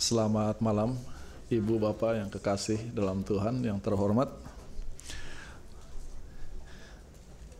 Selamat 0.00 0.56
malam 0.64 0.96
Ibu 1.52 1.76
Bapak 1.76 2.16
yang 2.16 2.32
kekasih 2.32 2.88
dalam 2.96 3.20
Tuhan 3.20 3.60
yang 3.60 3.76
terhormat. 3.84 4.32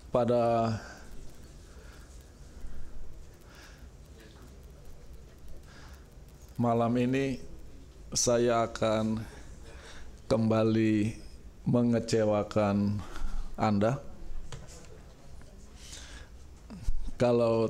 Pada 0.08 0.72
malam 6.56 6.96
ini 6.96 7.44
saya 8.16 8.64
akan 8.64 9.20
kembali 10.24 11.12
mengecewakan 11.68 13.04
Anda. 13.60 14.00
Kalau 17.20 17.68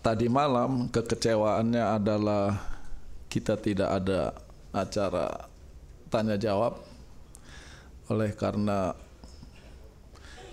tadi 0.00 0.32
malam 0.32 0.88
kekecewaannya 0.88 1.84
adalah 2.00 2.73
kita 3.34 3.58
tidak 3.58 3.90
ada 3.90 4.30
acara 4.70 5.50
tanya 6.06 6.38
jawab 6.38 6.78
oleh 8.06 8.30
karena 8.30 8.94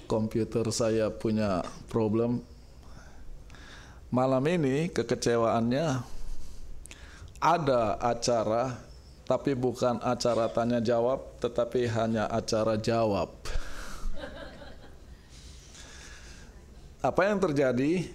komputer 0.09 0.65
saya 0.73 1.13
punya 1.13 1.61
problem. 1.93 2.41
Malam 4.09 4.41
ini 4.49 4.89
kekecewaannya 4.89 6.01
ada 7.37 8.01
acara 8.01 8.81
tapi 9.29 9.53
bukan 9.53 10.01
acara 10.01 10.49
tanya 10.49 10.81
jawab 10.81 11.37
tetapi 11.37 11.85
hanya 11.85 12.25
acara 12.33 12.81
jawab. 12.81 13.29
Apa 17.05 17.29
yang 17.29 17.37
terjadi? 17.37 18.09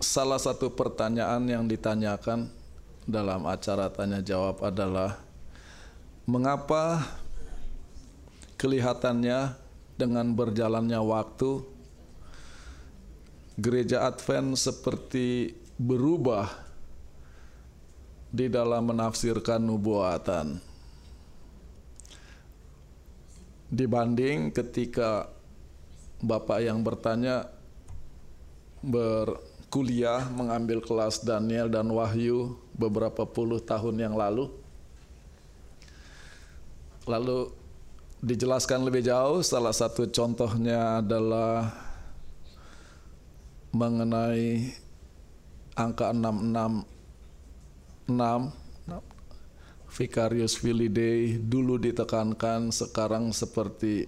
Salah 0.00 0.40
satu 0.40 0.68
pertanyaan 0.72 1.44
yang 1.48 1.64
ditanyakan 1.64 2.53
dalam 3.04 3.44
acara 3.44 3.92
tanya 3.92 4.24
jawab 4.24 4.64
adalah 4.64 5.20
mengapa 6.24 7.04
kelihatannya 8.56 9.52
dengan 10.00 10.32
berjalannya 10.32 11.00
waktu 11.04 11.60
gereja 13.60 14.08
Advent 14.08 14.56
seperti 14.56 15.52
berubah 15.76 16.48
di 18.32 18.48
dalam 18.48 18.88
menafsirkan 18.90 19.62
nubuatan? 19.62 20.58
Dibanding 23.68 24.54
ketika 24.54 25.28
Bapak 26.24 26.64
yang 26.64 26.80
bertanya 26.80 27.52
berkuliah 28.80 30.24
mengambil 30.32 30.80
kelas 30.80 31.20
Daniel 31.20 31.68
dan 31.68 31.92
Wahyu 31.92 32.63
beberapa 32.74 33.24
puluh 33.24 33.62
tahun 33.62 33.96
yang 33.98 34.14
lalu. 34.18 34.50
Lalu 37.06 37.52
dijelaskan 38.24 38.84
lebih 38.84 39.04
jauh, 39.04 39.44
salah 39.44 39.72
satu 39.72 40.08
contohnya 40.08 41.04
adalah 41.04 41.70
mengenai 43.74 44.70
angka 45.74 46.14
666 46.14 48.06
Vicarius 49.94 50.58
Filidae 50.58 51.38
dulu 51.38 51.78
ditekankan 51.78 52.70
sekarang 52.70 53.34
seperti 53.34 54.06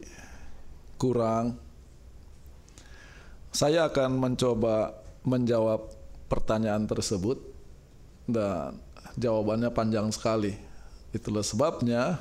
kurang 0.98 1.58
saya 3.50 3.90
akan 3.90 4.18
mencoba 4.18 4.94
menjawab 5.26 5.90
pertanyaan 6.30 6.86
tersebut 6.86 7.55
dan 8.26 8.76
jawabannya 9.16 9.70
panjang 9.72 10.10
sekali. 10.12 10.54
Itulah 11.14 11.46
sebabnya 11.46 12.20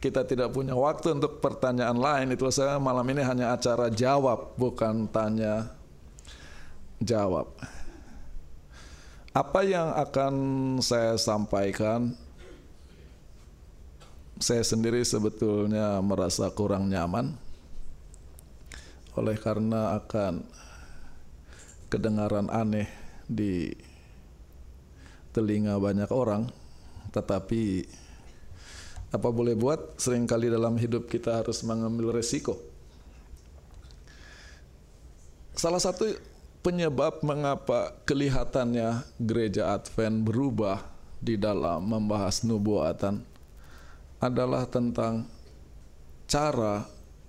kita 0.00 0.24
tidak 0.24 0.54
punya 0.54 0.72
waktu 0.72 1.18
untuk 1.18 1.42
pertanyaan 1.42 1.98
lain. 1.98 2.32
Itulah 2.32 2.54
saya 2.54 2.74
malam 2.78 3.04
ini 3.10 3.22
hanya 3.26 3.52
acara 3.52 3.90
jawab 3.92 4.54
bukan 4.56 5.10
tanya 5.10 5.70
jawab. 7.02 7.52
Apa 9.36 9.60
yang 9.68 9.92
akan 9.92 10.34
saya 10.80 11.20
sampaikan 11.20 12.16
saya 14.40 14.64
sendiri 14.64 15.04
sebetulnya 15.04 16.00
merasa 16.00 16.48
kurang 16.52 16.88
nyaman 16.88 17.36
oleh 19.16 19.36
karena 19.40 19.96
akan 19.96 20.44
kedengaran 21.88 22.52
aneh 22.52 22.88
di 23.24 23.72
telinga 25.36 25.76
banyak 25.76 26.08
orang 26.08 26.48
tetapi 27.12 27.84
apa 29.12 29.28
boleh 29.28 29.52
buat 29.52 30.00
sering 30.00 30.24
kali 30.24 30.48
dalam 30.48 30.80
hidup 30.80 31.12
kita 31.12 31.44
harus 31.44 31.60
mengambil 31.68 32.16
resiko 32.16 32.56
salah 35.52 35.80
satu 35.80 36.08
penyebab 36.64 37.20
mengapa 37.20 37.92
kelihatannya 38.08 39.04
gereja 39.20 39.76
Advent 39.76 40.24
berubah 40.24 40.82
di 41.20 41.36
dalam 41.36 41.84
membahas 41.84 42.42
nubuatan 42.42 43.22
adalah 44.18 44.64
tentang 44.66 45.28
cara 46.26 46.82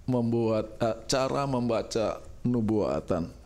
membuat 0.08 0.80
uh, 0.80 0.98
cara 1.06 1.44
membaca 1.46 2.24
nubuatan. 2.42 3.37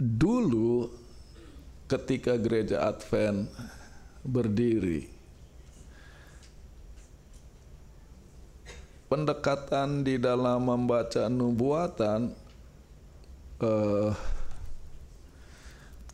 Dulu 0.00 0.88
ketika 1.84 2.40
gereja 2.40 2.88
Advent 2.88 3.52
berdiri 4.24 5.04
pendekatan 9.12 10.00
di 10.00 10.16
dalam 10.16 10.70
membaca 10.70 11.28
nubuatan 11.28 12.32
uh, 13.60 14.14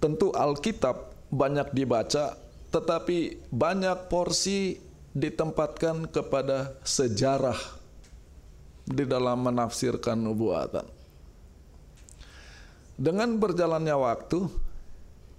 tentu 0.03 0.35
Alkitab 0.35 1.15
banyak 1.31 1.71
dibaca 1.71 2.35
tetapi 2.75 3.47
banyak 3.55 4.11
porsi 4.11 4.83
ditempatkan 5.15 6.11
kepada 6.11 6.75
sejarah 6.83 7.57
di 8.87 9.07
dalam 9.07 9.47
menafsirkan 9.47 10.19
nubuatan. 10.19 10.96
Dengan 12.97 13.37
berjalannya 13.37 13.93
waktu, 13.93 14.49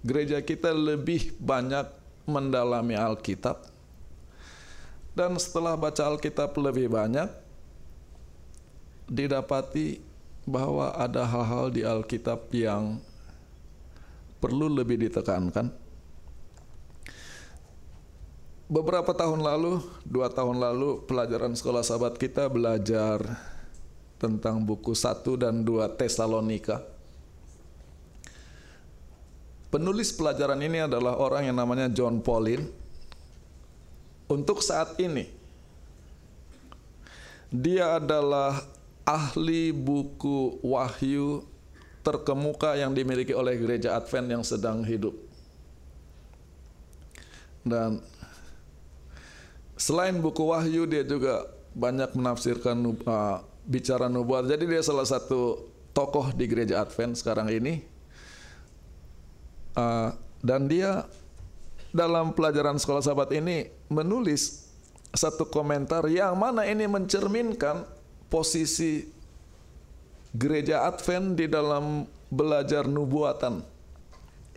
gereja 0.06 0.38
kita 0.38 0.70
lebih 0.70 1.34
banyak 1.42 1.90
mendalami 2.24 2.94
Alkitab. 2.94 3.66
Dan 5.12 5.34
setelah 5.42 5.74
baca 5.74 6.06
Alkitab 6.14 6.54
lebih 6.54 6.86
banyak, 6.86 7.26
didapati 9.10 9.98
bahwa 10.46 10.94
ada 10.94 11.26
hal-hal 11.26 11.74
di 11.74 11.82
Alkitab 11.82 12.46
yang 12.54 13.02
perlu 14.38 14.70
lebih 14.70 15.02
ditekankan 15.02 15.88
beberapa 18.68 19.16
tahun 19.16 19.40
lalu, 19.40 19.80
dua 20.04 20.28
tahun 20.28 20.60
lalu, 20.60 21.02
pelajaran 21.08 21.56
sekolah 21.56 21.80
sahabat 21.80 22.20
kita 22.20 22.46
belajar 22.52 23.18
tentang 24.20 24.60
buku 24.60 24.92
1 24.92 25.24
dan 25.40 25.64
2 25.64 25.88
Tesalonika. 25.96 26.84
Penulis 29.68 30.12
pelajaran 30.16 30.60
ini 30.64 30.88
adalah 30.88 31.20
orang 31.20 31.52
yang 31.52 31.56
namanya 31.56 31.92
John 31.92 32.24
Paulin. 32.24 32.64
Untuk 34.28 34.60
saat 34.60 34.96
ini, 35.00 35.24
dia 37.48 37.96
adalah 37.96 38.60
ahli 39.08 39.72
buku 39.72 40.60
wahyu 40.60 41.44
terkemuka 42.04 42.76
yang 42.76 42.92
dimiliki 42.92 43.32
oleh 43.32 43.56
gereja 43.56 43.96
Advent 43.96 44.28
yang 44.28 44.44
sedang 44.44 44.84
hidup. 44.84 45.16
Dan 47.64 48.00
Selain 49.78 50.18
buku 50.18 50.42
Wahyu 50.42 50.90
dia 50.90 51.06
juga 51.06 51.46
banyak 51.70 52.18
menafsirkan 52.18 52.82
uh, 52.82 53.38
bicara 53.62 54.10
nubuat. 54.10 54.50
Jadi 54.50 54.66
dia 54.66 54.82
salah 54.82 55.06
satu 55.06 55.70
tokoh 55.94 56.34
di 56.34 56.50
gereja 56.50 56.82
Advent 56.82 57.14
sekarang 57.14 57.46
ini. 57.54 57.86
Uh, 59.78 60.10
dan 60.42 60.66
dia 60.66 61.06
dalam 61.94 62.34
pelajaran 62.34 62.82
sekolah 62.82 62.98
sahabat 62.98 63.30
ini 63.30 63.70
menulis 63.86 64.66
satu 65.14 65.46
komentar 65.46 66.02
yang 66.10 66.34
mana 66.34 66.66
ini 66.66 66.90
mencerminkan 66.90 67.86
posisi 68.26 69.06
gereja 70.34 70.84
Advent 70.84 71.38
di 71.38 71.46
dalam 71.46 72.04
belajar 72.28 72.84
nubuatan. 72.90 73.64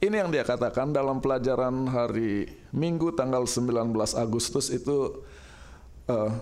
Ini 0.02 0.26
yang 0.26 0.34
dia 0.34 0.42
katakan 0.42 0.90
dalam 0.90 1.22
pelajaran 1.22 1.86
hari 1.86 2.50
Minggu 2.74 3.14
tanggal 3.14 3.46
19 3.46 3.94
Agustus 4.18 4.74
itu 4.74 5.22
uh, 6.10 6.34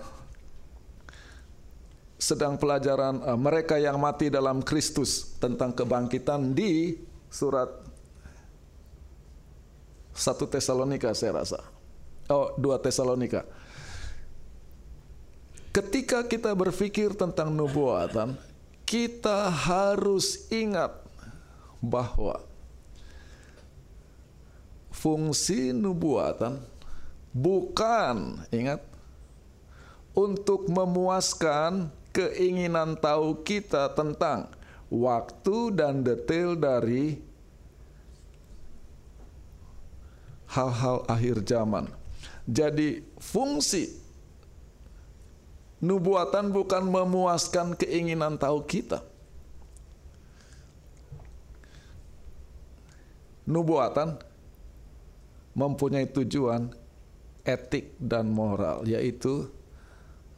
sedang 2.16 2.56
pelajaran 2.56 3.20
uh, 3.20 3.36
mereka 3.36 3.76
yang 3.76 4.00
mati 4.00 4.32
dalam 4.32 4.64
Kristus 4.64 5.36
tentang 5.36 5.76
kebangkitan 5.76 6.56
di 6.56 6.96
surat 7.28 7.79
Satu 10.20 10.44
Tesalonika 10.44 11.16
saya 11.16 11.40
rasa. 11.40 11.64
Oh, 12.28 12.52
dua 12.60 12.76
Tesalonika. 12.76 13.48
Ketika 15.72 16.28
kita 16.28 16.52
berpikir 16.52 17.16
tentang 17.16 17.48
nubuatan, 17.48 18.36
kita 18.84 19.48
harus 19.48 20.44
ingat 20.52 20.92
bahwa 21.80 22.36
fungsi 24.92 25.72
nubuatan 25.72 26.60
bukan 27.32 28.44
ingat 28.52 28.84
untuk 30.12 30.68
memuaskan 30.68 31.88
keinginan 32.12 32.98
tahu 32.98 33.40
kita 33.40 33.94
tentang 33.96 34.50
waktu 34.90 35.72
dan 35.72 36.02
detail 36.02 36.58
dari 36.58 37.29
hal-hal 40.50 41.06
akhir 41.06 41.46
zaman. 41.46 41.86
Jadi 42.50 43.06
fungsi 43.22 43.94
nubuatan 45.80 46.50
bukan 46.50 46.84
memuaskan 46.84 47.78
keinginan 47.78 48.36
tahu 48.36 48.66
kita. 48.66 49.06
Nubuatan 53.46 54.18
mempunyai 55.54 56.06
tujuan 56.06 56.70
etik 57.42 57.98
dan 57.98 58.30
moral, 58.30 58.86
yaitu 58.86 59.50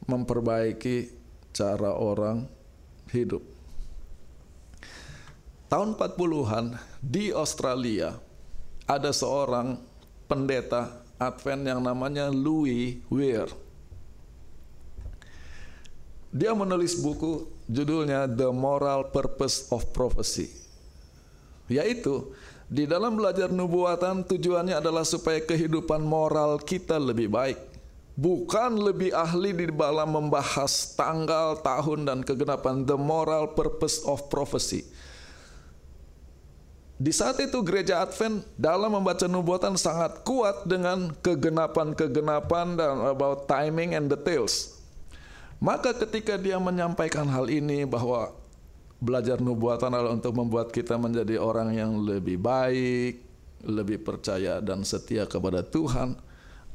memperbaiki 0.09 1.13
cara 1.53 1.93
orang 1.93 2.49
hidup. 3.13 3.45
Tahun 5.69 5.97
40-an 5.97 6.77
di 7.01 7.33
Australia 7.33 8.17
ada 8.89 9.09
seorang 9.13 9.92
pendeta 10.33 10.89
Advent 11.21 11.69
yang 11.69 11.85
namanya 11.85 12.33
Louis 12.33 13.05
Weir. 13.13 13.53
Dia 16.33 16.57
menulis 16.57 16.97
buku 16.97 17.45
judulnya 17.69 18.25
The 18.25 18.49
Moral 18.49 19.13
Purpose 19.13 19.69
of 19.69 19.85
Prophecy. 19.93 20.49
Yaitu 21.69 22.33
di 22.73 22.89
dalam 22.89 23.21
belajar 23.21 23.53
nubuatan 23.53 24.25
tujuannya 24.25 24.81
adalah 24.81 25.05
supaya 25.05 25.45
kehidupan 25.45 26.01
moral 26.01 26.57
kita 26.65 26.97
lebih 26.97 27.29
baik. 27.29 27.61
Bukan 28.17 28.81
lebih 28.81 29.13
ahli 29.13 29.53
di 29.53 29.69
dalam 29.69 30.17
membahas 30.17 30.97
tanggal, 30.97 31.61
tahun, 31.61 32.09
dan 32.09 32.19
kegenapan. 32.25 32.89
The 32.89 32.97
moral 32.97 33.53
purpose 33.53 34.01
of 34.09 34.33
prophecy. 34.33 34.89
Di 37.03 37.11
saat 37.11 37.35
itu 37.43 37.59
gereja 37.67 37.99
Advent 38.07 38.47
dalam 38.55 38.95
membaca 38.95 39.27
nubuatan 39.27 39.75
sangat 39.75 40.23
kuat 40.23 40.63
dengan 40.71 41.11
kegenapan-kegenapan 41.19 42.79
dan 42.79 42.95
about 43.11 43.51
timing 43.51 43.99
and 43.99 44.07
details. 44.07 44.79
Maka 45.59 45.99
ketika 45.99 46.39
dia 46.39 46.63
menyampaikan 46.63 47.27
hal 47.27 47.51
ini 47.51 47.83
bahwa 47.83 48.31
belajar 49.03 49.43
nubuatan 49.43 49.91
adalah 49.91 50.15
untuk 50.15 50.31
membuat 50.31 50.71
kita 50.71 50.95
menjadi 50.95 51.43
orang 51.43 51.75
yang 51.75 52.07
lebih 52.07 52.39
baik, 52.39 53.19
lebih 53.67 53.99
percaya 54.07 54.63
dan 54.63 54.87
setia 54.87 55.27
kepada 55.27 55.67
Tuhan, 55.67 56.15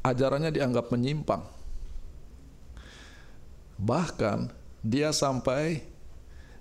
ajarannya 0.03 0.51
dianggap 0.51 0.91
menyimpang. 0.91 1.47
Bahkan 3.79 4.51
dia 4.83 5.15
sampai 5.15 5.87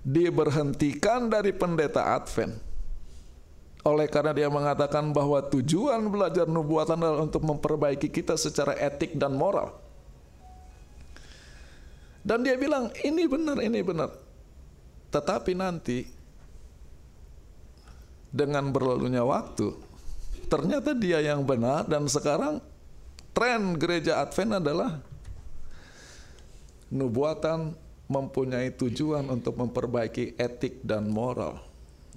diberhentikan 0.07 1.27
dari 1.27 1.51
pendeta 1.51 2.15
Advent. 2.15 2.66
Oleh 3.87 4.11
karena 4.11 4.35
dia 4.35 4.51
mengatakan 4.51 5.15
bahwa 5.15 5.39
tujuan 5.47 6.11
belajar 6.11 6.43
nubuatan 6.43 6.99
adalah 6.99 7.23
untuk 7.23 7.47
memperbaiki 7.47 8.11
kita 8.11 8.35
secara 8.35 8.75
etik 8.75 9.15
dan 9.15 9.39
moral. 9.39 9.71
Dan 12.19 12.43
dia 12.43 12.59
bilang, 12.59 12.91
ini 13.07 13.23
benar, 13.23 13.63
ini 13.63 13.79
benar. 13.79 14.11
Tetapi 15.07 15.55
nanti 15.55 16.03
dengan 18.27 18.67
berlalunya 18.75 19.23
waktu 19.23 19.71
ternyata 20.51 20.91
dia 20.91 21.23
yang 21.23 21.47
benar 21.47 21.87
dan 21.87 22.05
sekarang 22.11 22.59
tren 23.31 23.79
gereja 23.79 24.19
Advent 24.19 24.59
adalah 24.59 24.99
nubuatan 26.91 27.71
mempunyai 28.07 28.71
tujuan 28.75 29.27
untuk 29.27 29.59
memperbaiki 29.59 30.39
etik 30.39 30.79
dan 30.83 31.11
moral 31.11 31.59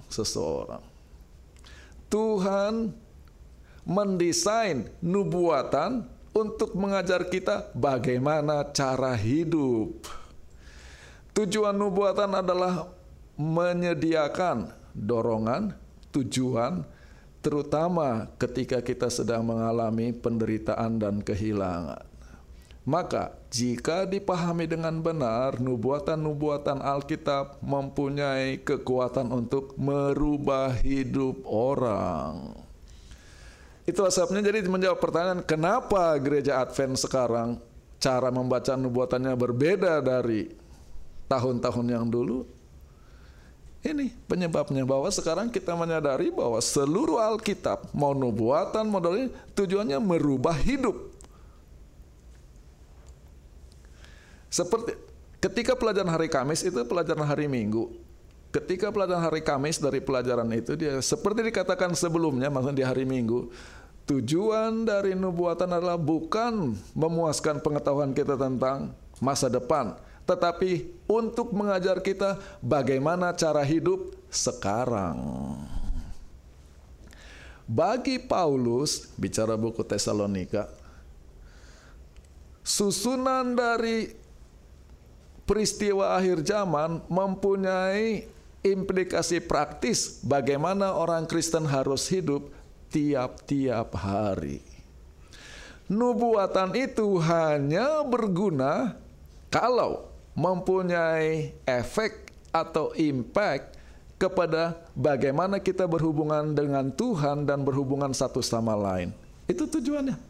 seseorang. 0.06 0.90
Tuhan 2.11 2.91
mendesain 3.87 4.91
nubuatan 4.99 6.05
untuk 6.35 6.75
mengajar 6.75 7.27
kita 7.31 7.71
bagaimana 7.73 8.67
cara 8.75 9.15
hidup 9.15 10.21
Tujuan 11.31 11.79
nubuatan 11.79 12.43
adalah 12.43 12.91
menyediakan 13.39 14.75
dorongan, 14.91 15.79
tujuan, 16.11 16.83
terutama 17.39 18.27
ketika 18.35 18.83
kita 18.83 19.06
sedang 19.06 19.47
mengalami 19.47 20.11
penderitaan 20.11 20.99
dan 20.99 21.23
kehilangan. 21.23 22.10
Maka, 22.91 23.39
jika 23.55 24.03
dipahami 24.03 24.67
dengan 24.67 24.99
benar, 24.99 25.63
nubuatan-nubuatan 25.63 26.83
Alkitab 26.83 27.63
mempunyai 27.63 28.59
kekuatan 28.67 29.31
untuk 29.31 29.79
merubah 29.79 30.75
hidup 30.83 31.39
orang. 31.47 32.51
Itulah 33.87 34.11
sebabnya 34.11 34.51
jadi 34.51 34.67
menjawab 34.67 34.99
pertanyaan 34.99 35.39
kenapa 35.47 36.19
gereja 36.19 36.67
Advent 36.67 36.99
sekarang 36.99 37.63
cara 38.03 38.35
membaca 38.35 38.75
nubuatannya 38.75 39.39
berbeda 39.39 40.03
dari 40.03 40.51
tahun-tahun 41.31 41.87
yang 41.95 42.11
dulu. 42.11 42.43
Ini 43.87 44.11
penyebabnya 44.27 44.83
bahwa 44.83 45.07
sekarang 45.15 45.47
kita 45.47 45.79
menyadari 45.79 46.35
bahwa 46.35 46.59
seluruh 46.59 47.23
Alkitab 47.23 47.95
mau 47.95 48.19
nubuatan 48.19 48.83
modalnya 48.91 49.31
tujuannya 49.55 50.03
merubah 50.03 50.59
hidup. 50.59 51.10
Seperti 54.50 54.99
ketika 55.38 55.79
pelajaran 55.79 56.11
hari 56.11 56.26
Kamis 56.26 56.67
itu 56.67 56.82
pelajaran 56.85 57.25
hari 57.25 57.47
Minggu. 57.47 57.94
Ketika 58.50 58.91
pelajaran 58.91 59.31
hari 59.31 59.47
Kamis 59.47 59.79
dari 59.79 60.02
pelajaran 60.02 60.50
itu 60.50 60.75
dia 60.75 60.99
seperti 60.99 61.47
dikatakan 61.47 61.94
sebelumnya 61.94 62.50
maksudnya 62.50 62.82
di 62.82 62.85
hari 62.85 63.06
Minggu 63.06 63.47
tujuan 64.11 64.82
dari 64.82 65.15
nubuatan 65.15 65.70
adalah 65.70 65.94
bukan 65.94 66.75
memuaskan 66.98 67.63
pengetahuan 67.63 68.10
kita 68.10 68.34
tentang 68.34 68.91
masa 69.22 69.46
depan, 69.46 69.94
tetapi 70.27 70.91
untuk 71.06 71.55
mengajar 71.55 72.03
kita 72.03 72.43
bagaimana 72.58 73.31
cara 73.39 73.63
hidup 73.63 74.10
sekarang. 74.27 75.15
Bagi 77.70 78.19
Paulus, 78.19 79.15
bicara 79.15 79.55
buku 79.55 79.86
Tesalonika, 79.86 80.67
susunan 82.67 83.55
dari 83.55 84.10
peristiwa 85.51 86.15
akhir 86.15 86.47
zaman 86.47 87.03
mempunyai 87.11 88.23
implikasi 88.63 89.43
praktis 89.43 90.23
bagaimana 90.23 90.95
orang 90.95 91.27
Kristen 91.27 91.67
harus 91.67 92.07
hidup 92.07 92.55
tiap-tiap 92.95 93.91
hari. 93.99 94.63
Nubuatan 95.91 96.71
itu 96.79 97.19
hanya 97.19 98.07
berguna 98.07 98.95
kalau 99.51 100.07
mempunyai 100.39 101.51
efek 101.67 102.31
atau 102.55 102.95
impact 102.95 103.75
kepada 104.23 104.79
bagaimana 104.95 105.59
kita 105.59 105.83
berhubungan 105.91 106.55
dengan 106.55 106.95
Tuhan 106.95 107.43
dan 107.43 107.67
berhubungan 107.67 108.15
satu 108.15 108.39
sama 108.39 108.79
lain. 108.79 109.11
Itu 109.51 109.67
tujuannya. 109.67 110.30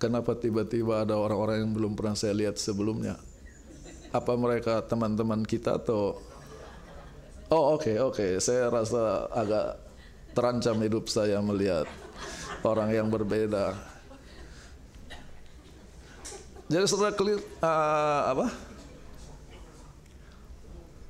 Kenapa 0.00 0.32
tiba-tiba 0.32 1.04
ada 1.04 1.20
orang-orang 1.20 1.60
yang 1.60 1.72
belum 1.76 1.92
pernah 1.92 2.16
saya 2.16 2.32
lihat 2.32 2.56
sebelumnya? 2.56 3.20
Apa 4.16 4.32
mereka 4.32 4.80
teman-teman 4.80 5.44
kita 5.44 5.76
atau 5.76 6.16
Oh 7.50 7.74
oke 7.74 7.82
okay, 7.82 7.96
oke, 7.98 8.14
okay. 8.14 8.30
saya 8.38 8.70
rasa 8.70 9.26
agak 9.34 9.74
terancam 10.38 10.78
hidup 10.86 11.10
saya 11.10 11.42
melihat 11.42 11.82
orang 12.62 12.94
yang 12.94 13.10
berbeda. 13.10 13.74
Jadi 16.70 16.86
setelah 16.86 17.10
clear 17.10 17.42
uh, 17.58 18.22
apa? 18.30 18.46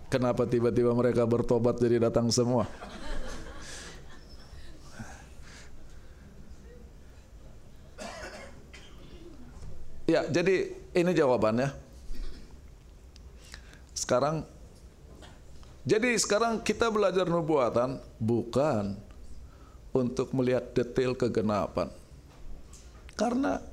Kenapa 0.09 0.49
tiba-tiba 0.49 0.97
mereka 0.97 1.28
bertobat 1.28 1.76
jadi 1.78 2.09
datang 2.09 2.32
semua? 2.32 2.64
Ya, 10.11 10.26
jadi 10.26 10.75
ini 10.90 11.14
jawabannya. 11.14 11.71
Sekarang 13.95 14.43
Jadi 15.81 16.12
sekarang 16.21 16.61
kita 16.61 16.93
belajar 16.93 17.25
nubuatan 17.25 18.05
bukan 18.21 19.00
untuk 19.97 20.29
melihat 20.37 20.76
detail 20.76 21.17
kegenapan. 21.17 21.88
Karena 23.17 23.64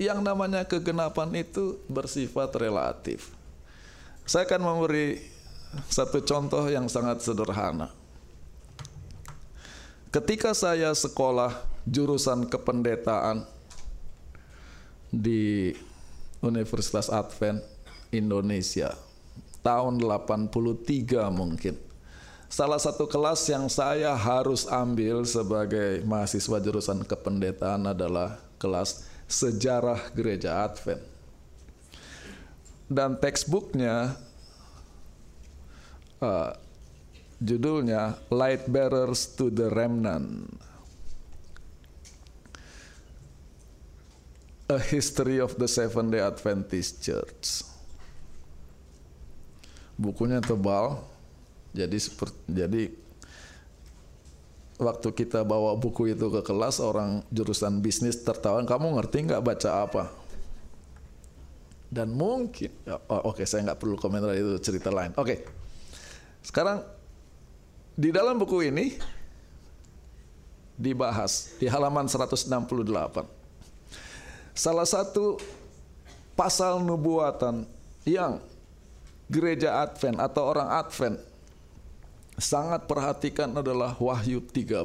yang 0.00 0.24
namanya 0.24 0.64
kegenapan 0.64 1.44
itu 1.44 1.76
bersifat 1.84 2.56
relatif. 2.56 3.36
Saya 4.24 4.48
akan 4.48 4.62
memberi 4.64 5.20
satu 5.92 6.24
contoh 6.24 6.64
yang 6.72 6.88
sangat 6.88 7.20
sederhana. 7.20 7.92
Ketika 10.08 10.56
saya 10.56 10.96
sekolah 10.96 11.60
jurusan 11.84 12.48
kependetaan 12.48 13.44
di 15.10 15.74
Universitas 16.40 17.10
Advent 17.10 17.60
Indonesia 18.14 18.94
tahun 19.60 20.00
83 20.00 21.28
mungkin. 21.28 21.76
Salah 22.50 22.82
satu 22.82 23.06
kelas 23.06 23.46
yang 23.46 23.70
saya 23.70 24.10
harus 24.18 24.66
ambil 24.66 25.22
sebagai 25.22 26.02
mahasiswa 26.02 26.58
jurusan 26.58 27.06
kependetaan 27.06 27.94
adalah 27.94 28.42
kelas 28.58 29.06
sejarah 29.30 30.10
gereja 30.10 30.66
Advent. 30.66 30.98
Dan 32.90 33.22
textbooknya 33.22 34.18
uh, 36.18 36.50
judulnya 37.38 38.18
Light 38.34 38.66
Bearers 38.66 39.30
to 39.38 39.46
the 39.46 39.70
Remnant. 39.70 40.50
A 44.70 44.78
History 44.78 45.42
of 45.42 45.58
the 45.58 45.66
Seventh 45.66 46.14
Day 46.14 46.22
Adventist 46.22 47.02
Church. 47.02 47.66
Bukunya 49.98 50.38
tebal 50.38 51.02
jadi 51.74 51.98
seperti 51.98 52.38
jadi 52.46 52.82
waktu 54.78 55.08
kita 55.10 55.42
bawa 55.42 55.74
buku 55.74 56.14
itu 56.14 56.30
ke 56.30 56.46
kelas 56.46 56.78
orang 56.78 57.26
jurusan 57.34 57.82
bisnis 57.82 58.22
tertawa 58.22 58.62
kamu 58.62 58.94
ngerti 58.94 59.26
nggak 59.26 59.42
baca 59.42 59.70
apa? 59.90 60.06
Dan 61.90 62.14
mungkin 62.14 62.70
oh, 63.10 63.34
oke 63.34 63.42
okay, 63.42 63.50
saya 63.50 63.66
nggak 63.66 63.82
perlu 63.82 63.98
komentar 63.98 64.38
itu 64.38 64.54
cerita 64.62 64.94
lain. 64.94 65.10
Oke 65.18 65.26
okay. 65.26 65.38
sekarang 66.46 66.86
di 67.98 68.14
dalam 68.14 68.38
buku 68.38 68.70
ini 68.70 68.94
dibahas 70.78 71.58
di 71.58 71.66
halaman 71.66 72.06
168 72.06 73.39
salah 74.60 74.84
satu 74.84 75.40
pasal 76.36 76.84
nubuatan 76.84 77.64
yang 78.04 78.44
gereja 79.32 79.80
Advent 79.80 80.20
atau 80.20 80.52
orang 80.52 80.68
Advent 80.68 81.16
sangat 82.36 82.84
perhatikan 82.84 83.48
adalah 83.56 83.96
Wahyu 83.96 84.44
13. 84.44 84.84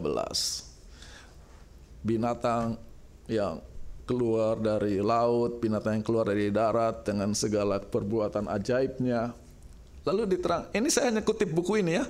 Binatang 2.08 2.79
yang 3.27 3.60
keluar 4.08 4.55
dari 4.63 5.03
laut, 5.03 5.60
binatang 5.60 6.00
yang 6.00 6.05
keluar 6.08 6.32
dari 6.32 6.48
darat 6.55 7.03
dengan 7.03 7.36
segala 7.36 7.84
perbuatan 7.84 8.48
ajaibnya. 8.48 9.36
Lalu 10.08 10.38
diterang, 10.38 10.72
ini 10.72 10.88
saya 10.88 11.12
hanya 11.12 11.20
kutip 11.20 11.51
buku 11.51 11.84
ini 11.84 12.00
ya. 12.00 12.05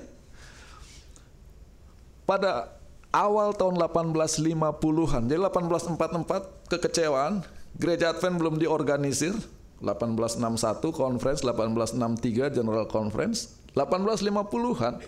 Pada 2.30 2.78
awal 3.16 3.56
tahun 3.56 3.80
1850-an, 3.80 5.24
jadi 5.32 5.40
1844 5.40 6.68
kekecewaan, 6.68 7.55
gereja 7.76 8.16
Advent 8.16 8.40
belum 8.40 8.56
diorganisir, 8.60 9.36
1861 9.84 10.96
conference, 10.96 11.40
1863 11.44 12.56
General 12.56 12.88
Conference, 12.88 13.60
1850-an 13.76 15.04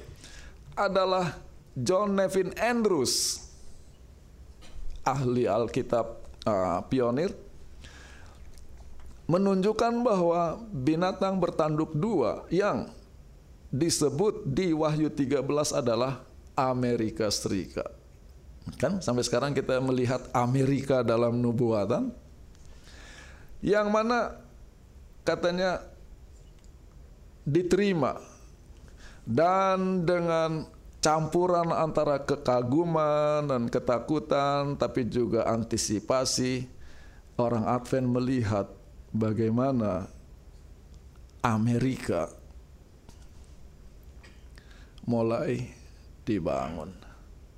adalah 0.76 1.40
John 1.74 2.20
Nevin 2.20 2.52
Andrews, 2.60 3.48
ahli 5.08 5.48
Alkitab 5.48 6.20
uh, 6.44 6.84
pionir, 6.92 7.32
menunjukkan 9.28 10.04
bahwa 10.04 10.60
binatang 10.72 11.40
bertanduk 11.40 11.96
dua 11.96 12.48
yang 12.52 12.92
disebut 13.72 14.48
di 14.48 14.72
Wahyu 14.72 15.12
13 15.12 15.44
adalah 15.76 16.24
Amerika 16.56 17.28
Serikat. 17.28 17.92
Kan? 18.80 19.00
Sampai 19.00 19.24
sekarang 19.24 19.56
kita 19.56 19.80
melihat 19.80 20.28
Amerika 20.36 21.04
dalam 21.04 21.40
nubuatan 21.40 22.12
yang 23.62 23.90
mana 23.90 24.38
katanya 25.26 25.82
diterima 27.48 28.22
dan 29.28 30.08
dengan 30.08 30.68
campuran 31.04 31.72
antara 31.72 32.20
kekaguman 32.24 33.48
dan 33.48 33.68
ketakutan 33.72 34.76
tapi 34.76 35.08
juga 35.08 35.48
antisipasi 35.48 36.68
orang 37.38 37.64
Advent 37.70 38.08
melihat 38.10 38.68
bagaimana 39.14 40.10
Amerika 41.40 42.34
mulai 45.08 45.72
dibangun. 46.28 46.92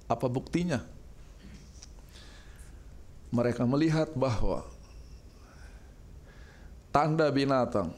Apa 0.06 0.30
buktinya? 0.30 0.86
Mereka 3.34 3.66
melihat 3.66 4.14
bahwa 4.14 4.66
tanda 6.90 7.30
binatang. 7.30 7.94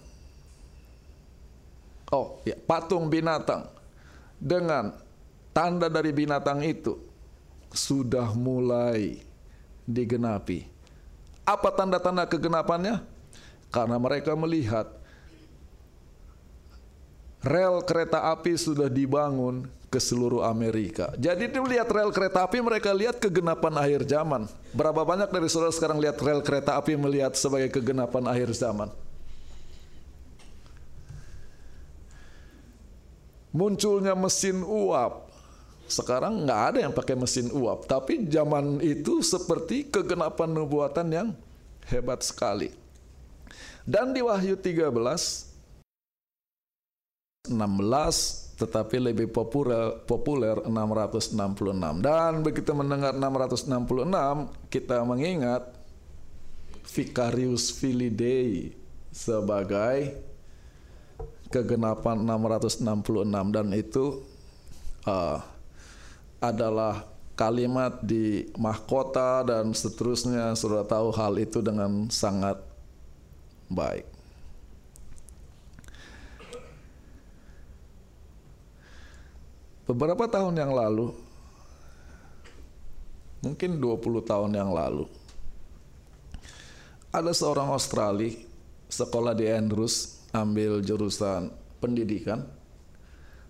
Oh, 2.11 2.43
ya, 2.43 2.59
patung 2.67 3.07
binatang 3.07 3.71
dengan 4.35 4.91
tanda 5.55 5.87
dari 5.87 6.11
binatang 6.11 6.59
itu 6.59 6.99
sudah 7.71 8.35
mulai 8.35 9.23
digenapi. 9.87 10.67
Apa 11.47 11.71
tanda-tanda 11.71 12.27
kegenapannya? 12.27 12.99
Karena 13.71 13.95
mereka 13.95 14.35
melihat 14.35 14.91
rel 17.39 17.79
kereta 17.87 18.27
api 18.35 18.59
sudah 18.59 18.91
dibangun 18.91 19.71
ke 19.91 19.99
seluruh 19.99 20.47
Amerika. 20.47 21.11
Jadi 21.19 21.51
lihat 21.51 21.91
rel 21.91 22.15
kereta 22.15 22.47
api 22.47 22.63
mereka 22.63 22.95
lihat 22.95 23.19
kegenapan 23.19 23.75
akhir 23.75 24.07
zaman. 24.07 24.47
Berapa 24.71 25.03
banyak 25.03 25.27
dari 25.27 25.51
saudara 25.51 25.75
sekarang 25.75 25.99
lihat 25.99 26.15
rel 26.23 26.39
kereta 26.39 26.79
api 26.79 26.95
melihat 26.95 27.35
sebagai 27.35 27.67
kegenapan 27.67 28.23
akhir 28.31 28.55
zaman? 28.55 28.87
Munculnya 33.51 34.15
mesin 34.15 34.63
uap. 34.63 35.27
Sekarang 35.91 36.47
nggak 36.47 36.61
ada 36.71 36.79
yang 36.87 36.95
pakai 36.95 37.19
mesin 37.19 37.51
uap, 37.51 37.83
tapi 37.83 38.23
zaman 38.31 38.79
itu 38.79 39.19
seperti 39.19 39.91
kegenapan 39.91 40.55
nubuatan 40.55 41.07
yang 41.11 41.27
hebat 41.91 42.23
sekali. 42.23 42.71
Dan 43.83 44.15
di 44.15 44.23
Wahyu 44.23 44.55
13 44.55 45.51
16 47.51 48.50
tetapi 48.61 49.01
lebih 49.01 49.33
populer 49.33 49.97
populer 50.05 50.61
666 50.61 51.33
dan 52.05 52.45
begitu 52.45 52.69
mendengar 52.77 53.17
666 53.17 53.73
kita 54.69 55.01
mengingat 55.01 55.73
Vicarius 56.85 57.73
Filidei 57.73 58.77
sebagai 59.09 60.13
kegenapan 61.49 62.21
666 62.21 62.85
dan 63.51 63.67
itu 63.73 64.23
uh, 65.09 65.41
adalah 66.39 67.11
kalimat 67.35 67.97
di 68.05 68.49
mahkota 68.53 69.41
dan 69.41 69.73
seterusnya. 69.73 70.53
Sudah 70.53 70.85
tahu 70.85 71.09
hal 71.15 71.41
itu 71.41 71.59
dengan 71.59 72.05
sangat 72.13 72.61
baik. 73.71 74.10
Beberapa 79.91 80.23
tahun 80.23 80.55
yang 80.55 80.71
lalu, 80.71 81.11
mungkin 83.43 83.75
20 83.75 84.23
tahun 84.23 84.55
yang 84.55 84.71
lalu, 84.71 85.03
ada 87.11 87.35
seorang 87.35 87.75
Australia 87.75 88.31
sekolah 88.87 89.35
di 89.35 89.51
Andrews, 89.51 90.23
ambil 90.31 90.79
jurusan 90.79 91.51
pendidikan. 91.83 92.47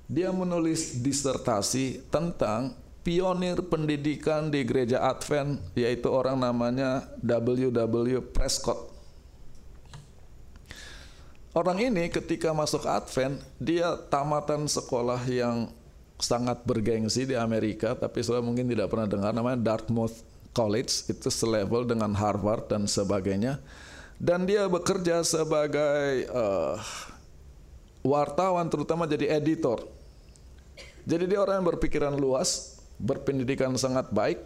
Dia 0.10 0.34
menulis 0.34 0.98
disertasi 0.98 2.10
tentang 2.10 2.74
pionir 3.06 3.62
pendidikan 3.62 4.50
di 4.50 4.66
gereja 4.66 5.14
Advent, 5.14 5.62
yaitu 5.78 6.10
orang 6.10 6.42
namanya 6.42 7.06
W.W. 7.22 8.34
Prescott. 8.34 8.90
Orang 11.54 11.78
ini 11.78 12.10
ketika 12.10 12.50
masuk 12.50 12.90
Advent, 12.90 13.38
dia 13.62 13.94
tamatan 14.10 14.66
sekolah 14.66 15.22
yang 15.30 15.70
sangat 16.22 16.62
bergengsi 16.64 17.26
di 17.26 17.34
Amerika, 17.34 17.98
tapi 17.98 18.22
saya 18.22 18.40
mungkin 18.40 18.70
tidak 18.70 18.94
pernah 18.94 19.10
dengar 19.10 19.34
namanya 19.34 19.58
Dartmouth 19.60 20.22
College, 20.54 21.10
itu 21.10 21.28
selevel 21.34 21.90
dengan 21.90 22.14
Harvard 22.14 22.70
dan 22.70 22.86
sebagainya. 22.86 23.58
Dan 24.22 24.46
dia 24.46 24.70
bekerja 24.70 25.26
sebagai 25.26 26.30
uh, 26.30 26.78
wartawan, 28.06 28.70
terutama 28.70 29.10
jadi 29.10 29.42
editor 29.42 29.82
Jadi 31.02 31.26
dia 31.26 31.42
orang 31.42 31.66
yang 31.66 31.68
berpikiran 31.74 32.14
luas, 32.14 32.78
berpendidikan 33.02 33.74
sangat 33.74 34.14
baik. 34.14 34.38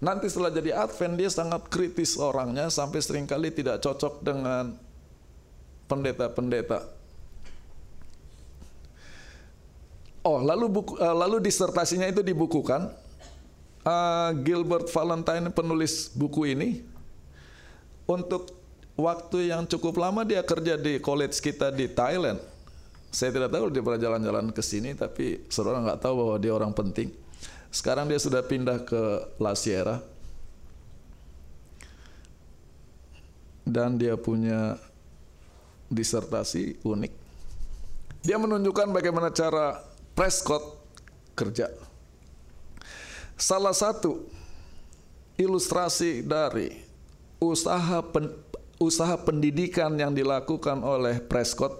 Nanti 0.00 0.32
setelah 0.32 0.48
jadi 0.48 0.72
Advent 0.72 1.20
dia 1.20 1.28
sangat 1.28 1.68
kritis 1.68 2.16
orangnya 2.16 2.72
sampai 2.72 3.04
sering 3.04 3.28
kali 3.28 3.52
tidak 3.52 3.84
cocok 3.84 4.24
dengan 4.24 4.72
pendeta-pendeta. 5.84 7.03
Oh, 10.24 10.40
lalu 10.40 10.72
buku, 10.72 10.96
uh, 10.96 11.12
lalu 11.12 11.36
disertasinya 11.44 12.08
itu 12.08 12.24
dibukukan. 12.24 12.88
Uh, 13.84 14.32
Gilbert 14.40 14.88
Valentine 14.88 15.52
penulis 15.52 16.08
buku 16.16 16.56
ini 16.56 16.80
untuk 18.08 18.48
waktu 18.96 19.52
yang 19.52 19.68
cukup 19.68 20.00
lama 20.00 20.24
dia 20.24 20.40
kerja 20.40 20.80
di 20.80 20.96
college 20.96 21.36
kita 21.44 21.68
di 21.68 21.92
Thailand. 21.92 22.40
Saya 23.12 23.36
tidak 23.36 23.52
tahu 23.52 23.68
dia 23.68 23.84
pernah 23.84 24.00
jalan-jalan 24.00 24.48
ke 24.56 24.64
sini, 24.64 24.96
tapi 24.96 25.44
saudara 25.52 25.84
nggak 25.84 26.00
tahu 26.00 26.14
bahwa 26.16 26.36
dia 26.40 26.56
orang 26.56 26.72
penting. 26.72 27.12
Sekarang 27.68 28.08
dia 28.08 28.16
sudah 28.16 28.40
pindah 28.40 28.80
ke 28.80 29.02
La 29.36 29.52
Sierra 29.52 30.00
dan 33.68 34.00
dia 34.00 34.16
punya 34.16 34.80
disertasi 35.92 36.80
unik. 36.80 37.12
Dia 38.24 38.40
menunjukkan 38.40 38.88
bagaimana 38.88 39.28
cara 39.28 39.92
Prescott 40.14 40.78
kerja. 41.34 41.74
Salah 43.34 43.74
satu 43.74 44.30
ilustrasi 45.34 46.22
dari 46.22 46.70
usaha 47.42 47.98
pen, 47.98 48.30
usaha 48.78 49.18
pendidikan 49.18 49.90
yang 49.98 50.14
dilakukan 50.14 50.86
oleh 50.86 51.18
Prescott 51.18 51.74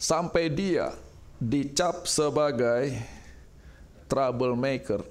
sampai 0.00 0.48
dia 0.48 0.96
dicap 1.36 2.08
sebagai 2.08 2.96
troublemaker, 4.08 5.04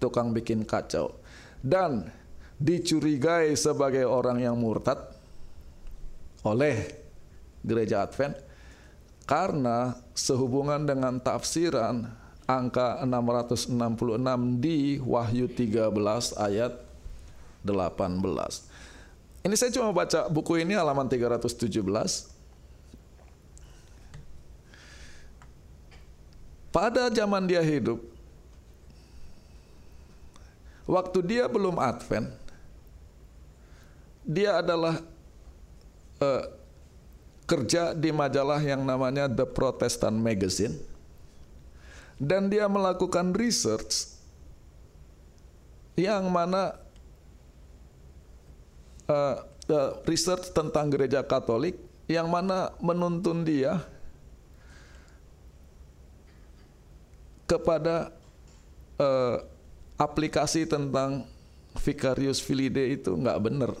tukang 0.00 0.32
bikin 0.32 0.64
kacau 0.64 1.12
dan 1.60 2.08
dicurigai 2.56 3.52
sebagai 3.60 4.08
orang 4.08 4.40
yang 4.40 4.56
murtad 4.56 4.98
oleh 6.48 6.96
gereja 7.60 8.08
Advent 8.08 8.47
karena 9.28 9.92
sehubungan 10.16 10.88
dengan 10.88 11.20
tafsiran 11.20 12.08
angka 12.48 13.04
666 13.04 13.68
di 14.56 14.96
Wahyu 15.04 15.52
13 15.52 15.92
ayat 16.40 16.72
18. 17.60 19.44
Ini 19.44 19.54
saya 19.54 19.68
cuma 19.68 19.92
baca 19.92 20.32
buku 20.32 20.64
ini 20.64 20.72
halaman 20.72 21.04
317. 21.04 21.60
Pada 26.72 27.12
zaman 27.12 27.44
dia 27.44 27.60
hidup, 27.60 28.00
waktu 30.88 31.18
dia 31.20 31.44
belum 31.44 31.76
Advent, 31.76 32.32
dia 34.24 34.64
adalah 34.64 35.04
uh, 36.20 36.57
kerja 37.48 37.96
di 37.96 38.12
majalah 38.12 38.60
yang 38.60 38.84
namanya 38.84 39.24
The 39.24 39.48
Protestant 39.48 40.20
Magazine 40.20 40.76
dan 42.20 42.52
dia 42.52 42.68
melakukan 42.68 43.32
research 43.32 44.12
yang 45.96 46.28
mana 46.28 46.76
uh, 49.08 49.48
uh, 49.72 49.90
research 50.04 50.52
tentang 50.52 50.92
gereja 50.92 51.24
Katolik 51.24 51.80
yang 52.10 52.28
mana 52.28 52.76
menuntun 52.84 53.42
dia 53.42 53.80
kepada 57.48 58.12
uh, 59.00 59.40
aplikasi 59.96 60.68
tentang 60.68 61.24
Vicarius 61.80 62.38
Filide 62.38 62.92
itu. 62.92 63.12
Nggak 63.16 63.40
benar 63.40 63.72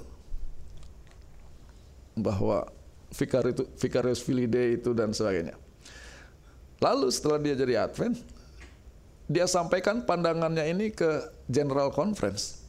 bahwa 2.18 2.66
Vicarius 3.10 4.20
Filide 4.20 4.76
itu 4.76 4.92
dan 4.92 5.16
sebagainya. 5.16 5.56
Lalu 6.78 7.08
setelah 7.10 7.40
dia 7.42 7.54
jadi 7.58 7.88
Advent, 7.88 8.20
dia 9.26 9.44
sampaikan 9.44 10.04
pandangannya 10.04 10.64
ini 10.70 10.94
ke 10.94 11.26
General 11.50 11.90
Conference. 11.90 12.62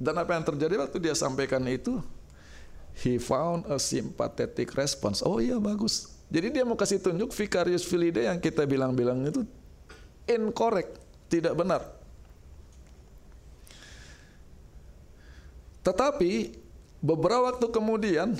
Dan 0.00 0.16
apa 0.16 0.32
yang 0.32 0.44
terjadi 0.46 0.80
waktu 0.80 0.96
dia 0.96 1.12
sampaikan 1.12 1.60
itu? 1.68 2.00
He 3.04 3.20
found 3.20 3.68
a 3.68 3.76
sympathetic 3.76 4.72
response. 4.76 5.20
Oh 5.20 5.40
iya 5.40 5.60
bagus. 5.60 6.08
Jadi 6.30 6.56
dia 6.56 6.64
mau 6.64 6.78
kasih 6.78 7.02
tunjuk 7.02 7.34
Vicarius 7.34 7.84
Filide 7.84 8.24
yang 8.30 8.38
kita 8.38 8.62
bilang-bilang 8.64 9.26
itu 9.26 9.42
incorrect, 10.30 10.96
tidak 11.26 11.58
benar. 11.58 11.82
Tetapi 15.82 16.54
beberapa 17.02 17.50
waktu 17.50 17.66
kemudian 17.72 18.38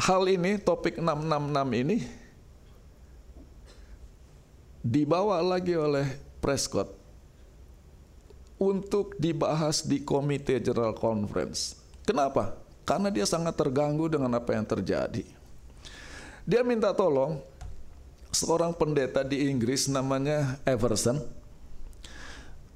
hal 0.00 0.26
ini 0.26 0.58
topik 0.58 0.98
666 0.98 1.82
ini 1.82 1.98
dibawa 4.84 5.40
lagi 5.40 5.78
oleh 5.78 6.06
Prescott 6.42 6.92
untuk 8.60 9.16
dibahas 9.16 9.82
di 9.84 10.04
Komite 10.04 10.60
General 10.60 10.92
Conference. 10.94 11.78
Kenapa? 12.04 12.54
Karena 12.84 13.08
dia 13.08 13.24
sangat 13.24 13.56
terganggu 13.56 14.12
dengan 14.12 14.36
apa 14.36 14.52
yang 14.52 14.68
terjadi. 14.68 15.24
Dia 16.44 16.60
minta 16.60 16.92
tolong 16.92 17.40
seorang 18.28 18.76
pendeta 18.76 19.24
di 19.24 19.48
Inggris 19.48 19.88
namanya 19.88 20.60
Everson. 20.68 21.16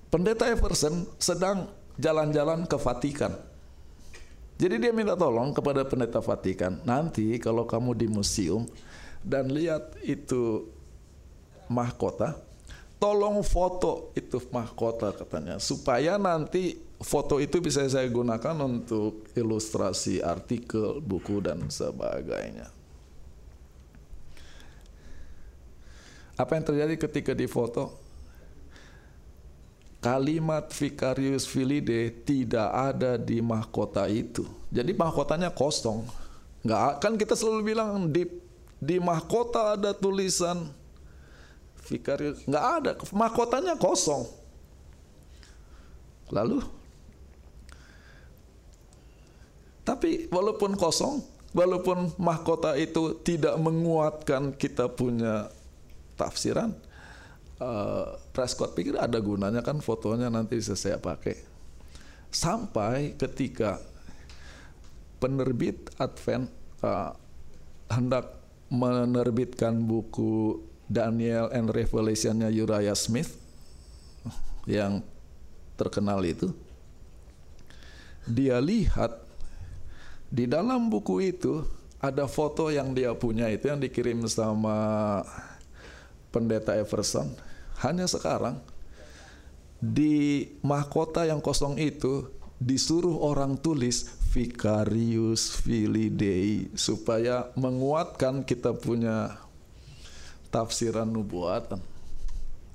Pendeta 0.09 0.49
Everson 0.49 1.05
sedang 1.21 1.69
jalan-jalan 2.01 2.65
ke 2.65 2.77
Vatikan 2.81 3.37
jadi 4.59 4.75
dia 4.83 4.91
minta 4.91 5.15
tolong 5.15 5.55
kepada 5.55 5.87
pendeta 5.87 6.19
Vatikan, 6.19 6.83
nanti 6.83 7.39
kalau 7.39 7.63
kamu 7.63 7.95
di 7.95 8.11
museum 8.11 8.67
dan 9.23 9.55
lihat 9.55 9.95
itu 10.03 10.67
mahkota, 11.71 12.35
tolong 12.99 13.39
foto 13.47 14.11
itu 14.19 14.43
mahkota 14.51 15.15
katanya, 15.15 15.63
supaya 15.63 16.19
nanti 16.19 16.75
foto 16.99 17.39
itu 17.39 17.63
bisa 17.63 17.87
saya 17.87 18.11
gunakan 18.11 18.59
untuk 18.67 19.31
ilustrasi 19.39 20.19
artikel, 20.19 20.99
buku 20.99 21.39
dan 21.39 21.71
sebagainya. 21.71 22.75
Apa 26.35 26.59
yang 26.59 26.67
terjadi 26.67 26.95
ketika 26.99 27.31
difoto? 27.35 28.08
Kalimat 29.99 30.71
Vicarius 30.71 31.45
Filide 31.47 32.11
tidak 32.23 32.69
ada 32.71 33.19
di 33.19 33.43
mahkota 33.43 34.07
itu. 34.07 34.47
Jadi 34.71 34.95
mahkotanya 34.95 35.51
kosong. 35.51 36.07
Nggak 36.63 37.03
kan 37.03 37.13
kita 37.19 37.35
selalu 37.35 37.75
bilang 37.75 38.11
di 38.11 38.27
di 38.79 39.03
mahkota 39.03 39.75
ada 39.75 39.91
tulisan 39.91 40.71
Vicarius 41.91 42.47
nggak 42.47 42.65
ada 42.79 42.91
mahkotanya 43.11 43.75
kosong. 43.75 44.27
Lalu 46.29 46.61
tapi 49.89 50.29
walaupun 50.29 50.77
kosong, 50.77 51.25
walaupun 51.57 52.13
mahkota 52.21 52.77
itu 52.77 53.17
tidak 53.25 53.57
menguatkan 53.57 54.53
kita 54.53 54.85
punya 54.93 55.49
tafsiran, 56.13 56.77
uh, 57.57 58.21
Prescott 58.39 58.79
pikir 58.79 58.95
ada 58.95 59.19
gunanya 59.19 59.67
kan 59.67 59.83
fotonya 59.83 60.31
nanti 60.31 60.63
bisa 60.63 60.79
saya 60.79 60.95
pakai. 60.95 61.43
Sampai 62.31 63.19
ketika 63.19 63.83
penerbit 65.19 65.91
Advent 65.99 66.47
uh, 66.87 67.19
hendak 67.91 68.39
menerbitkan 68.71 69.75
buku 69.83 70.63
Daniel 70.87 71.51
and 71.51 71.67
Revelationnya 71.67 72.47
Uriah 72.47 72.95
Smith 72.95 73.35
yang 74.71 75.03
terkenal 75.75 76.23
itu, 76.23 76.55
dia 78.23 78.63
lihat 78.63 79.19
di 80.31 80.47
dalam 80.47 80.87
buku 80.87 81.27
itu 81.27 81.67
ada 81.99 82.31
foto 82.31 82.71
yang 82.71 82.95
dia 82.95 83.11
punya 83.19 83.51
itu 83.51 83.67
yang 83.67 83.83
dikirim 83.83 84.23
sama 84.31 85.27
pendeta 86.31 86.79
Everson 86.79 87.48
hanya 87.85 88.11
sekarang 88.11 88.59
di 89.79 90.47
mahkota 90.67 91.23
yang 91.23 91.39
kosong 91.39 91.79
itu 91.79 92.27
disuruh 92.59 93.23
orang 93.23 93.55
tulis 93.55 94.11
Vicarius 94.35 95.55
Filidei 95.63 96.69
supaya 96.75 97.49
menguatkan 97.55 98.43
kita 98.43 98.75
punya 98.75 99.39
tafsiran 100.51 101.09
nubuatan. 101.09 101.81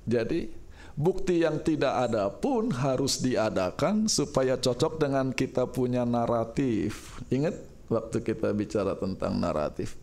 Jadi 0.08 0.50
bukti 0.96 1.44
yang 1.44 1.60
tidak 1.60 2.10
ada 2.10 2.32
pun 2.32 2.72
harus 2.72 3.20
diadakan 3.20 4.08
supaya 4.08 4.56
cocok 4.56 4.98
dengan 4.98 5.30
kita 5.30 5.68
punya 5.68 6.02
naratif. 6.02 7.20
Ingat 7.28 7.54
waktu 7.92 8.24
kita 8.24 8.50
bicara 8.56 8.96
tentang 8.96 9.36
naratif. 9.38 9.94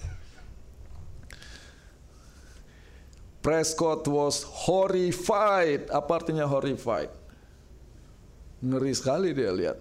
Prescott 3.41 4.05
was 4.05 4.45
horrified. 4.45 5.89
Apa 5.89 6.21
artinya 6.21 6.45
horrified? 6.45 7.09
Ngeri 8.61 8.93
sekali 8.93 9.33
dia 9.33 9.49
lihat. 9.49 9.77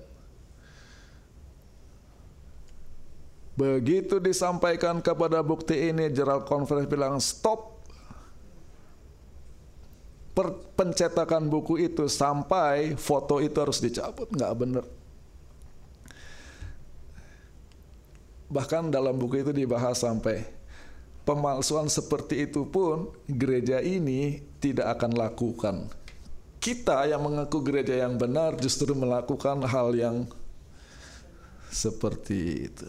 Begitu 3.61 4.17
disampaikan 4.17 5.05
kepada 5.05 5.45
bukti 5.45 5.93
ini, 5.93 6.09
Gerald 6.09 6.49
Conference 6.49 6.89
bilang 6.89 7.21
stop 7.21 7.85
per 10.33 10.57
pencetakan 10.73 11.53
buku 11.53 11.85
itu 11.85 12.09
sampai 12.09 12.97
foto 12.97 13.45
itu 13.45 13.61
harus 13.61 13.77
dicabut. 13.85 14.33
Nggak 14.33 14.55
benar. 14.57 14.85
Bahkan 18.49 18.89
dalam 18.89 19.21
buku 19.21 19.45
itu 19.45 19.53
dibahas 19.53 20.01
sampai 20.01 20.60
pemalsuan 21.25 21.87
seperti 21.87 22.49
itu 22.49 22.67
pun 22.69 23.13
gereja 23.29 23.81
ini 23.81 24.41
tidak 24.61 24.99
akan 24.99 25.13
lakukan. 25.17 25.77
Kita 26.61 27.09
yang 27.09 27.25
mengaku 27.25 27.65
gereja 27.65 28.05
yang 28.05 28.21
benar 28.21 28.53
justru 28.61 28.93
melakukan 28.93 29.65
hal 29.65 29.97
yang 29.97 30.29
seperti 31.73 32.69
itu. 32.69 32.89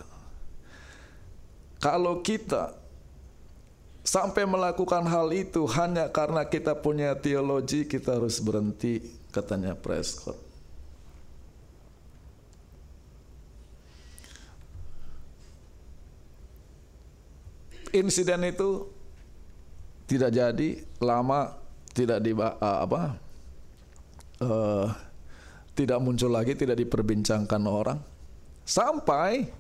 Kalau 1.80 2.20
kita 2.20 2.76
sampai 4.04 4.44
melakukan 4.44 5.08
hal 5.08 5.32
itu 5.32 5.64
hanya 5.72 6.12
karena 6.12 6.44
kita 6.46 6.76
punya 6.78 7.16
teologi, 7.16 7.88
kita 7.88 8.20
harus 8.20 8.44
berhenti, 8.44 9.00
katanya 9.32 9.78
Prescott. 9.78 10.51
Insiden 17.92 18.48
itu 18.48 18.88
tidak 20.08 20.32
jadi 20.36 20.70
lama 21.00 21.56
tidak 21.92 22.20
di 22.24 22.32
uh, 22.36 22.56
apa 22.60 23.16
uh, 24.44 24.88
tidak 25.76 26.00
muncul 26.04 26.32
lagi 26.32 26.56
tidak 26.56 26.80
diperbincangkan 26.80 27.64
orang. 27.64 28.00
Sampai 28.68 29.52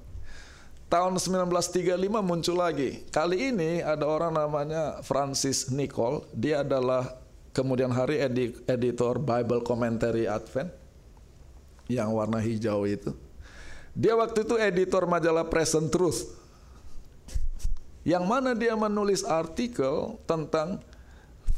tahun 0.91 1.15
1935 1.15 1.95
muncul 2.19 2.57
lagi. 2.59 3.07
Kali 3.07 3.51
ini 3.51 3.79
ada 3.79 4.03
orang 4.03 4.35
namanya 4.35 4.99
Francis 5.07 5.71
Nicole. 5.71 6.27
Dia 6.35 6.67
adalah 6.67 7.15
kemudian 7.55 7.91
hari 7.91 8.19
editor 8.67 9.19
Bible 9.23 9.63
Commentary 9.63 10.27
Advent 10.27 10.71
yang 11.87 12.11
warna 12.11 12.43
hijau 12.43 12.83
itu. 12.83 13.15
Dia 13.91 14.15
waktu 14.15 14.47
itu 14.47 14.55
editor 14.55 15.03
majalah 15.03 15.47
Present 15.47 15.91
Truth 15.91 16.40
yang 18.01 18.25
mana 18.25 18.57
dia 18.57 18.73
menulis 18.73 19.21
artikel 19.21 20.17
tentang 20.25 20.81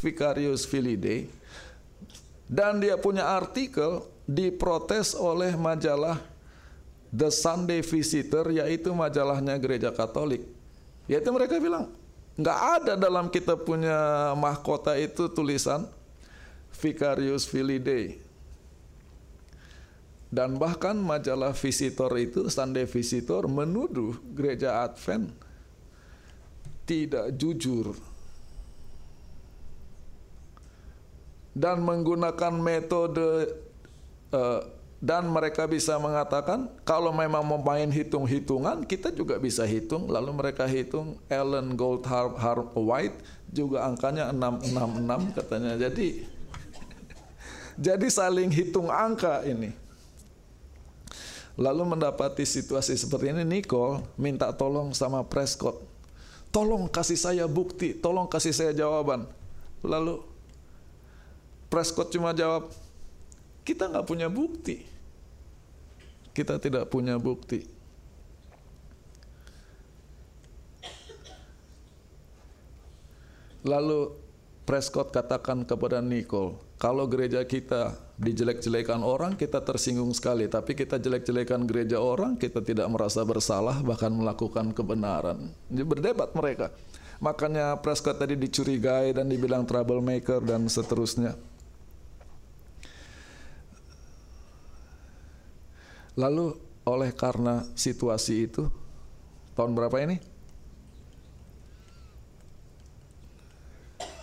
Vicarius 0.04 0.68
Filidae 0.68 1.32
dan 2.52 2.84
dia 2.84 3.00
punya 3.00 3.24
artikel 3.24 4.04
diprotes 4.28 5.16
oleh 5.16 5.56
majalah 5.56 6.20
The 7.14 7.30
Sunday 7.30 7.86
Visitor 7.86 8.50
yaitu 8.50 8.90
majalahnya 8.92 9.56
gereja 9.62 9.94
Katolik. 9.94 10.44
Yaitu 11.06 11.30
mereka 11.30 11.62
bilang 11.62 11.94
nggak 12.34 12.60
ada 12.82 12.94
dalam 12.98 13.30
kita 13.30 13.54
punya 13.54 14.34
mahkota 14.34 14.98
itu 14.98 15.30
tulisan 15.30 15.86
Vicarius 16.82 17.46
Filidae. 17.46 18.20
Dan 20.34 20.58
bahkan 20.58 20.98
majalah 20.98 21.54
Visitor 21.54 22.10
itu 22.18 22.50
Sunday 22.50 22.90
Visitor 22.90 23.46
menuduh 23.46 24.18
gereja 24.34 24.82
Advent 24.82 25.30
tidak 26.84 27.32
jujur 27.40 27.96
dan 31.54 31.80
menggunakan 31.86 32.54
metode 32.58 33.54
uh, 34.34 34.62
dan 35.04 35.28
mereka 35.28 35.70
bisa 35.70 36.00
mengatakan 36.02 36.72
kalau 36.88 37.14
memang 37.14 37.46
mau 37.46 37.60
main 37.62 37.92
hitung-hitungan 37.92 38.88
kita 38.88 39.12
juga 39.14 39.36
bisa 39.38 39.68
hitung. 39.68 40.08
Lalu 40.10 40.32
mereka 40.32 40.66
hitung 40.66 41.20
Ellen 41.28 41.76
Goldhart 41.78 42.40
White 42.74 43.20
juga 43.52 43.86
angkanya 43.86 44.32
666 44.32 45.38
katanya. 45.38 45.74
Jadi 45.76 46.24
jadi 47.92 48.08
saling 48.08 48.50
hitung 48.50 48.88
angka 48.90 49.44
ini. 49.44 49.76
Lalu 51.54 51.84
mendapati 51.86 52.48
situasi 52.50 52.98
seperti 52.98 53.30
ini 53.30 53.46
Nicole 53.46 54.02
minta 54.18 54.50
tolong 54.50 54.90
sama 54.96 55.22
Prescott 55.22 55.93
Tolong 56.54 56.86
kasih 56.86 57.18
saya 57.18 57.50
bukti, 57.50 57.98
tolong 57.98 58.30
kasih 58.30 58.54
saya 58.54 58.72
jawaban. 58.78 59.26
Lalu 59.82 60.22
Prescott 61.66 62.14
cuma 62.14 62.30
jawab, 62.38 62.70
kita 63.66 63.90
nggak 63.90 64.06
punya 64.06 64.30
bukti. 64.30 64.86
Kita 66.30 66.62
tidak 66.62 66.94
punya 66.94 67.18
bukti. 67.18 67.66
Lalu 73.66 74.14
Prescott 74.70 75.10
katakan 75.10 75.66
kepada 75.66 76.06
Nicole, 76.06 76.56
kalau 76.84 77.08
gereja 77.08 77.40
kita 77.48 77.96
dijelek-jelekan 78.20 79.08
orang, 79.08 79.40
kita 79.40 79.64
tersinggung 79.64 80.12
sekali. 80.12 80.52
Tapi 80.52 80.76
kita 80.76 81.00
jelek-jelekan 81.00 81.64
gereja 81.64 81.96
orang, 82.04 82.36
kita 82.36 82.60
tidak 82.60 82.92
merasa 82.92 83.24
bersalah, 83.24 83.80
bahkan 83.80 84.12
melakukan 84.12 84.76
kebenaran. 84.76 85.48
Berdebat 85.72 86.36
mereka. 86.36 86.76
Makanya 87.24 87.80
Prescott 87.80 88.20
tadi 88.20 88.36
dicurigai 88.36 89.16
dan 89.16 89.32
dibilang 89.32 89.64
troublemaker 89.64 90.44
dan 90.44 90.68
seterusnya. 90.68 91.40
Lalu 96.20 96.52
oleh 96.84 97.16
karena 97.16 97.64
situasi 97.80 98.52
itu, 98.52 98.68
tahun 99.56 99.72
berapa 99.72 100.04
ini? 100.04 100.20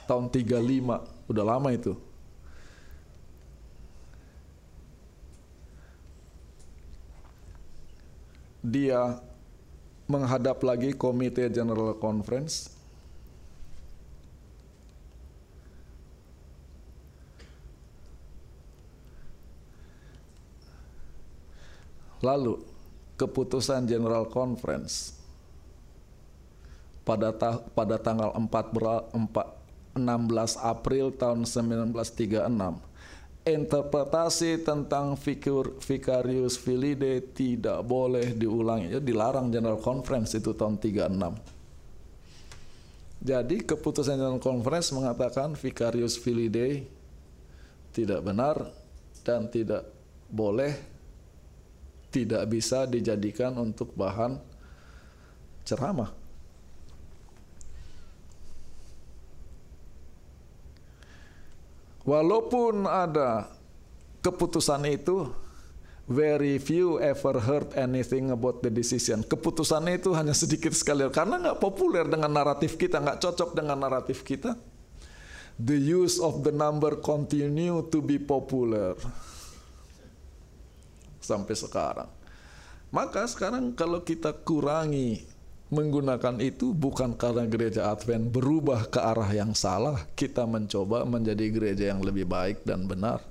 Tahun 0.04 0.28
35, 0.28 1.00
udah 1.24 1.44
lama 1.56 1.72
itu 1.72 2.09
dia 8.60 9.20
menghadap 10.04 10.60
lagi 10.60 10.92
Komite 10.92 11.48
General 11.48 11.96
Conference. 11.96 12.76
Lalu 22.20 22.60
keputusan 23.16 23.88
General 23.88 24.28
Conference 24.28 25.16
pada 27.00 27.32
ta 27.32 27.64
pada 27.72 27.96
tanggal 27.96 28.36
4, 28.36 28.44
4 28.44 29.60
16 29.96 30.60
April 30.60 31.10
tahun 31.16 31.48
1936 31.48 32.89
interpretasi 33.50 34.62
tentang 34.62 35.18
figur 35.18 35.78
Vicarius 35.82 36.54
Filide 36.54 37.22
tidak 37.34 37.82
boleh 37.82 38.34
diulangi. 38.34 38.94
Ya, 38.94 39.00
dilarang 39.02 39.50
General 39.50 39.78
Conference 39.82 40.38
itu 40.38 40.54
tahun 40.54 40.78
36. 40.78 41.60
Jadi 43.20 43.56
keputusan 43.66 44.16
General 44.16 44.40
Conference 44.40 44.94
mengatakan 44.94 45.52
Vicarius 45.58 46.16
Filide 46.16 46.86
tidak 47.90 48.22
benar 48.22 48.70
dan 49.26 49.50
tidak 49.50 49.84
boleh 50.30 50.72
tidak 52.10 52.42
bisa 52.50 52.86
dijadikan 52.90 53.54
untuk 53.58 53.94
bahan 53.94 54.38
ceramah. 55.62 56.19
Walaupun 62.04 62.88
ada 62.88 63.52
keputusan 64.24 64.84
itu, 64.88 65.28
very 66.10 66.58
few 66.58 66.98
ever 66.98 67.38
heard 67.38 67.70
anything 67.78 68.34
about 68.34 68.64
the 68.64 68.72
decision. 68.72 69.22
Keputusan 69.22 69.86
itu 69.92 70.10
hanya 70.16 70.34
sedikit 70.34 70.74
sekali 70.74 71.06
karena 71.12 71.38
nggak 71.38 71.60
populer 71.62 72.02
dengan 72.08 72.34
naratif 72.34 72.74
kita, 72.74 72.98
nggak 72.98 73.22
cocok 73.22 73.54
dengan 73.54 73.78
naratif 73.78 74.26
kita. 74.26 74.58
The 75.60 75.76
use 75.76 76.16
of 76.18 76.40
the 76.40 76.50
number 76.50 76.96
continue 76.98 77.84
to 77.92 77.98
be 78.00 78.16
popular 78.16 78.96
sampai 81.20 81.52
sekarang. 81.52 82.08
Maka 82.90 83.28
sekarang 83.30 83.76
kalau 83.76 84.02
kita 84.02 84.34
kurangi 84.34 85.22
menggunakan 85.70 86.42
itu 86.42 86.74
bukan 86.74 87.14
karena 87.14 87.46
gereja 87.46 87.94
Advent 87.94 88.34
berubah 88.34 88.90
ke 88.90 88.98
arah 88.98 89.30
yang 89.30 89.54
salah, 89.54 90.02
kita 90.18 90.42
mencoba 90.42 91.06
menjadi 91.06 91.46
gereja 91.46 91.94
yang 91.94 92.02
lebih 92.02 92.26
baik 92.26 92.66
dan 92.66 92.90
benar. 92.90 93.22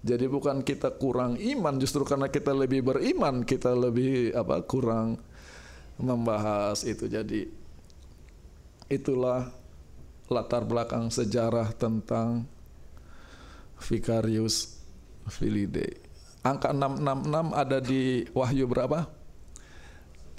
Jadi 0.00 0.24
bukan 0.32 0.64
kita 0.64 0.96
kurang 0.96 1.36
iman, 1.36 1.76
justru 1.76 2.08
karena 2.08 2.32
kita 2.32 2.56
lebih 2.56 2.80
beriman, 2.80 3.44
kita 3.44 3.76
lebih 3.76 4.32
apa 4.32 4.64
kurang 4.64 5.20
membahas 6.00 6.80
itu. 6.88 7.04
Jadi 7.04 7.44
itulah 8.88 9.52
latar 10.32 10.64
belakang 10.64 11.12
sejarah 11.12 11.76
tentang 11.76 12.48
Vicarius 13.76 14.80
Filidae. 15.28 16.00
Angka 16.40 16.72
666 16.72 17.52
ada 17.52 17.78
di 17.84 18.24
Wahyu 18.32 18.64
berapa? 18.64 19.19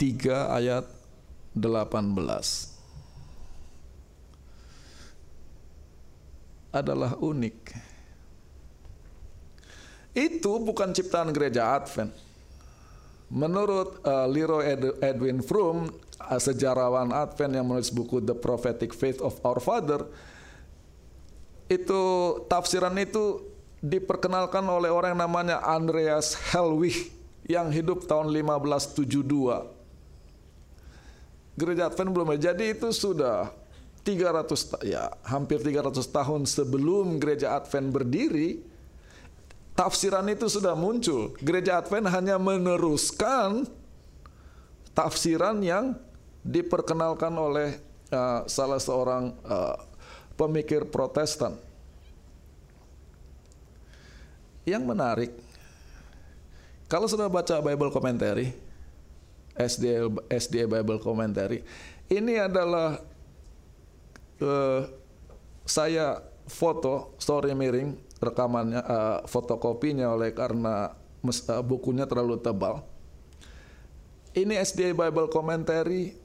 3 0.01 0.57
ayat 0.57 0.89
18. 1.53 1.93
Adalah 6.73 7.13
unik 7.21 7.57
itu 10.11 10.51
bukan 10.59 10.91
ciptaan 10.91 11.31
gereja 11.31 11.77
Advent. 11.77 12.11
Menurut 13.31 14.03
uh, 14.03 14.27
Leroy 14.27 14.75
Ed 14.75 14.83
Edwin 14.99 15.39
Froome, 15.39 15.87
uh, 16.19 16.35
sejarawan 16.35 17.15
Advent 17.15 17.55
yang 17.55 17.63
menulis 17.63 17.87
buku 17.87 18.19
The 18.19 18.35
Prophetic 18.35 18.91
Faith 18.91 19.23
of 19.23 19.39
Our 19.39 19.63
Father, 19.63 20.03
itu 21.71 22.01
tafsiran 22.51 22.91
itu 22.99 23.47
diperkenalkan 23.79 24.67
oleh 24.67 24.91
orang 24.91 25.15
yang 25.15 25.23
namanya 25.31 25.63
Andreas 25.63 26.35
Helwig 26.51 27.07
yang 27.47 27.71
hidup 27.71 28.03
tahun 28.03 28.35
1572. 28.35 29.80
Gereja 31.61 31.93
Advent 31.93 32.09
belum 32.09 32.33
jadi 32.41 32.73
itu 32.73 32.89
sudah 32.89 33.53
300 34.01 34.81
ya 34.81 35.13
hampir 35.21 35.61
300 35.61 35.93
tahun 36.09 36.49
sebelum 36.49 37.21
gereja 37.21 37.53
Advent 37.53 37.93
berdiri 37.93 38.65
tafsiran 39.77 40.25
itu 40.25 40.49
sudah 40.49 40.73
muncul. 40.73 41.37
Gereja 41.37 41.77
Advent 41.77 42.09
hanya 42.09 42.41
meneruskan 42.41 43.69
tafsiran 44.97 45.61
yang 45.61 45.93
diperkenalkan 46.41 47.29
oleh 47.37 47.77
uh, 48.09 48.41
salah 48.49 48.81
seorang 48.81 49.37
uh, 49.45 49.77
pemikir 50.33 50.89
Protestan. 50.89 51.53
Yang 54.65 54.83
menarik, 54.85 55.31
kalau 56.89 57.05
sudah 57.05 57.29
baca 57.29 57.61
Bible 57.61 57.93
Commentary, 57.93 58.53
SDA, 59.61 60.09
SDA 60.27 60.65
Bible 60.65 60.97
Commentary, 60.97 61.61
ini 62.09 62.35
adalah 62.41 62.99
uh, 64.41 64.81
saya 65.63 66.19
foto 66.49 67.15
story 67.21 67.55
miring 67.55 67.95
rekamannya 68.21 68.81
uh, 68.83 69.19
fotokopinya 69.25 70.13
oleh 70.13 70.35
karena 70.35 70.93
mes, 71.23 71.41
uh, 71.47 71.61
bukunya 71.61 72.05
terlalu 72.05 72.37
tebal. 72.37 72.85
Ini 74.31 74.59
SDA 74.63 74.95
Bible 74.95 75.27
Commentary 75.27 76.15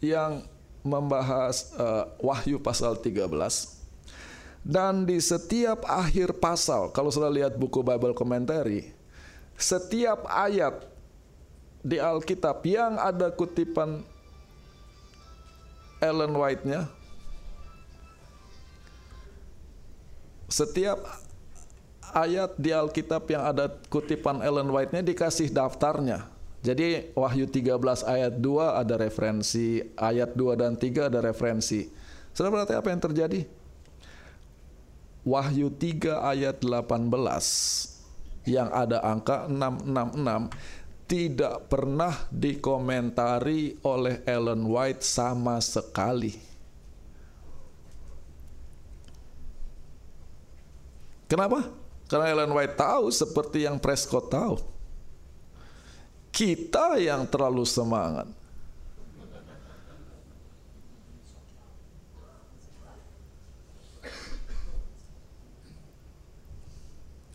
yang 0.00 0.44
membahas 0.84 1.72
uh, 1.76 2.12
Wahyu 2.20 2.60
pasal 2.60 2.96
13. 3.00 3.20
Dan 4.64 5.04
di 5.04 5.20
setiap 5.20 5.84
akhir 5.84 6.40
pasal, 6.40 6.88
kalau 6.88 7.12
sudah 7.12 7.28
lihat 7.28 7.52
buku 7.60 7.84
Bible 7.84 8.16
Commentary, 8.16 8.96
setiap 9.60 10.24
ayat 10.24 10.88
di 11.84 12.00
Alkitab 12.00 12.64
yang 12.64 12.96
ada 12.96 13.28
kutipan 13.28 14.00
Ellen 16.00 16.32
White-nya, 16.32 16.88
setiap 20.48 21.04
ayat 22.16 22.56
di 22.56 22.72
Alkitab 22.72 23.28
yang 23.28 23.44
ada 23.44 23.68
kutipan 23.92 24.40
Ellen 24.40 24.72
White-nya 24.72 25.04
dikasih 25.04 25.52
daftarnya. 25.52 26.32
Jadi 26.64 27.12
Wahyu 27.12 27.44
13 27.44 27.76
ayat 28.08 28.40
2 28.40 28.80
ada 28.80 28.96
referensi, 28.96 29.84
ayat 30.00 30.32
2 30.32 30.56
dan 30.56 30.72
3 30.80 31.12
ada 31.12 31.20
referensi. 31.20 31.92
Sudah 32.32 32.48
berarti 32.48 32.72
apa 32.72 32.88
yang 32.88 33.04
terjadi? 33.04 33.44
Wahyu 35.28 35.68
3 35.68 36.24
ayat 36.24 36.64
18 36.64 37.12
yang 38.48 38.72
ada 38.72 39.00
angka 39.04 39.44
666 39.48 40.52
tidak 41.04 41.68
pernah 41.68 42.26
dikomentari 42.32 43.76
oleh 43.84 44.24
Ellen 44.24 44.64
White 44.64 45.04
sama 45.04 45.60
sekali. 45.60 46.32
Kenapa? 51.28 51.66
Karena 52.08 52.30
Ellen 52.32 52.52
White 52.52 52.76
tahu 52.76 53.08
seperti 53.12 53.64
yang 53.64 53.80
Prescott 53.80 54.28
tahu. 54.28 54.56
Kita 56.34 56.98
yang 57.00 57.24
terlalu 57.30 57.64
semangat. 57.64 58.28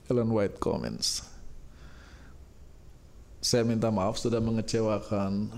Ellen 0.10 0.34
White 0.34 0.58
comments. 0.58 1.39
Saya 3.50 3.66
minta 3.66 3.90
maaf 3.90 4.22
sudah 4.22 4.38
mengecewakan. 4.38 5.50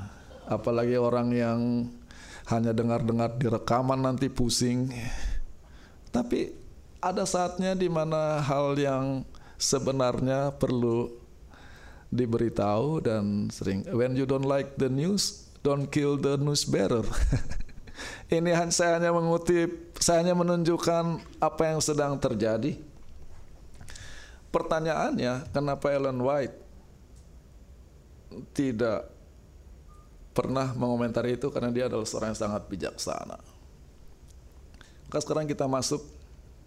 Apalagi 0.47 0.95
orang 0.95 1.36
yang 1.36 1.60
hanya 2.47 2.71
dengar-dengar 2.71 3.36
di 3.36 3.51
rekaman 3.51 3.99
nanti 3.99 4.32
pusing. 4.32 4.88
Tapi 6.08 6.56
ada 7.04 7.27
saatnya 7.27 7.75
di 7.75 7.91
mana 7.91 8.39
hal 8.39 8.80
yang 8.80 9.27
sebenarnya 9.60 10.56
perlu 10.56 11.12
diberitahu 12.15 13.04
dan 13.04 13.51
sering 13.51 13.84
when 13.91 14.15
you 14.15 14.23
don't 14.23 14.47
like 14.47 14.80
the 14.80 14.88
news 14.88 15.51
don't 15.60 15.91
kill 15.91 16.19
the 16.19 16.36
news 16.36 16.67
bearer 16.67 17.08
ini 18.36 18.51
saya 18.67 18.99
hanya 18.99 19.15
mengutip 19.15 19.95
saya 19.99 20.19
hanya 20.23 20.36
menunjukkan 20.36 21.19
apa 21.43 21.63
yang 21.75 21.84
sedang 21.84 22.15
terjadi. 22.15 22.80
Pertanyaannya 24.51 25.51
kenapa 25.51 25.91
Ellen 25.91 26.23
White 26.23 26.61
tidak 28.56 29.08
pernah 30.32 30.72
mengomentari 30.74 31.36
itu 31.36 31.52
karena 31.52 31.70
dia 31.70 31.86
adalah 31.91 32.08
seorang 32.08 32.32
yang 32.32 32.39
sangat 32.39 32.63
bijaksana 32.72 33.62
maka 35.12 35.28
sekarang 35.28 35.44
kita 35.44 35.67
masuk 35.67 36.00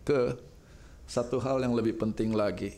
ke 0.04 0.36
satu 1.08 1.40
hal 1.40 1.64
yang 1.64 1.72
lebih 1.72 1.96
penting 1.96 2.36
lagi. 2.36 2.76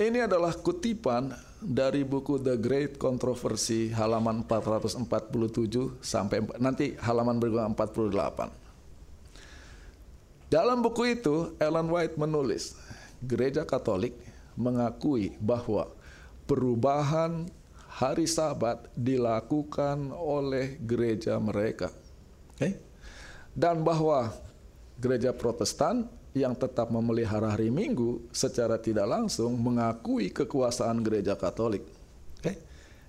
Ini 0.00 0.24
adalah 0.24 0.56
kutipan 0.56 1.28
dari 1.60 2.08
buku 2.08 2.40
The 2.40 2.56
Great 2.56 2.96
Controversy 2.96 3.92
halaman 3.92 4.48
447 4.48 6.00
sampai 6.00 6.40
nanti 6.56 6.96
halaman 6.98 7.36
berikutnya 7.36 7.68
48. 7.68 8.48
Dalam 10.48 10.80
buku 10.80 11.12
itu 11.12 11.52
Ellen 11.60 11.92
White 11.92 12.16
menulis, 12.16 12.80
Gereja 13.20 13.68
Katolik 13.68 14.16
mengakui 14.56 15.36
bahwa 15.36 15.92
perubahan 16.44 17.48
hari 17.94 18.26
Sabat 18.26 18.90
dilakukan 18.98 20.10
oleh 20.14 20.76
gereja 20.82 21.38
mereka. 21.38 21.92
Okay? 22.56 22.78
Dan 23.54 23.86
bahwa 23.86 24.34
gereja 24.98 25.30
Protestan 25.30 26.10
yang 26.34 26.58
tetap 26.58 26.90
memelihara 26.90 27.54
hari 27.54 27.70
Minggu 27.70 28.26
secara 28.34 28.74
tidak 28.74 29.06
langsung 29.06 29.54
mengakui 29.54 30.34
kekuasaan 30.34 30.98
gereja 31.06 31.38
Katolik. 31.38 31.86
Oke. 32.42 32.58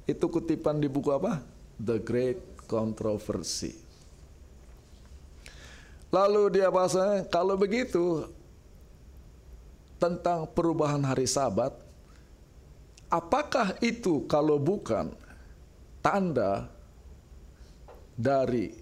Itu 0.06 0.30
kutipan 0.30 0.78
di 0.78 0.86
buku 0.86 1.10
apa? 1.10 1.42
The 1.82 1.98
Great 1.98 2.70
Controversy. 2.70 3.74
Lalu 6.14 6.62
dia 6.62 6.70
bahasa 6.70 7.26
kalau 7.28 7.58
begitu 7.58 8.30
tentang 9.98 10.46
perubahan 10.54 11.02
hari 11.02 11.26
Sabat, 11.26 11.74
apakah 13.16 13.80
itu 13.80 14.28
kalau 14.28 14.60
bukan 14.60 15.16
tanda 16.04 16.68
dari 18.16 18.76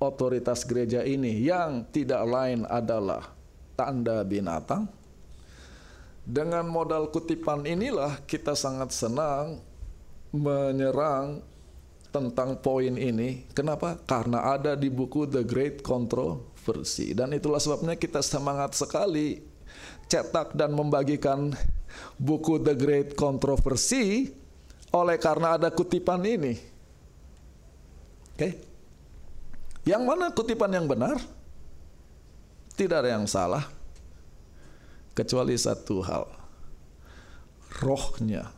otoritas 0.00 0.64
gereja 0.64 1.04
ini 1.04 1.44
yang 1.44 1.84
tidak 1.92 2.24
lain 2.24 2.64
adalah 2.68 3.32
tanda 3.76 4.24
binatang. 4.24 4.88
Dengan 6.24 6.64
modal 6.64 7.12
kutipan 7.12 7.68
inilah 7.68 8.24
kita 8.24 8.56
sangat 8.56 8.96
senang 8.96 9.60
menyerang 10.32 11.44
tentang 12.08 12.56
poin 12.64 12.96
ini. 12.96 13.44
Kenapa? 13.52 14.00
Karena 14.08 14.56
ada 14.56 14.72
di 14.72 14.88
buku 14.88 15.28
The 15.28 15.44
Great 15.44 15.84
Controversy 15.84 17.12
dan 17.12 17.36
itulah 17.36 17.60
sebabnya 17.60 18.00
kita 18.00 18.24
semangat 18.24 18.72
sekali 18.72 19.44
cetak 20.08 20.56
dan 20.56 20.72
membagikan 20.72 21.52
buku 22.16 22.62
The 22.62 22.74
Great 22.74 23.18
Controversy 23.18 24.30
oleh 24.94 25.16
karena 25.18 25.58
ada 25.58 25.68
kutipan 25.74 26.22
ini. 26.22 26.54
Oke. 28.34 28.38
Okay? 28.38 28.52
Yang 29.84 30.02
mana 30.02 30.32
kutipan 30.32 30.72
yang 30.72 30.88
benar? 30.88 31.20
Tidak 32.74 33.04
ada 33.04 33.14
yang 33.14 33.28
salah. 33.28 33.68
kecuali 35.14 35.54
satu 35.54 36.02
hal. 36.02 36.26
Rohnya. 37.78 38.50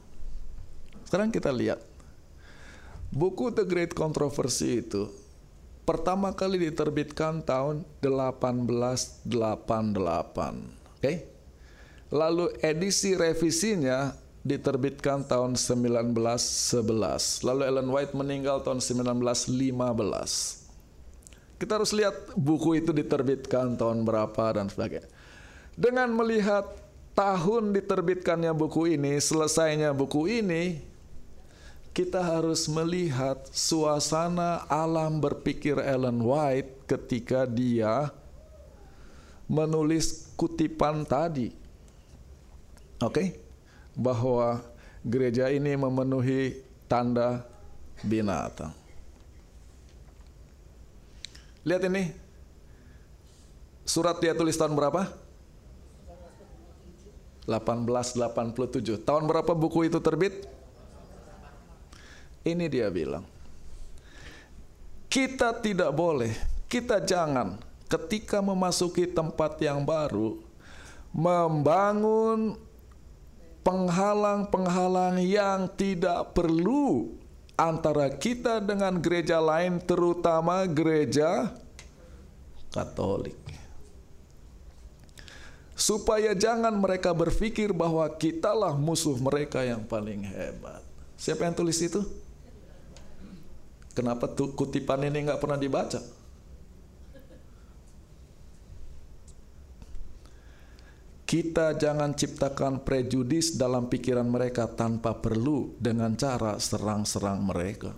Sekarang 1.04 1.28
kita 1.28 1.52
lihat. 1.52 1.84
Buku 3.12 3.52
The 3.52 3.68
Great 3.68 3.92
Controversy 3.92 4.80
itu 4.82 5.12
pertama 5.86 6.34
kali 6.34 6.66
diterbitkan 6.66 7.44
tahun 7.44 7.86
1888. 8.02 9.30
Oke? 9.30 10.64
Okay? 10.98 11.16
Lalu 12.10 12.54
edisi 12.62 13.18
revisinya 13.18 14.14
diterbitkan 14.46 15.26
tahun 15.26 15.58
1911. 15.58 17.42
Lalu 17.42 17.62
Ellen 17.66 17.90
White 17.90 18.14
meninggal 18.14 18.62
tahun 18.62 18.78
1915. 18.78 20.66
Kita 21.58 21.72
harus 21.82 21.90
lihat 21.90 22.14
buku 22.38 22.78
itu 22.78 22.94
diterbitkan 22.94 23.74
tahun 23.74 24.06
berapa 24.06 24.44
dan 24.54 24.70
sebagainya. 24.70 25.10
Dengan 25.74 26.14
melihat 26.14 26.68
tahun 27.16 27.74
diterbitkannya 27.74 28.52
buku 28.54 28.94
ini, 28.94 29.18
selesainya 29.18 29.90
buku 29.96 30.28
ini, 30.30 30.78
kita 31.96 32.20
harus 32.20 32.68
melihat 32.68 33.40
suasana 33.50 34.68
alam 34.68 35.16
berpikir 35.16 35.80
Ellen 35.80 36.20
White 36.20 36.84
ketika 36.84 37.48
dia 37.48 38.12
menulis 39.48 40.28
kutipan 40.36 41.08
tadi. 41.08 41.65
Oke? 43.00 43.12
Okay? 43.12 43.28
Bahwa 43.96 44.60
gereja 45.04 45.48
ini 45.52 45.76
memenuhi 45.76 46.60
tanda 46.88 47.44
binatang. 48.04 48.72
Lihat 51.66 51.82
ini. 51.88 52.14
Surat 53.86 54.18
dia 54.18 54.34
tulis 54.34 54.58
tahun 54.58 54.74
berapa? 54.74 55.06
1887. 57.46 59.06
Tahun 59.06 59.24
berapa 59.24 59.52
buku 59.54 59.86
itu 59.86 60.02
terbit? 60.02 60.46
Ini 62.42 62.66
dia 62.66 62.90
bilang. 62.90 63.22
Kita 65.06 65.54
tidak 65.62 65.94
boleh, 65.94 66.34
kita 66.66 66.98
jangan 66.98 67.62
ketika 67.86 68.42
memasuki 68.42 69.06
tempat 69.06 69.56
yang 69.62 69.86
baru 69.86 70.42
membangun 71.14 72.58
penghalang-penghalang 73.66 75.18
yang 75.18 75.66
tidak 75.74 76.30
perlu 76.30 77.18
antara 77.58 78.06
kita 78.14 78.62
dengan 78.62 79.02
gereja 79.02 79.42
lain 79.42 79.82
terutama 79.82 80.62
gereja 80.70 81.50
Katolik. 82.70 83.34
Supaya 85.72 86.36
jangan 86.36 86.76
mereka 86.76 87.10
berpikir 87.16 87.72
bahwa 87.72 88.04
kitalah 88.20 88.76
musuh 88.76 89.16
mereka 89.16 89.64
yang 89.64 89.80
paling 89.82 90.24
hebat. 90.28 90.84
Siapa 91.16 91.48
yang 91.48 91.56
tulis 91.56 91.80
itu? 91.80 92.04
Kenapa 93.96 94.28
kutipan 94.28 95.08
ini 95.08 95.24
nggak 95.24 95.40
pernah 95.40 95.56
dibaca? 95.56 96.04
Kita 101.26 101.74
jangan 101.74 102.14
ciptakan 102.14 102.86
prejudis 102.86 103.58
dalam 103.58 103.90
pikiran 103.90 104.30
mereka 104.30 104.70
tanpa 104.70 105.10
perlu 105.10 105.74
dengan 105.82 106.14
cara 106.14 106.54
serang-serang 106.62 107.42
mereka. 107.42 107.90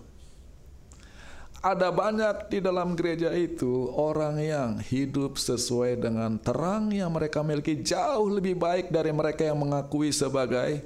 Ada 1.61 1.93
banyak 1.93 2.49
di 2.49 2.65
dalam 2.65 2.97
gereja 2.97 3.29
itu 3.37 3.93
orang 3.93 4.41
yang 4.41 4.71
hidup 4.81 5.37
sesuai 5.37 6.01
dengan 6.01 6.41
terang 6.41 6.89
yang 6.89 7.13
mereka 7.13 7.45
miliki 7.45 7.85
jauh 7.85 8.33
lebih 8.33 8.57
baik 8.57 8.89
dari 8.89 9.13
mereka 9.13 9.45
yang 9.45 9.61
mengakui 9.61 10.09
sebagai 10.09 10.81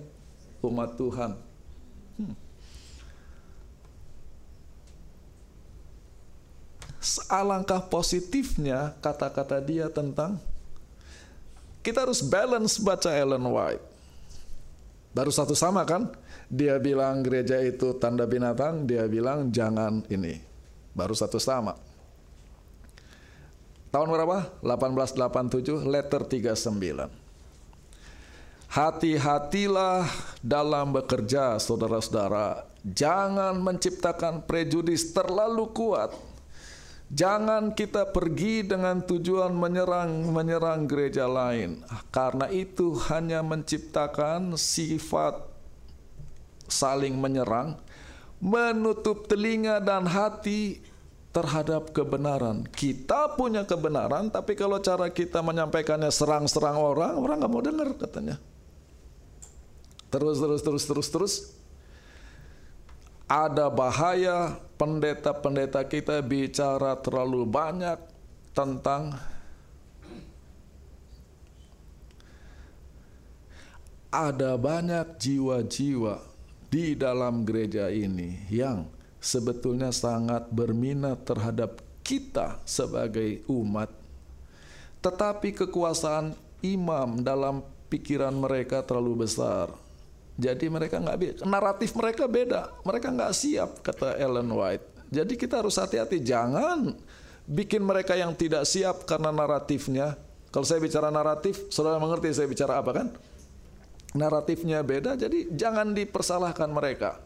umat 0.67 0.99
Tuhan. 0.99 1.39
Hmm. 2.19 2.35
Alangkah 7.31 7.87
positifnya 7.87 8.99
kata-kata 8.99 9.63
dia 9.63 9.87
tentang 9.93 10.43
kita 11.83 12.07
harus 12.07 12.23
balance 12.23 12.79
baca 12.79 13.11
Ellen 13.11 13.43
White. 13.43 13.85
Baru 15.13 15.29
satu 15.29 15.53
sama 15.53 15.85
kan? 15.85 16.09
Dia 16.49 16.81
bilang 16.81 17.21
gereja 17.21 17.61
itu 17.61 17.93
tanda 18.01 18.25
binatang, 18.25 18.89
dia 18.89 19.05
bilang 19.05 19.53
jangan 19.53 20.01
ini. 20.09 20.41
Baru 20.97 21.13
satu 21.13 21.37
sama. 21.37 21.77
Tahun 23.93 24.09
berapa? 24.09 24.49
1887, 24.65 25.85
letter 25.85 26.25
39. 26.25 27.13
Hati-hatilah 28.73 30.09
dalam 30.41 30.97
bekerja, 30.97 31.61
saudara-saudara. 31.61 32.65
Jangan 32.81 33.61
menciptakan 33.61 34.49
prejudis 34.49 35.13
terlalu 35.13 35.69
kuat 35.77 36.17
Jangan 37.13 37.77
kita 37.77 38.09
pergi 38.09 38.65
dengan 38.65 39.05
tujuan 39.05 39.53
menyerang 39.53 40.33
menyerang 40.33 40.89
gereja 40.89 41.29
lain. 41.29 41.85
Karena 42.09 42.49
itu 42.49 42.97
hanya 43.13 43.45
menciptakan 43.45 44.57
sifat 44.57 45.45
saling 46.73 47.13
menyerang, 47.21 47.77
menutup 48.41 49.29
telinga 49.29 49.77
dan 49.85 50.09
hati 50.09 50.81
terhadap 51.37 51.93
kebenaran. 51.93 52.65
Kita 52.73 53.37
punya 53.37 53.69
kebenaran, 53.69 54.33
tapi 54.33 54.57
kalau 54.57 54.81
cara 54.81 55.13
kita 55.13 55.45
menyampaikannya 55.45 56.09
serang-serang 56.09 56.81
orang, 56.81 57.13
orang 57.21 57.37
nggak 57.45 57.53
mau 57.53 57.61
dengar 57.61 57.89
katanya. 57.93 58.41
Terus 60.09 60.41
terus 60.41 60.61
terus 60.65 60.85
terus 60.89 61.09
terus 61.09 61.35
ada 63.27 63.71
bahaya 63.73 64.59
pendeta-pendeta 64.77 65.87
kita 65.87 66.19
bicara 66.23 66.99
terlalu 66.99 67.47
banyak 67.47 67.99
tentang 68.53 69.17
ada 74.13 74.61
banyak 74.61 75.17
jiwa-jiwa 75.17 76.21
di 76.69 76.93
dalam 76.93 77.49
gereja 77.49 77.89
ini 77.89 78.45
yang 78.53 78.85
sebetulnya 79.17 79.89
sangat 79.89 80.53
berminat 80.53 81.25
terhadap 81.25 81.81
kita 82.05 82.61
sebagai 82.69 83.41
umat, 83.49 83.89
tetapi 85.01 85.57
kekuasaan 85.57 86.37
imam 86.61 87.23
dalam 87.25 87.65
pikiran 87.89 88.35
mereka 88.35 88.83
terlalu 88.85 89.25
besar 89.25 89.82
jadi 90.33 90.65
mereka 90.73 90.97
nggak 90.97 91.45
naratif 91.45 91.93
mereka 91.93 92.25
beda. 92.25 92.73
Mereka 92.83 93.13
nggak 93.13 93.33
siap 93.37 93.85
kata 93.85 94.17
Ellen 94.17 94.49
White. 94.49 95.13
Jadi 95.13 95.37
kita 95.37 95.61
harus 95.61 95.77
hati-hati 95.77 96.25
jangan 96.25 96.97
bikin 97.45 97.85
mereka 97.85 98.17
yang 98.17 98.33
tidak 98.33 98.65
siap 98.65 99.05
karena 99.05 99.29
naratifnya. 99.29 100.17
Kalau 100.49 100.65
saya 100.65 100.81
bicara 100.81 101.13
naratif, 101.13 101.69
saudara 101.69 102.01
mengerti 102.01 102.33
saya 102.33 102.49
bicara 102.49 102.81
apa 102.81 102.93
kan? 102.93 103.09
Naratifnya 104.13 104.85
beda, 104.85 105.17
jadi 105.17 105.49
jangan 105.53 105.97
dipersalahkan 105.97 106.69
mereka. 106.69 107.17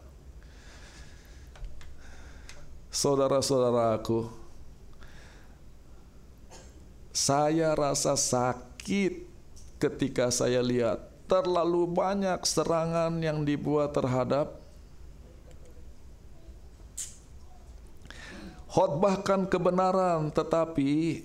Saudara-saudaraku, 2.87 4.31
saya 7.11 7.75
rasa 7.75 8.15
sakit 8.15 9.27
ketika 9.79 10.31
saya 10.31 10.63
lihat 10.63 11.06
terlalu 11.27 11.83
banyak 11.91 12.39
serangan 12.47 13.19
yang 13.19 13.43
dibuat 13.43 13.91
terhadap 13.91 14.63
khotbahkan 18.71 19.45
kebenaran 19.51 20.31
tetapi 20.31 21.23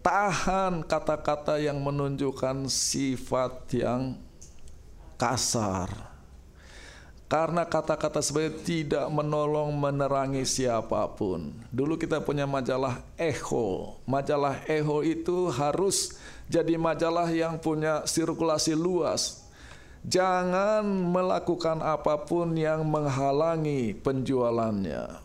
tahan 0.00 0.86
kata-kata 0.86 1.58
yang 1.58 1.82
menunjukkan 1.82 2.70
sifat 2.70 3.52
yang 3.74 4.16
kasar 5.18 6.10
karena 7.30 7.62
kata-kata 7.62 8.18
sebagai 8.18 8.58
tidak 8.66 9.06
menolong 9.06 9.70
menerangi 9.70 10.42
siapa 10.42 11.06
pun. 11.14 11.54
Dulu 11.70 11.94
kita 11.94 12.18
punya 12.18 12.42
majalah 12.42 13.06
Echo. 13.14 14.02
Majalah 14.02 14.66
Echo 14.66 15.06
itu 15.06 15.46
harus 15.46 16.18
jadi 16.50 16.74
majalah 16.74 17.30
yang 17.30 17.54
punya 17.62 18.02
sirkulasi 18.02 18.74
luas. 18.74 19.46
Jangan 20.02 20.82
melakukan 20.82 21.78
apa 21.78 22.18
pun 22.26 22.50
yang 22.56 22.82
menghalangi 22.82 23.94
penjualannya. 24.00 25.22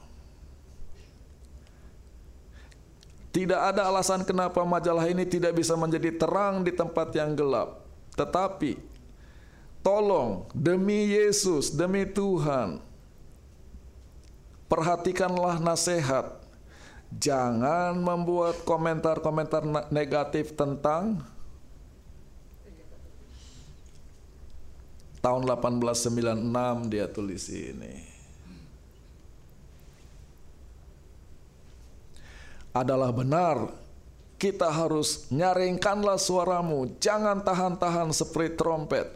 Tidak 3.33 3.61
ada 3.73 3.89
alasan 3.89 4.21
kenapa 4.23 4.61
majalah 4.63 5.09
ini 5.09 5.25
tidak 5.25 5.57
bisa 5.57 5.73
menjadi 5.73 6.13
terang 6.15 6.61
di 6.61 6.71
tempat 6.71 7.11
yang 7.17 7.35
gelap. 7.35 7.83
Tetapi 8.15 8.95
Tolong 9.85 10.49
demi 10.49 11.13
Yesus, 11.13 11.69
demi 11.69 12.09
Tuhan, 12.09 12.81
perhatikanlah 14.65 15.61
nasihat. 15.61 16.41
Jangan 17.15 17.95
membuat 17.95 18.67
komentar-komentar 18.67 19.63
negatif 19.93 20.51
tentang 20.53 21.23
tahun 25.23 25.41
1896 25.47 26.91
dia 26.91 27.09
tulis 27.09 27.45
ini. 27.49 27.95
Adalah 32.75 33.09
benar 33.15 33.71
kita 34.35 34.67
harus 34.67 35.31
nyaringkanlah 35.31 36.19
suaramu, 36.19 36.99
jangan 36.99 37.39
tahan-tahan 37.41 38.11
seperti 38.11 38.59
trompet. 38.59 39.07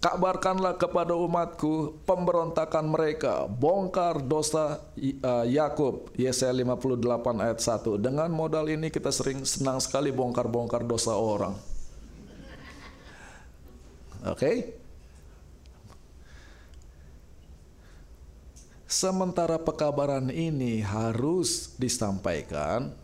Kabarkanlah 0.00 0.80
kepada 0.80 1.12
umatku 1.12 2.00
pemberontakan 2.08 2.88
mereka, 2.88 3.44
bongkar 3.44 4.24
dosa 4.24 4.80
uh, 4.96 5.44
Yakub. 5.44 6.08
Yesaya 6.16 6.56
58 6.56 7.04
ayat 7.36 7.60
1. 7.60 8.00
Dengan 8.00 8.32
modal 8.32 8.72
ini 8.72 8.88
kita 8.88 9.12
sering 9.12 9.44
senang 9.44 9.76
sekali 9.76 10.08
bongkar-bongkar 10.08 10.88
dosa 10.88 11.12
orang. 11.12 11.52
Oke? 14.24 14.40
Okay? 14.40 14.56
Sementara 18.88 19.60
pekabaran 19.60 20.32
ini 20.32 20.80
harus 20.80 21.76
disampaikan 21.76 22.96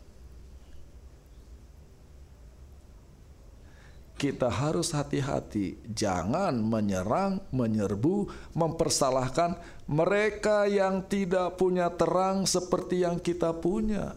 kita 4.17 4.49
harus 4.49 4.97
hati-hati, 4.97 5.77
jangan 5.93 6.57
menyerang, 6.57 7.45
menyerbu, 7.53 8.33
mempersalahkan 8.57 9.61
mereka 9.85 10.64
yang 10.64 11.05
tidak 11.05 11.61
punya 11.61 11.93
terang 11.93 12.49
seperti 12.49 13.05
yang 13.05 13.21
kita 13.21 13.53
punya. 13.53 14.17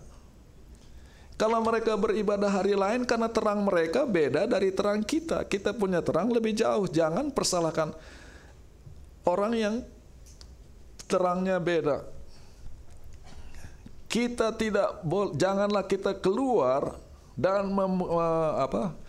Kalau 1.39 1.63
mereka 1.63 1.95
beribadah 1.95 2.51
hari 2.51 2.75
lain 2.75 3.07
karena 3.07 3.31
terang 3.31 3.63
mereka 3.63 4.03
beda 4.03 4.43
dari 4.43 4.75
terang 4.75 4.99
kita. 4.99 5.47
Kita 5.47 5.71
punya 5.71 6.03
terang 6.03 6.27
lebih 6.27 6.51
jauh. 6.51 6.83
Jangan 6.83 7.31
persalahkan 7.31 7.95
orang 9.23 9.53
yang 9.55 9.75
terangnya 11.07 11.55
beda. 11.63 12.03
Kita 14.11 14.51
tidak 14.51 14.99
janganlah 15.39 15.87
kita 15.87 16.11
keluar 16.19 16.99
dan 17.39 17.71
mem, 17.71 18.03
apa, 18.59 18.99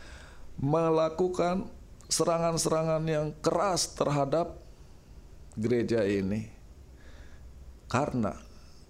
melakukan 0.61 1.67
serangan-serangan 2.13 3.03
yang 3.09 3.33
keras 3.41 3.97
terhadap 3.97 4.61
gereja 5.57 6.05
ini. 6.05 6.53
Karena 7.91 8.37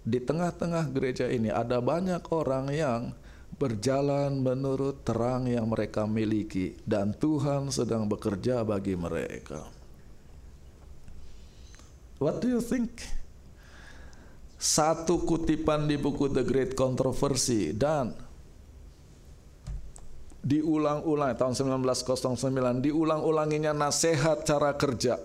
di 0.03 0.19
tengah-tengah 0.21 0.91
gereja 0.91 1.31
ini 1.31 1.49
ada 1.49 1.79
banyak 1.81 2.21
orang 2.29 2.69
yang 2.69 3.01
berjalan 3.55 4.41
menurut 4.41 5.05
terang 5.05 5.45
yang 5.45 5.69
mereka 5.69 6.09
miliki 6.09 6.77
dan 6.83 7.13
Tuhan 7.13 7.69
sedang 7.69 8.09
bekerja 8.09 8.65
bagi 8.65 8.97
mereka. 8.97 9.69
What 12.21 12.41
do 12.41 12.53
you 12.53 12.61
think? 12.61 13.01
Satu 14.61 15.25
kutipan 15.25 15.89
di 15.89 15.97
buku 15.97 16.29
The 16.29 16.45
Great 16.45 16.77
Controversy 16.77 17.73
dan 17.73 18.13
diulang-ulang 20.41 21.37
tahun 21.37 21.53
1909 21.53 22.81
diulang-ulanginya 22.81 23.77
nasihat 23.77 24.41
cara 24.41 24.73
kerja. 24.73 25.21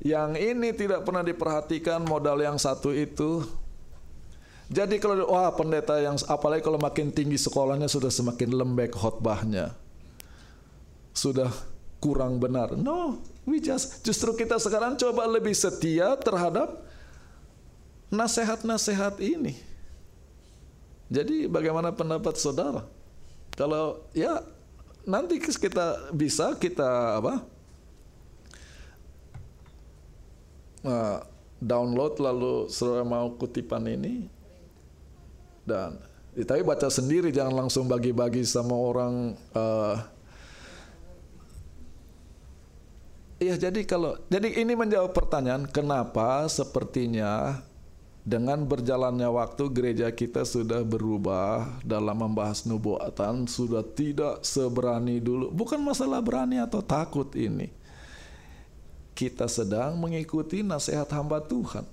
Yang 0.00 0.30
ini 0.40 0.72
tidak 0.72 1.04
pernah 1.04 1.20
diperhatikan 1.20 2.00
modal 2.08 2.40
yang 2.40 2.56
satu 2.56 2.88
itu. 2.96 3.44
Jadi 4.72 4.96
kalau 4.96 5.28
wah 5.28 5.52
pendeta 5.52 6.00
yang 6.00 6.16
apalagi 6.24 6.64
kalau 6.64 6.80
makin 6.80 7.12
tinggi 7.12 7.36
sekolahnya 7.36 7.84
sudah 7.84 8.08
semakin 8.08 8.48
lembek 8.56 8.96
khotbahnya. 8.96 9.76
Sudah 11.12 11.52
kurang 12.00 12.40
benar. 12.40 12.72
No 12.80 13.20
we 13.44 13.60
just 13.60 14.00
justru 14.00 14.32
kita 14.32 14.56
sekarang 14.56 14.96
coba 14.96 15.28
lebih 15.28 15.52
setia 15.52 16.16
terhadap 16.16 16.80
nasihat-nasihat 18.08 19.20
ini. 19.20 19.52
Jadi 21.12 21.44
bagaimana 21.50 21.92
pendapat 21.92 22.38
saudara 22.40 22.86
kalau 23.60 24.00
ya 24.16 24.40
nanti 25.04 25.36
kita 25.36 26.16
bisa 26.16 26.56
kita 26.56 27.20
apa? 27.20 27.44
Download 31.60 32.16
lalu 32.16 32.72
saudara 32.72 33.04
mau 33.04 33.36
kutipan 33.36 33.84
ini 33.84 34.32
dan 35.68 36.00
ya, 36.32 36.48
tapi 36.48 36.64
baca 36.64 36.88
sendiri 36.88 37.28
jangan 37.28 37.68
langsung 37.68 37.84
bagi-bagi 37.84 38.48
sama 38.48 38.72
orang 38.72 39.36
uh, 39.52 40.00
Iya 43.40 43.56
jadi 43.56 43.88
kalau 43.88 44.20
jadi 44.28 44.52
ini 44.52 44.76
menjawab 44.76 45.16
pertanyaan 45.16 45.64
kenapa 45.64 46.44
sepertinya 46.52 47.64
dengan 48.20 48.68
berjalannya 48.68 49.28
waktu 49.32 49.64
gereja 49.72 50.08
kita 50.12 50.44
sudah 50.44 50.84
berubah 50.84 51.80
dalam 51.80 52.20
membahas 52.20 52.68
nubuatan 52.68 53.48
sudah 53.48 53.80
tidak 53.80 54.44
seberani 54.44 55.16
dulu. 55.18 55.48
Bukan 55.48 55.80
masalah 55.80 56.20
berani 56.20 56.60
atau 56.60 56.84
takut 56.84 57.32
ini. 57.32 57.72
Kita 59.16 59.48
sedang 59.48 59.96
mengikuti 59.96 60.60
nasihat 60.60 61.08
hamba 61.12 61.40
Tuhan. 61.40 61.84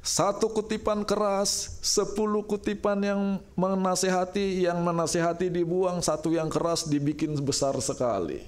Satu 0.00 0.48
kutipan 0.48 1.04
keras, 1.04 1.76
sepuluh 1.84 2.40
kutipan 2.40 2.96
yang 3.04 3.20
menasehati, 3.52 4.64
yang 4.64 4.80
menasehati 4.80 5.52
dibuang, 5.52 6.00
satu 6.00 6.32
yang 6.32 6.48
keras 6.48 6.88
dibikin 6.88 7.36
besar 7.44 7.76
sekali. 7.84 8.40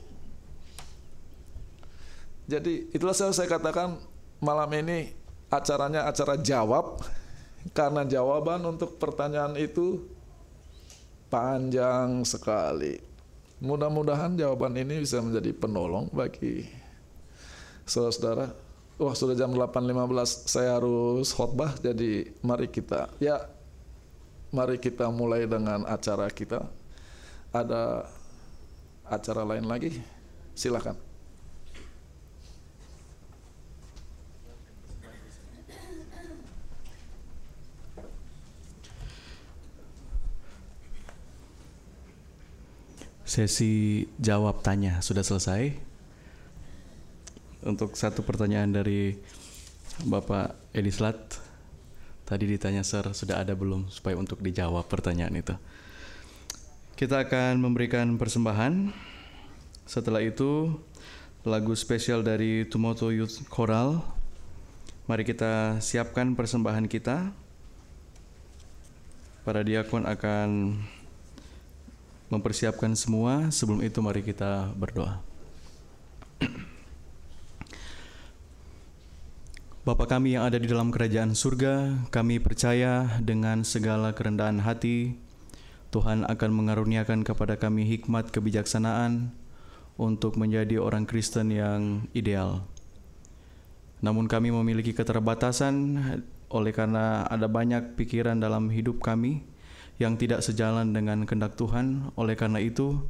Jadi 2.49 2.89
itulah 2.97 3.13
saya 3.13 3.45
katakan 3.45 4.01
malam 4.41 4.69
ini 4.73 5.22
acaranya 5.53 6.09
acara 6.09 6.41
jawab 6.41 7.05
karena 7.77 8.09
jawaban 8.09 8.65
untuk 8.65 8.97
pertanyaan 8.97 9.53
itu 9.61 10.01
panjang 11.29 12.25
sekali. 12.25 12.97
Mudah-mudahan 13.61 14.35
jawaban 14.35 14.75
ini 14.81 15.05
bisa 15.05 15.21
menjadi 15.21 15.53
penolong 15.55 16.09
bagi 16.11 16.67
saudara-saudara. 17.85 18.51
Wah 18.97 19.15
sudah 19.15 19.37
jam 19.37 19.53
8.15 19.53 20.49
saya 20.49 20.81
harus 20.81 21.31
khotbah 21.37 21.75
jadi 21.81 22.29
mari 22.45 22.69
kita 22.71 23.09
ya 23.19 23.51
mari 24.53 24.77
kita 24.77 25.09
mulai 25.09 25.49
dengan 25.49 25.85
acara 25.89 26.29
kita. 26.33 26.65
Ada 27.53 28.09
acara 29.05 29.43
lain 29.45 29.69
lagi? 29.69 30.01
Silakan. 30.57 31.12
Sesi 43.33 44.05
jawab 44.21 44.61
tanya 44.61 45.01
sudah 45.01 45.25
selesai. 45.25 45.73
Untuk 47.65 47.97
satu 47.97 48.21
pertanyaan 48.21 48.77
dari 48.77 49.17
Bapak 50.05 50.53
Edislat, 50.77 51.41
tadi 52.29 52.45
ditanya 52.45 52.85
Sir 52.85 53.09
sudah 53.17 53.41
ada 53.41 53.57
belum 53.57 53.89
supaya 53.89 54.21
untuk 54.21 54.45
dijawab 54.45 54.85
pertanyaan 54.85 55.33
itu. 55.33 55.57
Kita 56.93 57.25
akan 57.25 57.57
memberikan 57.57 58.21
persembahan. 58.21 58.93
Setelah 59.89 60.21
itu 60.21 60.77
lagu 61.49 61.73
spesial 61.73 62.21
dari 62.21 62.69
Tumoto 62.69 63.09
Youth 63.09 63.49
Choral. 63.49 64.05
Mari 65.09 65.25
kita 65.25 65.81
siapkan 65.81 66.37
persembahan 66.37 66.85
kita. 66.85 67.33
Para 69.49 69.65
diakon 69.65 70.05
akan 70.05 70.49
mempersiapkan 72.33 72.97
semua. 72.97 73.53
Sebelum 73.53 73.85
itu 73.85 74.01
mari 74.01 74.25
kita 74.25 74.73
berdoa. 74.73 75.21
Bapa 79.83 80.07
kami 80.07 80.39
yang 80.39 80.47
ada 80.47 80.63
di 80.63 80.71
dalam 80.71 80.95
kerajaan 80.95 81.35
surga, 81.35 82.07
kami 82.15 82.39
percaya 82.39 83.19
dengan 83.19 83.67
segala 83.67 84.15
kerendahan 84.15 84.63
hati, 84.63 85.19
Tuhan 85.91 86.23
akan 86.23 86.51
mengaruniakan 86.55 87.27
kepada 87.27 87.59
kami 87.59 87.85
hikmat 87.85 88.31
kebijaksanaan 88.31 89.35
untuk 89.99 90.39
menjadi 90.39 90.79
orang 90.79 91.03
Kristen 91.03 91.51
yang 91.51 92.07
ideal. 92.15 92.63
Namun 94.07 94.31
kami 94.31 94.55
memiliki 94.55 94.95
keterbatasan 94.95 95.99
oleh 96.47 96.71
karena 96.71 97.27
ada 97.27 97.51
banyak 97.51 97.99
pikiran 97.99 98.39
dalam 98.39 98.71
hidup 98.71 99.03
kami, 99.03 99.43
yang 100.01 100.17
tidak 100.17 100.41
sejalan 100.41 100.95
dengan 100.97 101.25
kehendak 101.29 101.57
Tuhan. 101.59 102.13
Oleh 102.17 102.37
karena 102.39 102.63
itu, 102.63 103.01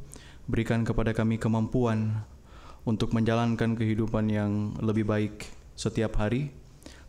berikan 0.47 0.83
kepada 0.83 1.15
kami 1.15 1.39
kemampuan 1.39 2.27
untuk 2.83 3.15
menjalankan 3.15 3.79
kehidupan 3.79 4.27
yang 4.27 4.75
lebih 4.83 5.07
baik 5.07 5.47
setiap 5.73 6.19
hari. 6.19 6.51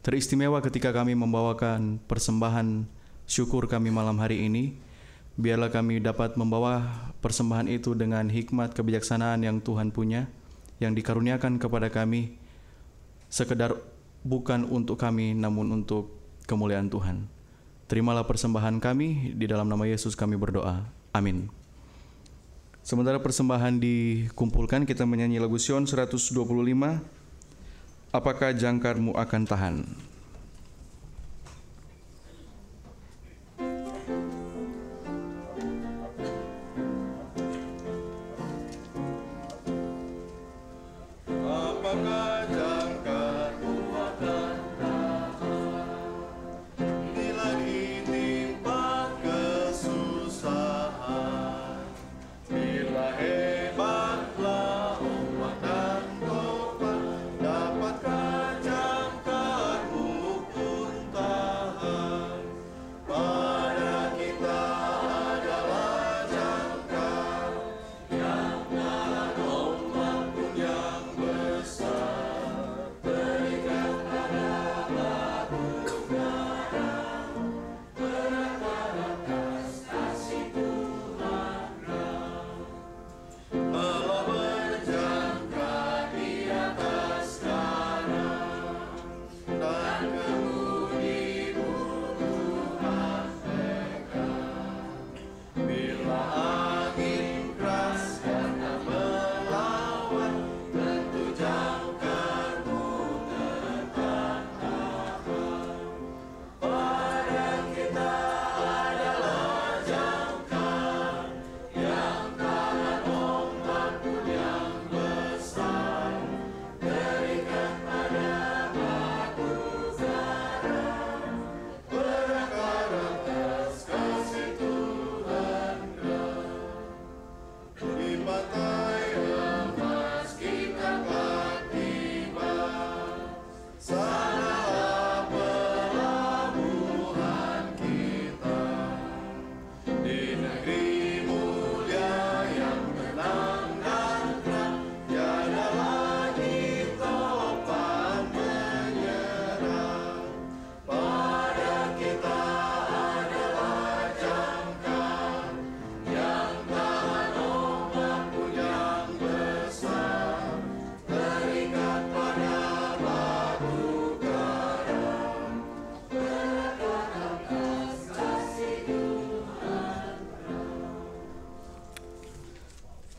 Teristimewa 0.04 0.60
ketika 0.60 0.92
kami 0.92 1.16
membawakan 1.16 1.98
persembahan 2.04 2.86
syukur 3.24 3.66
kami 3.66 3.90
malam 3.90 4.20
hari 4.20 4.46
ini. 4.46 4.76
Biarlah 5.34 5.72
kami 5.72 5.98
dapat 5.98 6.38
membawa 6.38 7.10
persembahan 7.18 7.66
itu 7.66 7.98
dengan 7.98 8.30
hikmat 8.30 8.70
kebijaksanaan 8.70 9.42
yang 9.42 9.58
Tuhan 9.58 9.90
punya, 9.90 10.30
yang 10.78 10.94
dikaruniakan 10.94 11.58
kepada 11.58 11.90
kami 11.90 12.38
sekedar 13.26 13.74
bukan 14.22 14.62
untuk 14.70 14.94
kami 14.94 15.34
namun 15.34 15.82
untuk 15.82 16.14
kemuliaan 16.46 16.86
Tuhan. 16.86 17.33
Terimalah 17.84 18.24
persembahan 18.24 18.80
kami 18.80 19.36
di 19.36 19.44
dalam 19.44 19.68
nama 19.68 19.84
Yesus 19.84 20.16
kami 20.16 20.40
berdoa. 20.40 20.84
Amin. 21.12 21.52
Sementara 22.84 23.20
persembahan 23.20 23.80
dikumpulkan 23.80 24.84
kita 24.84 25.08
menyanyi 25.08 25.40
lagu 25.40 25.56
Sion 25.56 25.88
125 25.88 26.36
Apakah 28.14 28.54
jangkarmu 28.54 29.18
akan 29.18 29.42
tahan? 29.42 29.74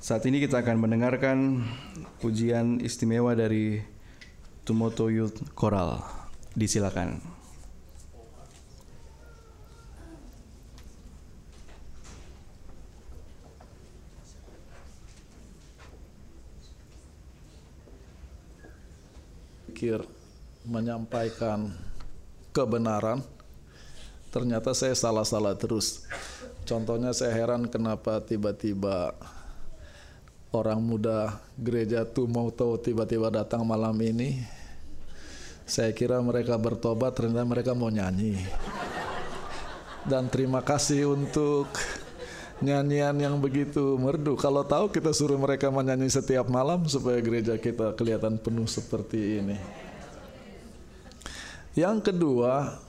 Saat 0.05 0.21
ini 0.29 0.37
kita 0.37 0.61
akan 0.61 0.85
mendengarkan 0.85 1.65
pujian 2.21 2.77
istimewa 2.77 3.33
dari 3.33 3.81
Tumoto 4.61 5.09
Youth 5.09 5.41
Choral. 5.57 5.97
Disilakan. 6.53 7.17
Pikir 19.73 20.05
menyampaikan 20.69 21.73
kebenaran, 22.53 23.25
ternyata 24.29 24.77
saya 24.77 24.93
salah-salah 24.93 25.57
terus. 25.57 26.05
Contohnya 26.69 27.09
saya 27.09 27.33
heran 27.33 27.65
kenapa 27.65 28.21
tiba-tiba 28.21 29.17
orang 30.55 30.79
muda 30.79 31.35
gereja 31.59 32.07
Tumoto 32.07 32.79
tiba-tiba 32.79 33.27
datang 33.27 33.67
malam 33.67 33.95
ini. 33.99 34.39
Saya 35.65 35.91
kira 35.91 36.21
mereka 36.21 36.55
bertobat, 36.55 37.17
ternyata 37.17 37.43
mereka 37.43 37.71
mau 37.73 37.89
nyanyi. 37.91 38.37
Dan 40.05 40.29
terima 40.29 40.61
kasih 40.61 41.09
untuk 41.09 41.65
nyanyian 42.61 43.17
yang 43.17 43.35
begitu 43.41 43.97
merdu. 43.97 44.37
Kalau 44.37 44.63
tahu 44.63 44.93
kita 44.93 45.11
suruh 45.11 45.35
mereka 45.35 45.67
menyanyi 45.73 46.07
setiap 46.07 46.47
malam 46.47 46.85
supaya 46.85 47.19
gereja 47.19 47.57
kita 47.57 47.97
kelihatan 47.97 48.37
penuh 48.37 48.69
seperti 48.69 49.41
ini. 49.41 49.57
Yang 51.75 52.13
kedua, 52.13 52.79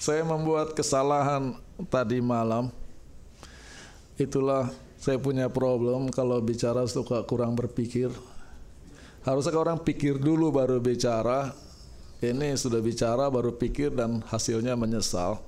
saya 0.00 0.26
membuat 0.26 0.74
kesalahan 0.74 1.54
tadi 1.86 2.18
malam. 2.18 2.72
Itulah 4.18 4.70
saya 5.04 5.20
punya 5.20 5.52
problem 5.52 6.08
kalau 6.08 6.40
bicara 6.40 6.88
suka 6.88 7.20
kurang 7.28 7.52
berpikir. 7.52 8.08
Harusnya 9.20 9.52
orang 9.60 9.76
pikir 9.84 10.16
dulu 10.16 10.48
baru 10.48 10.80
bicara. 10.80 11.52
Ini 12.24 12.56
sudah 12.56 12.80
bicara 12.80 13.28
baru 13.28 13.52
pikir 13.52 13.92
dan 13.92 14.24
hasilnya 14.24 14.72
menyesal. 14.80 15.44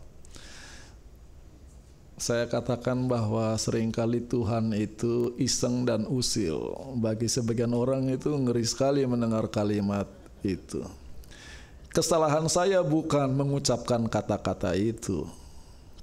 Saya 2.20 2.44
katakan 2.52 3.08
bahwa 3.08 3.56
sering 3.56 3.88
kali 3.88 4.20
Tuhan 4.28 4.76
itu 4.76 5.32
iseng 5.40 5.88
dan 5.88 6.04
usil. 6.04 6.92
Bagi 7.00 7.24
sebagian 7.24 7.72
orang 7.72 8.12
itu 8.12 8.36
ngeri 8.36 8.64
sekali 8.68 9.08
mendengar 9.08 9.48
kalimat 9.48 10.04
itu. 10.44 10.84
Kesalahan 11.96 12.44
saya 12.52 12.84
bukan 12.84 13.32
mengucapkan 13.32 14.04
kata-kata 14.04 14.76
itu 14.76 15.24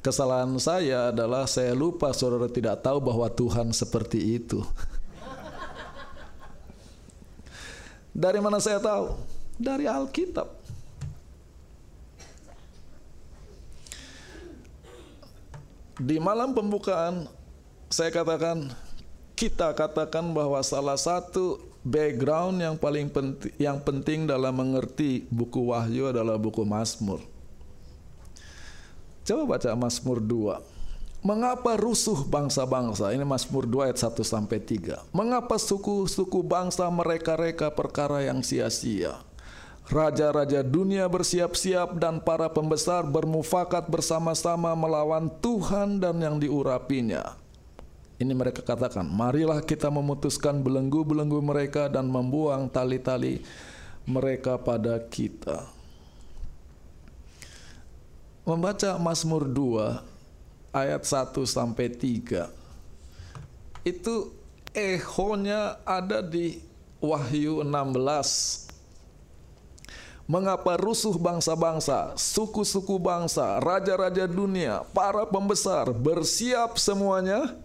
Kesalahan 0.04 0.52
saya 0.60 1.16
adalah 1.16 1.48
saya 1.48 1.72
lupa 1.72 2.12
saudara 2.12 2.52
tidak 2.52 2.84
tahu 2.84 3.00
bahwa 3.00 3.24
Tuhan 3.32 3.72
seperti 3.72 4.36
itu. 4.36 4.60
Dari 8.12 8.44
mana 8.44 8.60
saya 8.60 8.84
tahu? 8.84 9.16
Dari 9.56 9.88
Alkitab. 9.88 10.52
Di 16.04 16.20
malam 16.20 16.52
pembukaan 16.52 17.32
saya 17.88 18.12
katakan 18.12 18.76
kita 19.40 19.72
katakan 19.72 20.36
bahwa 20.36 20.60
salah 20.68 21.00
satu 21.00 21.64
background 21.80 22.60
yang 22.60 22.76
paling 22.76 23.08
penting 23.08 23.56
yang 23.56 23.80
penting 23.80 24.28
dalam 24.28 24.52
mengerti 24.52 25.24
buku 25.32 25.72
Wahyu 25.72 26.12
adalah 26.12 26.36
buku 26.36 26.68
Mazmur. 26.68 27.33
Coba 29.24 29.56
baca 29.56 29.72
Mazmur 29.72 30.20
2. 30.20 30.60
Mengapa 31.24 31.80
rusuh 31.80 32.28
bangsa-bangsa? 32.28 33.16
Ini 33.16 33.24
Mazmur 33.24 33.64
2 33.64 33.88
ayat 33.88 33.96
1 33.96 34.20
sampai 34.20 34.60
3. 34.60 35.00
Mengapa 35.16 35.56
suku-suku 35.56 36.44
bangsa 36.44 36.84
mereka-reka 36.92 37.72
perkara 37.72 38.20
yang 38.28 38.44
sia-sia? 38.44 39.24
Raja-raja 39.88 40.60
dunia 40.60 41.08
bersiap-siap 41.08 41.96
dan 42.04 42.20
para 42.20 42.52
pembesar 42.52 43.08
bermufakat 43.08 43.88
bersama-sama 43.88 44.76
melawan 44.76 45.32
Tuhan 45.40 46.04
dan 46.04 46.20
yang 46.20 46.36
diurapinya. 46.36 47.40
Ini 48.20 48.36
mereka 48.36 48.60
katakan, 48.60 49.08
marilah 49.08 49.64
kita 49.64 49.88
memutuskan 49.88 50.60
belenggu-belenggu 50.60 51.40
mereka 51.40 51.88
dan 51.88 52.12
membuang 52.12 52.68
tali-tali 52.68 53.40
mereka 54.04 54.60
pada 54.60 55.00
kita. 55.00 55.83
Membaca 58.44 59.00
Mazmur 59.00 59.48
2 59.48 60.04
ayat 60.76 61.04
1 61.08 61.32
sampai 61.48 61.88
3 61.88 62.52
itu 63.88 64.16
ehonya 64.76 65.80
ada 65.88 66.20
di 66.20 66.60
Wahyu 67.00 67.64
16 67.64 68.64
Mengapa 70.24 70.80
rusuh 70.80 71.20
bangsa-bangsa, 71.20 72.16
suku-suku 72.16 72.96
bangsa, 72.96 73.60
raja-raja 73.60 74.24
dunia, 74.24 74.88
para 74.96 75.28
pembesar 75.28 75.92
bersiap 75.92 76.80
semuanya 76.80 77.60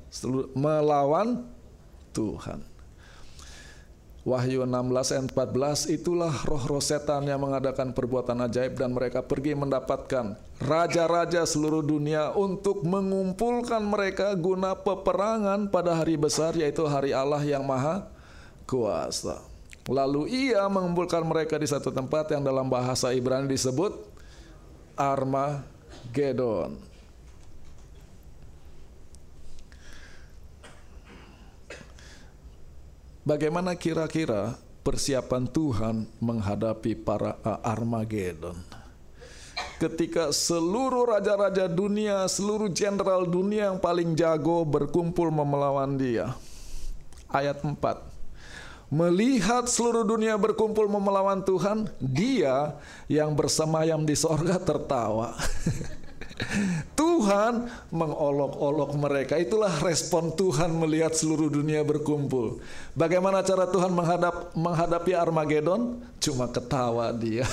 melawan 0.59 1.47
Tuhan. 2.11 2.67
Wahyu 4.29 4.69
16 4.69 4.93
ayat 5.17 5.27
14 5.33 5.89
itulah 5.89 6.29
roh-roh 6.45 6.85
setan 6.85 7.25
yang 7.25 7.41
mengadakan 7.41 7.97
perbuatan 7.97 8.45
ajaib 8.45 8.77
dan 8.77 8.93
mereka 8.93 9.25
pergi 9.25 9.57
mendapatkan 9.57 10.37
raja-raja 10.61 11.49
seluruh 11.49 11.81
dunia 11.81 12.37
untuk 12.37 12.85
mengumpulkan 12.85 13.81
mereka 13.81 14.37
guna 14.37 14.77
peperangan 14.77 15.73
pada 15.73 15.97
hari 15.97 16.21
besar 16.21 16.53
yaitu 16.61 16.85
hari 16.85 17.17
Allah 17.17 17.41
yang 17.41 17.65
maha 17.65 18.05
kuasa. 18.69 19.41
Lalu 19.89 20.29
ia 20.29 20.69
mengumpulkan 20.69 21.25
mereka 21.25 21.57
di 21.57 21.65
satu 21.65 21.89
tempat 21.89 22.29
yang 22.29 22.45
dalam 22.45 22.69
bahasa 22.69 23.17
Ibrani 23.17 23.49
disebut 23.49 23.97
Armageddon. 24.93 26.88
Bagaimana 33.29 33.77
kira-kira 33.77 34.57
persiapan 34.81 35.45
Tuhan 35.45 36.09
menghadapi 36.17 36.97
para 36.97 37.37
Armageddon? 37.61 38.57
Ketika 39.77 40.33
seluruh 40.33 41.05
raja-raja 41.05 41.69
dunia, 41.69 42.25
seluruh 42.25 42.73
jenderal 42.73 43.29
dunia 43.29 43.69
yang 43.69 43.77
paling 43.77 44.17
jago 44.17 44.65
berkumpul 44.65 45.29
melawan 45.29 46.01
dia. 46.01 46.33
Ayat 47.29 47.61
4. 47.61 47.77
Melihat 48.89 49.69
seluruh 49.69 50.09
dunia 50.09 50.41
berkumpul 50.41 50.89
melawan 50.89 51.45
Tuhan, 51.45 51.85
dia 52.01 52.81
yang 53.13 53.37
bersemayam 53.37 54.09
di 54.09 54.17
sorga 54.17 54.57
tertawa. 54.57 55.37
Tuhan 56.95 57.67
mengolok-olok 57.91 58.95
mereka. 58.95 59.35
Itulah 59.39 59.75
respon 59.83 60.31
Tuhan 60.35 60.71
melihat 60.71 61.11
seluruh 61.15 61.51
dunia 61.51 61.83
berkumpul. 61.83 62.63
Bagaimana 62.95 63.43
cara 63.43 63.67
Tuhan 63.67 63.91
menghadap, 63.91 64.55
menghadapi 64.55 65.13
Armageddon? 65.19 65.99
Cuma 66.23 66.47
ketawa 66.47 67.11
dia. 67.11 67.47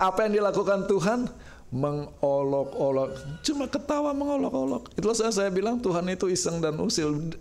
Apa 0.00 0.26
yang 0.26 0.40
dilakukan 0.40 0.88
Tuhan? 0.88 1.28
Mengolok-olok. 1.74 3.42
Cuma 3.42 3.66
ketawa 3.66 4.14
mengolok-olok. 4.14 4.94
Itulah 4.94 5.16
saya, 5.16 5.32
saya 5.34 5.50
bilang 5.50 5.82
Tuhan 5.82 6.06
itu 6.08 6.30
iseng 6.30 6.62
dan 6.62 6.78
usil. 6.78 7.34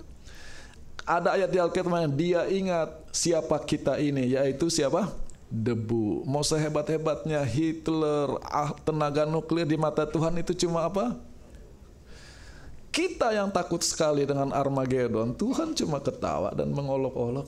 Ada 1.03 1.35
ayat 1.35 1.49
di 1.51 1.59
Alkitab 1.59 1.91
dia 2.15 2.47
ingat 2.47 2.89
siapa 3.11 3.59
kita 3.63 3.99
ini, 3.99 4.33
yaitu 4.33 4.71
siapa? 4.71 5.11
Debu. 5.53 6.25
Mau 6.25 6.41
sehebat-hebatnya 6.41 7.45
Hitler, 7.45 8.41
ah, 8.49 8.73
tenaga 8.81 9.29
nuklir 9.29 9.69
di 9.69 9.77
mata 9.77 10.09
Tuhan 10.09 10.33
itu 10.41 10.57
cuma 10.65 10.89
apa? 10.89 11.13
Kita 12.89 13.33
yang 13.33 13.53
takut 13.53 13.81
sekali 13.85 14.25
dengan 14.25 14.49
Armageddon, 14.49 15.37
Tuhan 15.37 15.77
cuma 15.77 16.01
ketawa 16.01 16.49
dan 16.57 16.73
mengolok-olok. 16.73 17.45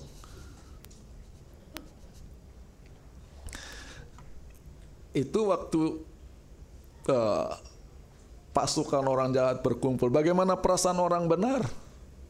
Itu 5.15 5.49
waktu 5.49 5.81
uh, 7.07 7.47
pasukan 8.51 9.05
orang 9.05 9.31
jahat 9.31 9.61
berkumpul. 9.61 10.09
Bagaimana 10.11 10.57
perasaan 10.57 10.97
orang 10.97 11.29
benar? 11.29 11.61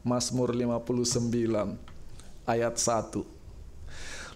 Mazmur 0.06 0.54
59 0.54 1.74
ayat 2.46 2.74
1. 2.78 3.35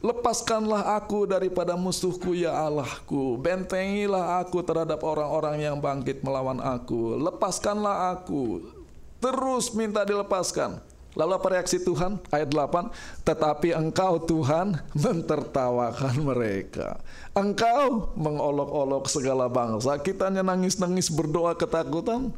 Lepaskanlah 0.01 0.97
aku 0.97 1.29
daripada 1.29 1.77
musuhku 1.77 2.33
ya 2.33 2.57
Allahku. 2.57 3.37
Bentengilah 3.37 4.41
aku 4.41 4.65
terhadap 4.65 5.05
orang-orang 5.05 5.61
yang 5.61 5.77
bangkit 5.77 6.25
melawan 6.25 6.57
aku. 6.57 7.21
Lepaskanlah 7.21 8.17
aku. 8.17 8.65
Terus 9.21 9.77
minta 9.77 10.01
dilepaskan. 10.09 10.81
Lalu 11.13 11.33
apa 11.37 11.49
reaksi 11.53 11.77
Tuhan? 11.83 12.23
Ayat 12.33 12.49
8 12.49 13.27
Tetapi 13.29 13.77
engkau 13.77 14.17
Tuhan 14.25 14.81
mentertawakan 14.97 16.17
mereka. 16.25 16.97
Engkau 17.37 18.09
mengolok-olok 18.17 19.05
segala 19.05 19.53
bangsa. 19.53 20.01
Kita 20.01 20.33
nangis-nangis 20.33 21.13
berdoa 21.13 21.53
ketakutan. 21.53 22.33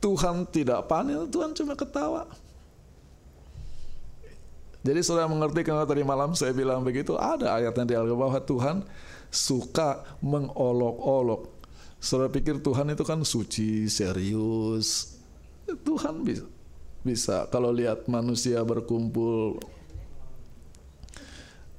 Tuhan 0.00 0.44
tidak 0.48 0.86
panik 0.86 1.32
Tuhan 1.32 1.56
cuma 1.56 1.72
ketawa 1.72 2.28
jadi 4.86 5.02
saudara 5.02 5.26
mengerti 5.26 5.66
kenapa 5.66 5.90
tadi 5.90 6.06
malam 6.06 6.38
saya 6.38 6.54
bilang 6.54 6.86
begitu? 6.86 7.18
Ada 7.18 7.58
ayatnya 7.58 7.84
di 7.90 7.94
Alkitab 7.98 8.18
bahwa 8.22 8.38
Tuhan 8.38 8.76
suka 9.34 10.06
mengolok-olok. 10.22 11.50
Saudara 11.98 12.30
pikir 12.30 12.62
Tuhan 12.62 12.94
itu 12.94 13.02
kan 13.02 13.18
suci, 13.26 13.90
serius. 13.90 15.18
Tuhan 15.66 16.22
bisa, 16.22 16.46
bisa 17.02 17.50
kalau 17.50 17.74
lihat 17.74 18.06
manusia 18.06 18.62
berkumpul. 18.62 19.58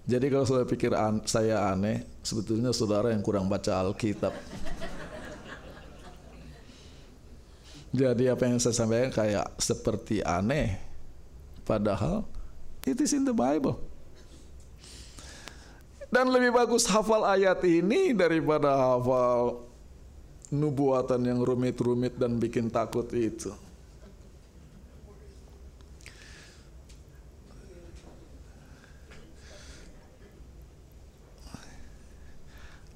Jadi 0.03 0.27
kalau 0.27 0.43
saudara 0.43 0.67
pikir 0.67 0.91
an 0.91 1.23
saya 1.23 1.71
aneh, 1.71 2.03
sebetulnya 2.19 2.75
saudara 2.75 3.15
yang 3.15 3.23
kurang 3.23 3.47
baca 3.47 3.87
Alkitab. 3.87 4.35
Jadi 7.95 8.23
apa 8.27 8.43
yang 8.43 8.59
saya 8.59 8.75
sampaikan 8.75 9.15
kayak 9.15 9.47
seperti 9.63 10.19
aneh. 10.19 10.75
Padahal 11.63 12.27
It 12.87 13.03
is 13.03 13.11
in 13.11 13.27
the 13.27 13.35
Bible. 13.35 13.83
Dan 16.07 16.31
lebih 16.31 16.55
bagus 16.55 16.87
hafal 16.87 17.27
ayat 17.27 17.59
ini 17.67 18.15
daripada 18.15 18.71
hafal 18.71 19.59
nubuatan 20.55 21.19
yang 21.27 21.43
rumit-rumit 21.43 22.15
dan 22.15 22.39
bikin 22.39 22.71
takut 22.71 23.11
itu. 23.11 23.51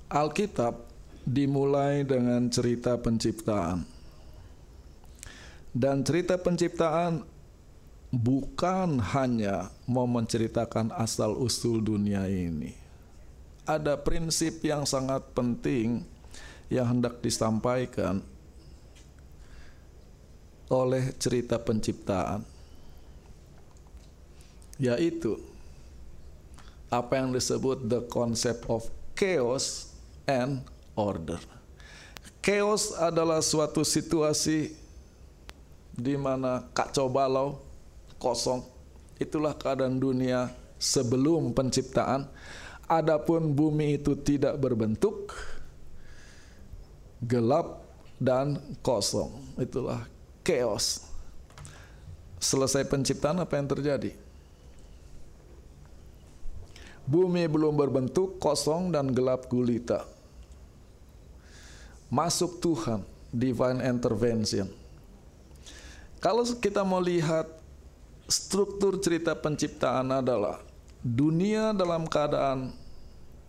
Alkitab 0.07 0.87
dimulai 1.27 2.07
dengan 2.07 2.47
cerita 2.47 2.95
penciptaan. 2.95 3.83
Dan 5.71 6.03
cerita 6.03 6.39
penciptaan 6.39 7.23
bukan 8.11 8.99
hanya 9.15 9.71
mau 9.87 10.03
menceritakan 10.03 10.91
asal-usul 10.91 11.79
dunia 11.79 12.27
ini. 12.27 12.75
Ada 13.63 13.95
prinsip 13.95 14.59
yang 14.67 14.83
sangat 14.83 15.31
penting 15.31 16.03
yang 16.67 16.91
hendak 16.91 17.23
disampaikan 17.23 18.19
oleh 20.71 21.11
cerita 21.19 21.59
penciptaan, 21.59 22.43
yaitu 24.79 25.35
apa 26.91 27.19
yang 27.19 27.31
disebut 27.31 27.87
the 27.87 28.03
concept 28.11 28.67
of 28.67 28.87
chaos 29.15 29.95
and 30.27 30.63
order. 30.95 31.39
Chaos 32.43 32.91
adalah 32.95 33.39
suatu 33.39 33.83
situasi 33.83 34.75
di 35.95 36.15
mana 36.15 36.65
kacau 36.71 37.07
balau, 37.07 37.70
kosong. 38.21 38.61
Itulah 39.17 39.57
keadaan 39.57 39.97
dunia 39.97 40.53
sebelum 40.77 41.57
penciptaan. 41.57 42.29
Adapun 42.85 43.55
bumi 43.55 43.97
itu 43.97 44.13
tidak 44.19 44.59
berbentuk, 44.61 45.33
gelap 47.23 47.81
dan 48.21 48.61
kosong. 48.85 49.33
Itulah 49.57 50.05
chaos. 50.45 51.05
Selesai 52.41 52.85
penciptaan 52.89 53.37
apa 53.41 53.53
yang 53.57 53.69
terjadi? 53.69 54.11
Bumi 57.05 57.45
belum 57.45 57.77
berbentuk, 57.77 58.41
kosong 58.41 58.89
dan 58.89 59.13
gelap 59.13 59.45
gulita. 59.45 60.05
Masuk 62.11 62.59
Tuhan, 62.59 63.05
divine 63.31 63.79
intervention. 63.85 64.67
Kalau 66.19 66.43
kita 66.59 66.83
mau 66.83 66.99
lihat 66.99 67.60
struktur 68.29 68.99
cerita 69.01 69.37
penciptaan 69.37 70.21
adalah 70.21 70.61
dunia 71.01 71.73
dalam 71.73 72.05
keadaan 72.05 72.73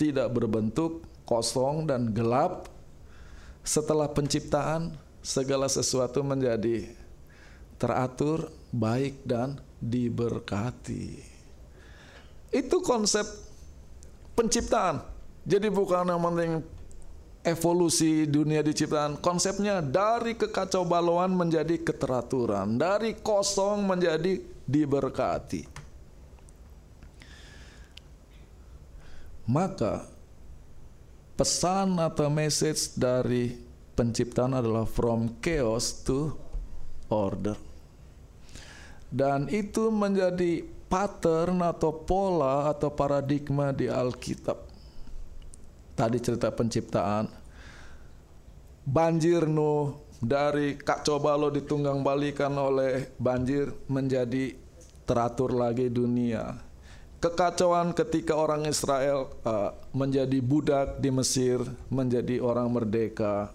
tidak 0.00 0.32
berbentuk, 0.32 1.04
kosong 1.28 1.86
dan 1.86 2.10
gelap. 2.10 2.68
Setelah 3.62 4.10
penciptaan, 4.10 4.98
segala 5.22 5.70
sesuatu 5.70 6.18
menjadi 6.26 6.90
teratur, 7.78 8.50
baik 8.74 9.22
dan 9.22 9.62
diberkati. 9.78 11.22
Itu 12.50 12.82
konsep 12.82 13.24
penciptaan. 14.34 15.02
Jadi 15.46 15.70
bukan 15.70 16.10
yang 16.10 16.22
penting 16.22 16.52
evolusi 17.42 18.26
dunia 18.26 18.62
diciptakan. 18.62 19.18
Konsepnya 19.18 19.82
dari 19.82 20.38
kekacau 20.38 20.86
balauan 20.86 21.34
menjadi 21.34 21.78
keteraturan, 21.82 22.78
dari 22.78 23.18
kosong 23.18 23.86
menjadi 23.86 24.38
diberkati. 24.64 25.66
Maka 29.46 30.06
pesan 31.34 31.98
atau 31.98 32.30
message 32.30 32.94
dari 32.94 33.58
penciptaan 33.98 34.56
adalah 34.56 34.86
from 34.86 35.38
chaos 35.42 36.02
to 36.06 36.32
order. 37.10 37.58
Dan 39.12 39.50
itu 39.52 39.92
menjadi 39.92 40.64
pattern 40.88 41.60
atau 41.60 41.92
pola 41.92 42.72
atau 42.72 42.88
paradigma 42.88 43.74
di 43.76 43.90
Alkitab 43.90 44.72
tadi 46.02 46.18
cerita 46.18 46.50
penciptaan 46.50 47.30
banjir 48.82 49.46
Nuh 49.46 50.01
dari 50.22 50.78
kacau 50.78 51.18
balau 51.18 51.50
ditunggang 51.50 52.06
balikan 52.06 52.54
oleh 52.54 53.10
banjir 53.18 53.74
menjadi 53.90 54.54
teratur 55.02 55.50
lagi 55.50 55.90
dunia. 55.90 56.62
Kekacauan 57.18 57.90
ketika 57.90 58.38
orang 58.38 58.66
Israel 58.70 59.30
uh, 59.42 59.74
menjadi 59.90 60.38
budak 60.38 61.02
di 61.02 61.10
Mesir 61.10 61.62
menjadi 61.90 62.38
orang 62.38 62.70
merdeka. 62.70 63.50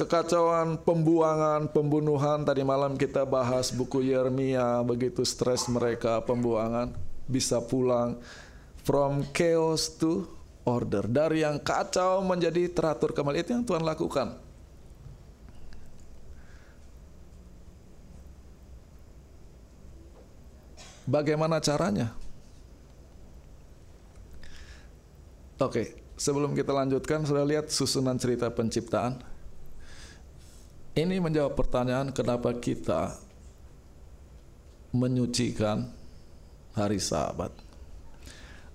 Kekacauan 0.00 0.80
pembuangan 0.80 1.68
pembunuhan 1.72 2.44
tadi 2.48 2.64
malam 2.64 2.96
kita 2.96 3.28
bahas 3.28 3.68
buku 3.68 4.08
Yeremia 4.08 4.80
begitu 4.84 5.26
stres 5.28 5.68
mereka 5.68 6.22
pembuangan 6.24 6.94
bisa 7.28 7.60
pulang 7.60 8.16
from 8.84 9.24
chaos 9.36 9.92
to 9.92 10.24
order. 10.64 11.04
Dari 11.04 11.44
yang 11.44 11.60
kacau 11.60 12.24
menjadi 12.24 12.68
teratur 12.72 13.12
kembali 13.12 13.42
itu 13.44 13.56
yang 13.56 13.64
Tuhan 13.66 13.84
lakukan 13.84 14.47
bagaimana 21.08 21.56
caranya? 21.64 22.12
Oke 25.58 26.08
sebelum 26.18 26.52
kita 26.52 26.74
lanjutkan 26.74 27.22
sudah 27.22 27.46
lihat 27.46 27.70
susunan 27.70 28.18
cerita 28.18 28.50
penciptaan? 28.50 29.22
Ini 30.98 31.22
menjawab 31.22 31.54
pertanyaan 31.54 32.10
kenapa 32.10 32.50
kita 32.58 33.14
menyucikan 34.90 35.86
hari 36.74 36.98
sabat? 36.98 37.54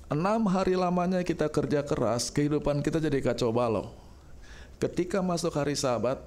Enam 0.07 0.47
hari 0.47 0.79
lamanya 0.79 1.19
kita 1.19 1.51
kerja 1.51 1.83
keras, 1.83 2.31
kehidupan 2.31 2.79
kita 2.79 3.03
jadi 3.03 3.19
kacau 3.19 3.51
balau. 3.51 3.91
Ketika 4.79 5.19
masuk 5.19 5.51
hari 5.51 5.75
sabat, 5.75 6.23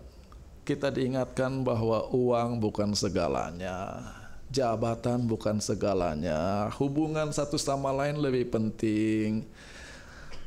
kita 0.69 0.93
diingatkan 0.93 1.65
bahwa 1.65 2.13
uang 2.13 2.61
bukan 2.61 2.93
segalanya, 2.93 4.05
jabatan 4.51 5.27
bukan 5.27 5.59
segalanya, 5.59 6.71
hubungan 6.79 7.31
satu 7.35 7.59
sama 7.59 7.91
lain 7.91 8.19
lebih 8.23 8.51
penting, 8.51 9.43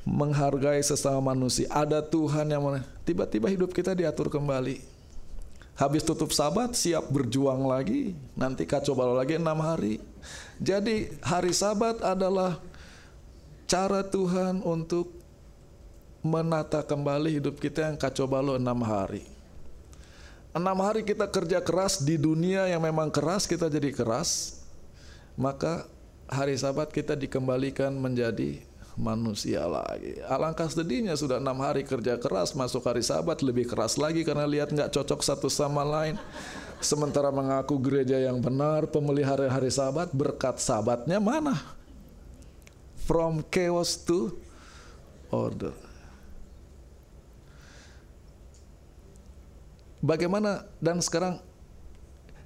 menghargai 0.07 0.81
sesama 0.81 1.35
manusia. 1.35 1.67
Ada 1.69 1.99
Tuhan 2.01 2.47
yang 2.49 2.63
tiba-tiba 3.03 3.51
hidup 3.51 3.75
kita 3.75 3.91
diatur 3.93 4.31
kembali. 4.31 4.81
Habis 5.79 6.03
tutup 6.03 6.35
sabat, 6.35 6.75
siap 6.75 7.07
berjuang 7.07 7.63
lagi. 7.63 8.11
Nanti 8.35 8.67
kacau 8.67 8.91
balau 8.91 9.15
lagi 9.15 9.39
enam 9.39 9.63
hari. 9.63 10.03
Jadi 10.59 11.07
hari 11.23 11.55
sabat 11.55 12.03
adalah 12.03 12.59
cara 13.63 14.03
Tuhan 14.03 14.59
untuk 14.59 15.15
menata 16.19 16.83
kembali 16.83 17.39
hidup 17.39 17.63
kita 17.63 17.87
yang 17.87 17.95
kacau 17.95 18.27
balau 18.27 18.59
enam 18.59 18.83
hari. 18.83 19.38
Enam 20.49 20.81
hari 20.81 21.05
kita 21.05 21.29
kerja 21.29 21.61
keras 21.61 22.01
di 22.01 22.17
dunia 22.17 22.65
yang 22.65 22.81
memang 22.81 23.13
keras, 23.13 23.45
kita 23.45 23.69
jadi 23.69 23.93
keras. 23.93 24.59
Maka 25.37 25.85
hari 26.25 26.57
sabat 26.57 26.89
kita 26.89 27.13
dikembalikan 27.13 27.93
menjadi 27.93 28.59
manusia 28.99 29.63
lagi. 29.69 30.19
Alangkah 30.27 30.67
sedihnya 30.67 31.15
sudah 31.15 31.39
enam 31.39 31.55
hari 31.63 31.85
kerja 31.85 32.19
keras, 32.19 32.57
masuk 32.57 32.83
hari 32.83 33.05
sabat 33.05 33.39
lebih 33.45 33.69
keras 33.69 33.95
lagi 33.95 34.25
karena 34.25 34.43
lihat 34.49 34.73
nggak 34.73 34.91
cocok 34.91 35.21
satu 35.21 35.47
sama 35.47 35.85
lain. 35.85 36.19
Sementara 36.83 37.29
mengaku 37.31 37.79
gereja 37.79 38.17
yang 38.19 38.41
benar, 38.41 38.89
pemelihara 38.89 39.47
hari 39.47 39.71
sabat, 39.71 40.11
berkat 40.11 40.59
sabatnya 40.59 41.21
mana? 41.21 41.79
from 43.09 43.41
chaos 43.49 43.97
to 43.97 44.37
order. 45.33 45.73
Bagaimana 49.99 50.63
dan 50.79 51.03
sekarang 51.03 51.43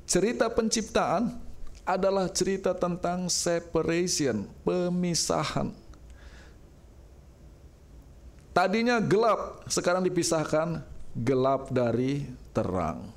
cerita 0.09 0.49
penciptaan 0.49 1.37
adalah 1.83 2.31
cerita 2.31 2.73
tentang 2.73 3.27
separation, 3.29 4.47
pemisahan. 4.65 5.69
Tadinya 8.53 9.01
gelap, 9.01 9.65
sekarang 9.65 10.05
dipisahkan 10.05 10.81
gelap 11.17 11.73
dari 11.73 12.25
terang. 12.53 13.09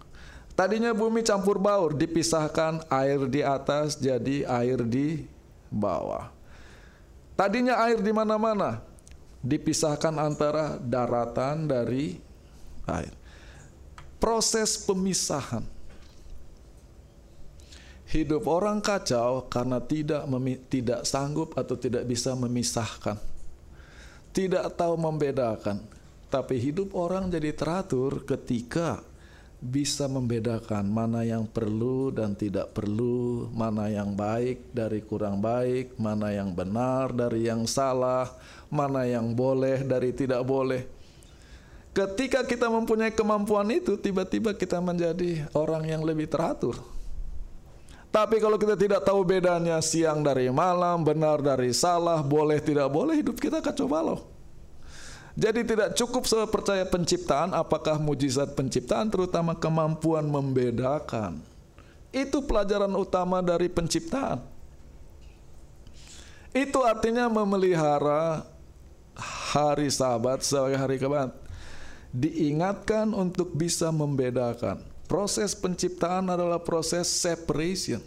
Tadinya 0.57 0.97
bumi 0.97 1.20
campur 1.20 1.61
baur, 1.61 1.93
dipisahkan 1.93 2.89
air 2.89 3.20
di 3.28 3.45
atas 3.45 4.01
jadi 4.01 4.49
air 4.49 4.80
di 4.80 5.28
bawah. 5.68 6.32
Tadinya 7.37 7.76
air 7.84 8.01
di 8.01 8.09
mana-mana 8.16 8.80
dipisahkan 9.45 10.16
antara 10.16 10.80
daratan 10.80 11.68
dari 11.68 12.16
air. 12.89 13.12
Proses 14.27 14.74
pemisahan. 14.83 15.62
Hidup 18.11 18.51
orang 18.51 18.83
kacau 18.83 19.47
karena 19.47 19.79
tidak 19.79 20.27
tidak 20.66 21.07
sanggup 21.07 21.55
atau 21.55 21.79
tidak 21.79 22.03
bisa 22.11 22.35
memisahkan. 22.35 23.22
Tidak 24.35 24.66
tahu 24.74 24.99
membedakan. 24.99 25.79
Tapi 26.27 26.59
hidup 26.59 26.99
orang 26.99 27.31
jadi 27.31 27.55
teratur 27.55 28.27
ketika 28.27 28.99
bisa 29.62 30.11
membedakan 30.11 30.91
mana 30.91 31.22
yang 31.22 31.47
perlu 31.47 32.11
dan 32.11 32.35
tidak 32.35 32.74
perlu, 32.74 33.47
mana 33.55 33.87
yang 33.95 34.18
baik 34.18 34.74
dari 34.74 35.07
kurang 35.07 35.39
baik, 35.39 35.95
mana 36.03 36.35
yang 36.35 36.51
benar 36.51 37.14
dari 37.14 37.47
yang 37.47 37.62
salah, 37.70 38.27
mana 38.74 39.07
yang 39.07 39.39
boleh 39.39 39.87
dari 39.87 40.11
tidak 40.11 40.43
boleh. 40.43 40.95
Ketika 41.97 42.44
kita 42.44 42.68
mempunyai 42.68 43.09
kemampuan 43.09 43.64
itu, 43.72 43.97
tiba-tiba 43.97 44.53
kita 44.53 44.84
menjadi 44.84 45.49
orang 45.57 45.80
yang 45.88 46.05
lebih 46.05 46.28
teratur. 46.28 46.76
Tapi 48.12 48.36
kalau 48.36 48.61
kita 48.61 48.76
tidak 48.76 49.01
tahu 49.01 49.24
bedanya 49.24 49.80
siang 49.80 50.20
dari 50.20 50.53
malam, 50.53 51.01
benar 51.01 51.40
dari 51.40 51.72
salah, 51.72 52.20
boleh 52.20 52.61
tidak 52.61 52.92
boleh, 52.92 53.16
hidup 53.16 53.40
kita 53.40 53.64
kacau 53.64 53.88
balau. 53.88 54.28
Jadi 55.40 55.64
tidak 55.64 55.97
cukup 55.97 56.28
saya 56.28 56.44
percaya 56.44 56.84
penciptaan, 56.84 57.57
apakah 57.57 57.97
mujizat 57.97 58.53
penciptaan 58.53 59.09
terutama 59.09 59.57
kemampuan 59.57 60.28
membedakan. 60.28 61.40
Itu 62.12 62.44
pelajaran 62.44 62.92
utama 62.92 63.40
dari 63.40 63.72
penciptaan. 63.72 64.44
Itu 66.53 66.84
artinya 66.84 67.28
memelihara 67.32 68.44
hari 69.53 69.88
sabat 69.88 70.44
sebagai 70.44 70.76
hari 70.76 71.01
kebat. 71.01 71.45
Diingatkan 72.17 73.12
untuk 73.12 73.53
bisa 73.53 73.93
membedakan. 73.93 74.81
Proses 75.05 75.53
penciptaan 75.53 76.33
adalah 76.33 76.59
proses 76.59 77.07
separation. 77.07 78.01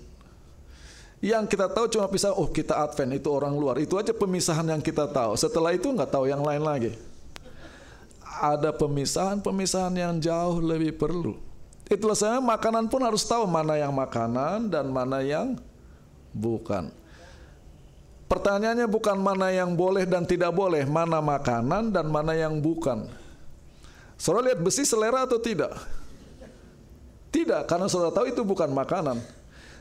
Yang 1.22 1.54
kita 1.54 1.70
tahu 1.70 1.86
cuma 1.94 2.10
bisa, 2.10 2.34
oh 2.34 2.50
kita 2.50 2.74
Advent 2.80 3.22
itu 3.22 3.30
orang 3.30 3.54
luar. 3.54 3.78
Itu 3.78 4.00
aja 4.02 4.16
pemisahan 4.16 4.66
yang 4.66 4.82
kita 4.82 5.06
tahu. 5.06 5.38
Setelah 5.38 5.78
itu 5.78 5.92
nggak 5.92 6.10
tahu 6.10 6.26
yang 6.26 6.42
lain 6.42 6.64
lagi 6.64 6.92
ada 8.40 8.72
pemisahan-pemisahan 8.72 9.94
yang 10.00 10.16
jauh 10.18 10.64
lebih 10.64 10.96
perlu. 10.96 11.36
Itulah 11.92 12.16
saya 12.16 12.40
makanan 12.40 12.88
pun 12.88 13.04
harus 13.04 13.28
tahu 13.28 13.44
mana 13.44 13.76
yang 13.76 13.92
makanan 13.92 14.72
dan 14.72 14.88
mana 14.88 15.20
yang 15.20 15.60
bukan. 16.32 16.88
Pertanyaannya 18.30 18.86
bukan 18.86 19.18
mana 19.18 19.50
yang 19.50 19.74
boleh 19.74 20.06
dan 20.06 20.22
tidak 20.24 20.54
boleh, 20.54 20.86
mana 20.86 21.18
makanan 21.18 21.90
dan 21.90 22.06
mana 22.08 22.38
yang 22.38 22.62
bukan. 22.62 23.10
Saudara 24.20 24.52
lihat 24.52 24.60
besi 24.60 24.84
selera 24.84 25.24
atau 25.24 25.40
tidak? 25.40 25.72
Tidak, 27.32 27.64
karena 27.64 27.88
saudara 27.88 28.12
tahu 28.12 28.28
itu 28.28 28.44
bukan 28.44 28.68
makanan. 28.68 29.24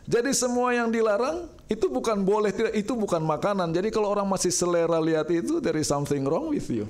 Jadi 0.07 0.31
semua 0.31 0.71
yang 0.73 0.89
dilarang 0.89 1.51
itu 1.67 1.91
bukan 1.91 2.23
boleh 2.23 2.55
tidak, 2.55 2.73
itu 2.73 2.95
bukan 2.95 3.21
makanan. 3.21 3.75
Jadi 3.75 3.91
kalau 3.91 4.15
orang 4.15 4.31
masih 4.31 4.55
selera 4.55 5.03
lihat 5.03 5.27
itu, 5.29 5.59
there 5.59 5.77
is 5.77 5.91
something 5.91 6.23
wrong 6.23 6.55
with 6.55 6.71
you. 6.71 6.87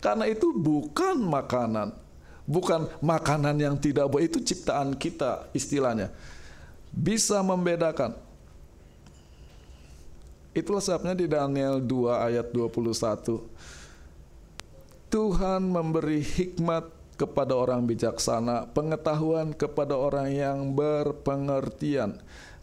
Karena 0.00 0.26
itu 0.26 0.50
bukan 0.50 1.20
makanan. 1.20 1.94
bukan 2.42 2.90
makanan 2.98 3.54
yang 3.54 3.78
tidak 3.78 4.10
boleh 4.10 4.26
itu 4.26 4.42
ciptaan 4.42 4.98
kita 4.98 5.46
istilahnya. 5.54 6.10
Bisa 6.90 7.38
membedakan. 7.38 8.18
Itulah 10.52 10.82
sebabnya 10.82 11.14
di 11.16 11.30
Daniel 11.30 11.80
2 11.80 12.28
ayat 12.28 12.46
21 12.50 13.40
Tuhan 15.12 15.68
memberi 15.68 16.24
hikmat 16.24 16.88
kepada 17.20 17.52
orang 17.52 17.84
bijaksana, 17.84 18.72
pengetahuan 18.72 19.52
kepada 19.52 19.92
orang 19.92 20.32
yang 20.32 20.72
berpengertian. 20.72 22.16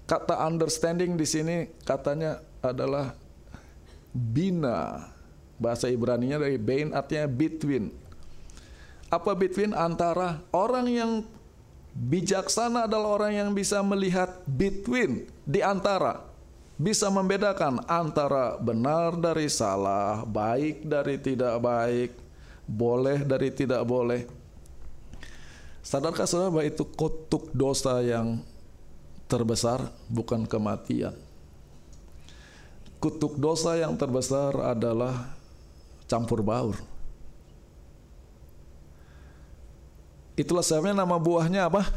Kata 0.10 0.50
understanding 0.50 1.14
di 1.14 1.30
sini 1.30 1.70
katanya 1.86 2.42
adalah 2.66 3.14
bina. 4.10 5.14
Bahasa 5.62 5.94
Ibrani-nya 5.94 6.42
dari 6.42 6.58
bain 6.58 6.90
artinya 6.90 7.30
between. 7.30 7.94
Apa 9.14 9.38
between 9.38 9.78
antara 9.78 10.42
orang 10.50 10.90
yang 10.90 11.12
bijaksana 11.94 12.90
adalah 12.90 13.22
orang 13.22 13.34
yang 13.38 13.50
bisa 13.54 13.86
melihat 13.86 14.42
between 14.50 15.30
di 15.46 15.62
antara 15.62 16.26
bisa 16.80 17.12
membedakan 17.12 17.84
antara 17.86 18.56
benar 18.56 19.20
dari 19.20 19.52
salah, 19.52 20.24
baik 20.24 20.88
dari 20.88 21.20
tidak 21.20 21.60
baik, 21.60 22.29
boleh 22.70 23.26
dari 23.26 23.50
tidak 23.50 23.82
boleh. 23.82 24.30
Sadarkah 25.82 26.30
saudara 26.30 26.54
bahwa 26.54 26.66
itu 26.70 26.86
kutuk 26.86 27.50
dosa 27.50 27.98
yang 28.06 28.46
terbesar 29.26 29.90
bukan 30.06 30.46
kematian. 30.46 31.18
Kutuk 33.02 33.42
dosa 33.42 33.74
yang 33.74 33.98
terbesar 33.98 34.54
adalah 34.62 35.34
campur 36.06 36.46
baur. 36.46 36.78
Itulah 40.38 40.62
sebabnya 40.62 41.02
nama 41.02 41.18
buahnya 41.18 41.66
apa? 41.68 41.90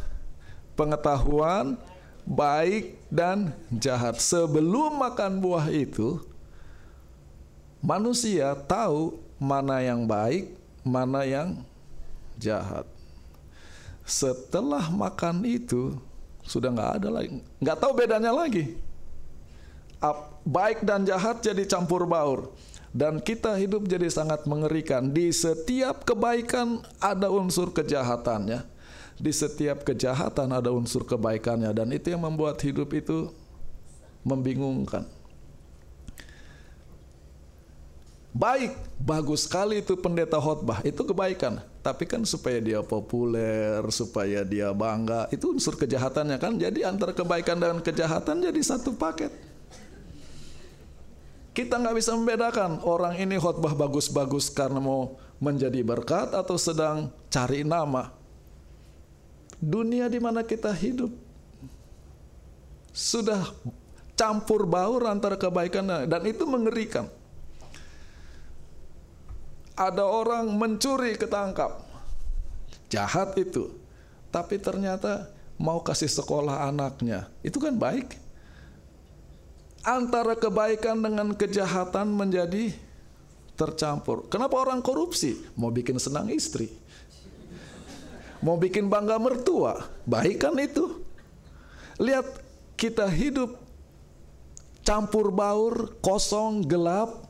Pengetahuan 0.73 1.77
baik 2.25 2.97
dan 3.11 3.53
jahat. 3.70 4.18
Sebelum 4.23 4.95
makan 4.99 5.43
buah 5.43 5.68
itu, 5.75 6.23
manusia 7.83 8.55
tahu 8.55 9.18
mana 9.43 9.83
yang 9.83 10.07
baik, 10.07 10.55
mana 10.83 11.22
yang 11.26 11.62
jahat. 12.39 12.87
Setelah 14.03 14.91
makan 14.91 15.47
itu, 15.47 15.95
sudah 16.43 16.74
nggak 16.74 16.93
ada 16.99 17.09
lagi, 17.09 17.39
nggak 17.62 17.78
tahu 17.78 17.93
bedanya 17.95 18.35
lagi. 18.35 18.74
Baik 20.43 20.83
dan 20.83 21.07
jahat 21.07 21.39
jadi 21.39 21.62
campur 21.62 22.03
baur, 22.03 22.51
dan 22.91 23.22
kita 23.22 23.55
hidup 23.55 23.87
jadi 23.87 24.11
sangat 24.11 24.43
mengerikan. 24.51 25.07
Di 25.07 25.30
setiap 25.30 26.03
kebaikan 26.03 26.83
ada 26.99 27.30
unsur 27.30 27.70
kejahatannya, 27.70 28.66
di 29.22 29.30
setiap 29.30 29.87
kejahatan 29.87 30.51
ada 30.51 30.74
unsur 30.74 31.07
kebaikannya, 31.07 31.70
dan 31.70 31.95
itu 31.95 32.11
yang 32.11 32.26
membuat 32.26 32.59
hidup 32.59 32.91
itu 32.91 33.30
membingungkan. 34.26 35.07
Baik, 38.33 38.72
bagus 38.97 39.45
sekali 39.45 39.85
itu 39.85 39.93
pendeta 39.93 40.41
khotbah, 40.41 40.80
itu 40.89 41.05
kebaikan. 41.05 41.61
Tapi 41.85 42.09
kan 42.09 42.24
supaya 42.24 42.64
dia 42.64 42.80
populer, 42.80 43.85
supaya 43.93 44.41
dia 44.41 44.72
bangga, 44.72 45.28
itu 45.28 45.53
unsur 45.53 45.76
kejahatannya 45.76 46.41
kan. 46.41 46.57
Jadi 46.57 46.80
antara 46.80 47.12
kebaikan 47.12 47.61
dan 47.61 47.85
kejahatan 47.85 48.41
jadi 48.41 48.61
satu 48.64 48.97
paket. 48.97 49.28
Kita 51.53 51.76
nggak 51.76 51.97
bisa 52.01 52.16
membedakan 52.16 52.80
orang 52.80 53.20
ini 53.20 53.37
khotbah 53.37 53.76
bagus-bagus 53.76 54.49
karena 54.49 54.80
mau 54.80 55.20
menjadi 55.37 55.85
berkat 55.85 56.33
atau 56.33 56.57
sedang 56.57 57.12
cari 57.28 57.61
nama. 57.61 58.16
Dunia 59.61 60.09
di 60.09 60.16
mana 60.16 60.41
kita 60.41 60.72
hidup 60.72 61.12
sudah 62.97 63.53
campur 64.16 64.64
baur 64.64 65.05
antara 65.05 65.37
kebaikan 65.37 66.09
dan 66.09 66.22
itu 66.24 66.49
mengerikan 66.49 67.12
ada 69.77 70.05
orang 70.05 70.49
mencuri 70.53 71.16
ketangkap. 71.16 71.81
Jahat 72.93 73.37
itu. 73.41 73.73
Tapi 74.29 74.61
ternyata 74.61 75.29
mau 75.61 75.81
kasih 75.81 76.09
sekolah 76.09 76.68
anaknya. 76.68 77.29
Itu 77.45 77.61
kan 77.61 77.77
baik. 77.77 78.16
Antara 79.83 80.39
kebaikan 80.39 81.03
dengan 81.03 81.35
kejahatan 81.35 82.07
menjadi 82.14 82.70
tercampur. 83.59 84.31
Kenapa 84.31 84.59
orang 84.62 84.81
korupsi? 84.81 85.37
Mau 85.59 85.68
bikin 85.75 85.99
senang 85.99 86.31
istri. 86.31 86.70
Mau 88.43 88.59
bikin 88.59 88.91
bangga 88.91 89.18
mertua. 89.18 89.87
Baik 90.07 90.47
kan 90.47 90.55
itu. 90.59 91.03
Lihat 91.99 92.27
kita 92.75 93.07
hidup 93.07 93.55
campur 94.83 95.31
baur, 95.31 95.95
kosong, 96.03 96.66
gelap, 96.66 97.22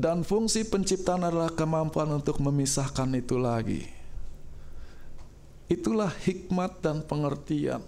dan 0.00 0.24
fungsi 0.24 0.64
penciptaan 0.64 1.28
adalah 1.28 1.52
kemampuan 1.52 2.08
untuk 2.16 2.40
memisahkan 2.40 3.04
itu 3.12 3.36
lagi. 3.36 3.84
Itulah 5.68 6.08
hikmat 6.24 6.80
dan 6.80 7.04
pengertian. 7.04 7.84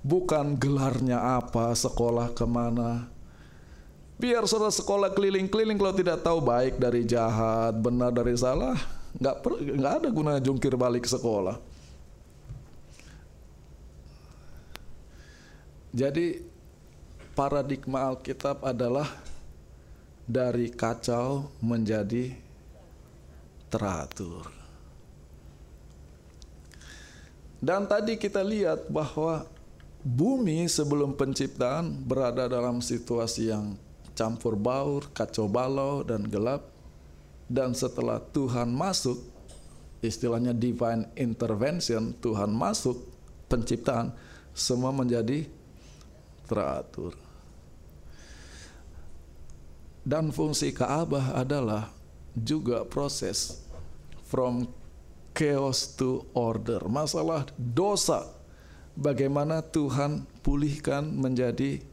Bukan 0.00 0.54
gelarnya 0.56 1.18
apa, 1.42 1.74
sekolah 1.74 2.30
ke 2.32 2.46
mana. 2.46 3.10
Biar 4.14 4.46
saudara 4.46 4.70
sekolah 4.70 5.10
keliling-keliling 5.10 5.74
kalau 5.74 5.92
tidak 5.92 6.22
tahu 6.22 6.38
baik 6.38 6.78
dari 6.78 7.02
jahat, 7.02 7.74
benar 7.82 8.14
dari 8.14 8.32
salah, 8.38 8.78
nggak 9.18 9.36
per, 9.42 9.52
nggak 9.58 9.94
ada 10.00 10.08
guna 10.08 10.32
jungkir 10.38 10.72
balik 10.78 11.04
sekolah. 11.04 11.58
Jadi 15.90 16.46
paradigma 17.34 18.06
Alkitab 18.14 18.62
adalah 18.62 19.10
dari 20.26 20.72
kacau 20.72 21.52
menjadi 21.62 22.34
teratur. 23.70 24.50
Dan 27.60 27.84
tadi 27.84 28.16
kita 28.16 28.40
lihat 28.40 28.88
bahwa 28.88 29.44
bumi 30.00 30.64
sebelum 30.64 31.12
penciptaan 31.12 31.92
berada 31.92 32.48
dalam 32.48 32.80
situasi 32.80 33.52
yang 33.52 33.76
campur 34.16 34.56
baur, 34.56 35.08
kacau 35.12 35.44
balau, 35.44 36.00
dan 36.00 36.24
gelap. 36.24 36.64
Dan 37.50 37.76
setelah 37.76 38.16
Tuhan 38.32 38.72
masuk, 38.72 39.20
istilahnya 40.00 40.56
divine 40.56 41.04
intervention, 41.20 42.16
Tuhan 42.24 42.48
masuk 42.48 42.96
penciptaan, 43.50 44.16
semua 44.56 44.88
menjadi 44.88 45.44
teratur. 46.48 47.29
Dan 50.00 50.32
fungsi 50.32 50.72
Ka'bah 50.72 51.36
adalah 51.36 51.92
juga 52.32 52.88
proses 52.88 53.60
from 54.24 54.70
chaos 55.36 55.92
to 55.96 56.24
order. 56.32 56.82
Masalah 56.88 57.46
dosa 57.56 58.28
bagaimana 58.96 59.60
Tuhan 59.60 60.24
pulihkan 60.40 61.04
menjadi 61.04 61.84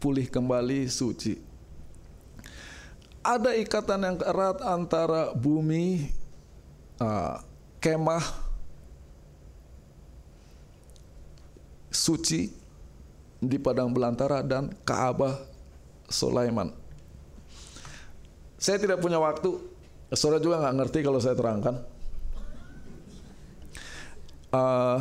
pulih 0.00 0.28
kembali 0.28 0.88
suci. 0.88 1.36
Ada 3.20 3.52
ikatan 3.60 4.00
yang 4.00 4.16
erat 4.24 4.64
antara 4.64 5.36
bumi, 5.36 6.08
uh, 6.96 7.36
kemah, 7.76 8.24
suci 11.92 12.48
di 13.44 13.60
padang 13.60 13.92
belantara 13.92 14.40
dan 14.40 14.72
Ka'bah 14.88 15.49
Sulaiman. 16.10 16.74
Saya 18.60 18.76
tidak 18.76 19.00
punya 19.00 19.16
waktu, 19.16 19.56
saudara 20.12 20.42
juga 20.42 20.60
nggak 20.60 20.76
ngerti 20.76 20.98
kalau 21.00 21.16
saya 21.22 21.32
terangkan. 21.38 21.80
Uh, 24.50 24.98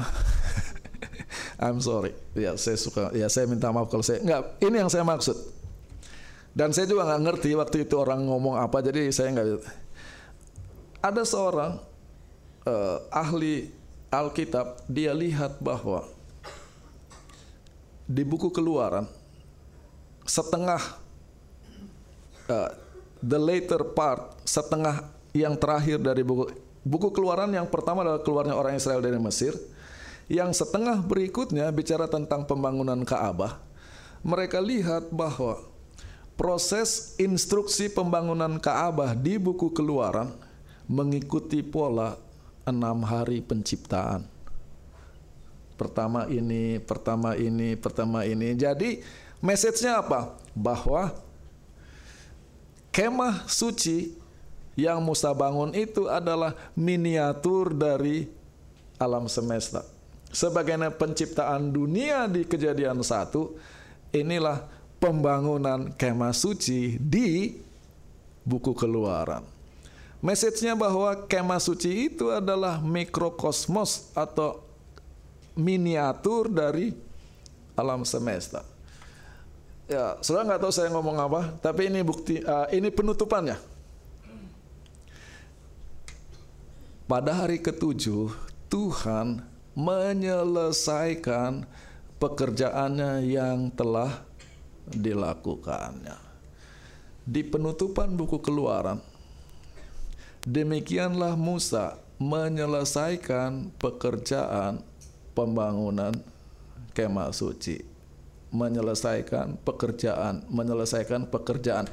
I'm 1.65 1.83
sorry, 1.83 2.15
ya 2.37 2.55
saya 2.55 2.77
suka, 2.79 3.11
ya 3.11 3.27
saya 3.27 3.49
minta 3.49 3.67
maaf 3.73 3.91
kalau 3.91 4.05
saya 4.05 4.23
nggak. 4.23 4.63
Ini 4.63 4.75
yang 4.85 4.91
saya 4.93 5.03
maksud. 5.03 5.35
Dan 6.55 6.71
saya 6.71 6.87
juga 6.87 7.03
nggak 7.03 7.21
ngerti 7.25 7.49
waktu 7.57 7.77
itu 7.83 7.99
orang 7.99 8.23
ngomong 8.29 8.55
apa, 8.55 8.79
jadi 8.79 9.11
saya 9.11 9.35
nggak. 9.35 9.59
Ada 11.03 11.23
seorang 11.27 11.83
uh, 12.63 12.97
ahli 13.11 13.75
Alkitab, 14.09 14.87
dia 14.89 15.13
lihat 15.13 15.61
bahwa 15.61 16.07
di 18.09 18.25
buku 18.25 18.49
Keluaran 18.49 19.18
setengah 20.29 20.77
uh, 22.45 22.69
the 23.25 23.39
later 23.41 23.81
part 23.81 24.37
setengah 24.45 25.09
yang 25.33 25.57
terakhir 25.57 25.97
dari 25.97 26.21
buku 26.21 26.53
buku 26.85 27.09
keluaran 27.09 27.49
yang 27.49 27.65
pertama 27.65 28.05
adalah 28.05 28.21
keluarnya 28.21 28.53
orang 28.53 28.77
Israel 28.77 29.01
dari 29.01 29.17
Mesir 29.17 29.57
yang 30.29 30.53
setengah 30.53 31.01
berikutnya 31.01 31.65
bicara 31.73 32.05
tentang 32.05 32.45
pembangunan 32.45 33.01
Ka'bah 33.01 33.57
mereka 34.21 34.61
lihat 34.61 35.09
bahwa 35.09 35.65
proses 36.37 37.17
instruksi 37.17 37.89
pembangunan 37.89 38.61
Ka'bah 38.61 39.17
di 39.17 39.41
buku 39.41 39.73
keluaran 39.73 40.31
mengikuti 40.87 41.59
pola 41.65 42.17
enam 42.63 43.05
hari 43.05 43.41
penciptaan. 43.41 44.25
Pertama 45.75 46.27
ini, 46.27 46.77
pertama 46.83 47.39
ini, 47.39 47.75
pertama 47.79 48.27
ini. 48.27 48.51
Jadi 48.55 48.99
message-nya 49.39 49.99
apa? 49.99 50.35
Bahwa 50.55 51.15
kemah 52.91 53.47
suci 53.47 54.15
yang 54.79 55.03
Musa 55.03 55.35
bangun 55.35 55.75
itu 55.75 56.07
adalah 56.07 56.55
miniatur 56.75 57.75
dari 57.75 58.31
alam 58.99 59.27
semesta. 59.27 59.83
Sebagaimana 60.29 60.93
penciptaan 60.93 61.73
dunia 61.73 62.29
di 62.29 62.45
kejadian 62.45 63.01
satu, 63.01 63.57
inilah 64.13 64.61
pembangunan 65.01 65.89
kemah 65.95 66.35
suci 66.35 67.01
di 67.01 67.57
buku 68.45 68.77
keluaran. 68.77 69.41
Message-nya 70.19 70.75
bahwa 70.75 71.15
kemah 71.31 71.63
suci 71.63 72.11
itu 72.11 72.27
adalah 72.27 72.83
mikrokosmos 72.83 74.11
atau 74.11 74.59
miniatur 75.55 76.51
dari 76.51 76.91
alam 77.79 78.03
semesta. 78.03 78.67
Ya, 79.89 80.21
saudara 80.21 80.53
nggak 80.53 80.61
tahu 80.61 80.69
saya 80.69 80.93
ngomong 80.93 81.17
apa, 81.17 81.49
tapi 81.65 81.89
ini 81.89 82.05
bukti, 82.05 82.45
uh, 82.45 82.69
ini 82.69 82.93
penutupannya. 82.93 83.57
Pada 87.09 87.33
hari 87.33 87.57
ketujuh, 87.57 88.29
Tuhan 88.69 89.41
menyelesaikan 89.73 91.65
pekerjaannya 92.21 93.33
yang 93.33 93.73
telah 93.73 94.29
dilakukannya. 94.93 96.21
Di 97.25 97.41
penutupan 97.41 98.13
buku 98.13 98.37
Keluaran, 98.45 99.01
demikianlah 100.45 101.33
Musa 101.33 101.97
menyelesaikan 102.21 103.73
pekerjaan 103.81 104.85
pembangunan 105.33 106.13
kemah 106.93 107.33
suci. 107.33 107.88
Menyelesaikan 108.49 109.61
pekerjaan, 109.61 110.41
menyelesaikan 110.49 111.29
pekerjaan. 111.29 111.85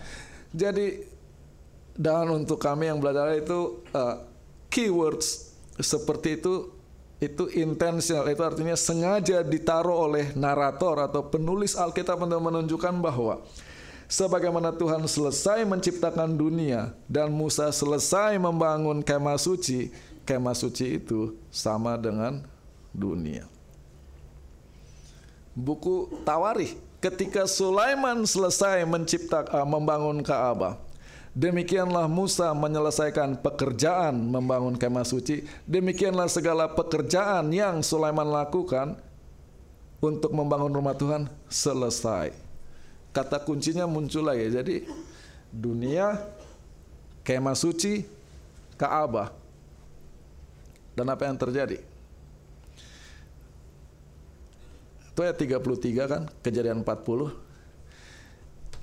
Jadi 0.57 1.05
dan 1.97 2.29
untuk 2.29 2.61
kami 2.61 2.93
yang 2.93 3.01
belajar 3.01 3.33
itu 3.37 3.81
uh, 3.97 4.21
keywords 4.69 5.57
seperti 5.81 6.41
itu 6.41 6.73
itu 7.17 7.49
intentional 7.57 8.29
itu 8.29 8.45
artinya 8.45 8.77
sengaja 8.77 9.41
ditaruh 9.41 10.05
oleh 10.05 10.37
narator 10.37 11.01
atau 11.01 11.25
penulis 11.25 11.73
Alkitab 11.73 12.21
untuk 12.21 12.45
menunjukkan 12.45 12.95
bahwa 13.01 13.41
sebagaimana 14.05 14.77
Tuhan 14.77 15.01
selesai 15.09 15.65
menciptakan 15.65 16.37
dunia 16.37 16.93
dan 17.09 17.33
Musa 17.33 17.73
selesai 17.73 18.37
membangun 18.37 19.01
kemah 19.01 19.41
suci, 19.41 19.89
kemah 20.29 20.53
suci 20.53 21.01
itu 21.01 21.33
sama 21.49 21.97
dengan 21.97 22.45
dunia. 22.93 23.56
Buku 25.57 26.13
Tawarikh 26.29 26.77
ketika 27.01 27.49
Sulaiman 27.49 28.29
selesai 28.29 28.85
menciptakan 28.85 29.65
membangun 29.65 30.21
Ka'bah, 30.21 30.77
Demikianlah 31.37 32.09
Musa 32.09 32.57
menyelesaikan 32.57 33.37
pekerjaan 33.45 34.17
membangun 34.17 34.73
kemah 34.73 35.05
suci. 35.05 35.45
Demikianlah 35.69 36.33
segala 36.33 36.65
pekerjaan 36.65 37.53
yang 37.53 37.85
Sulaiman 37.85 38.25
lakukan 38.25 38.97
untuk 40.01 40.33
membangun 40.33 40.73
rumah 40.73 40.97
Tuhan 40.97 41.29
selesai. 41.53 42.33
Kata 43.13 43.37
kuncinya 43.45 43.85
muncul 43.85 44.25
lagi. 44.25 44.49
Jadi 44.49 44.77
dunia, 45.53 46.25
kemah 47.21 47.53
suci, 47.53 48.09
Ka'bah. 48.81 49.29
Dan 50.97 51.13
apa 51.13 51.29
yang 51.29 51.37
terjadi? 51.37 51.85
Itu 55.17 55.25
ayat 55.25 55.41
33 55.41 56.13
kan, 56.13 56.29
kejadian 56.45 56.85
40. 56.85 57.33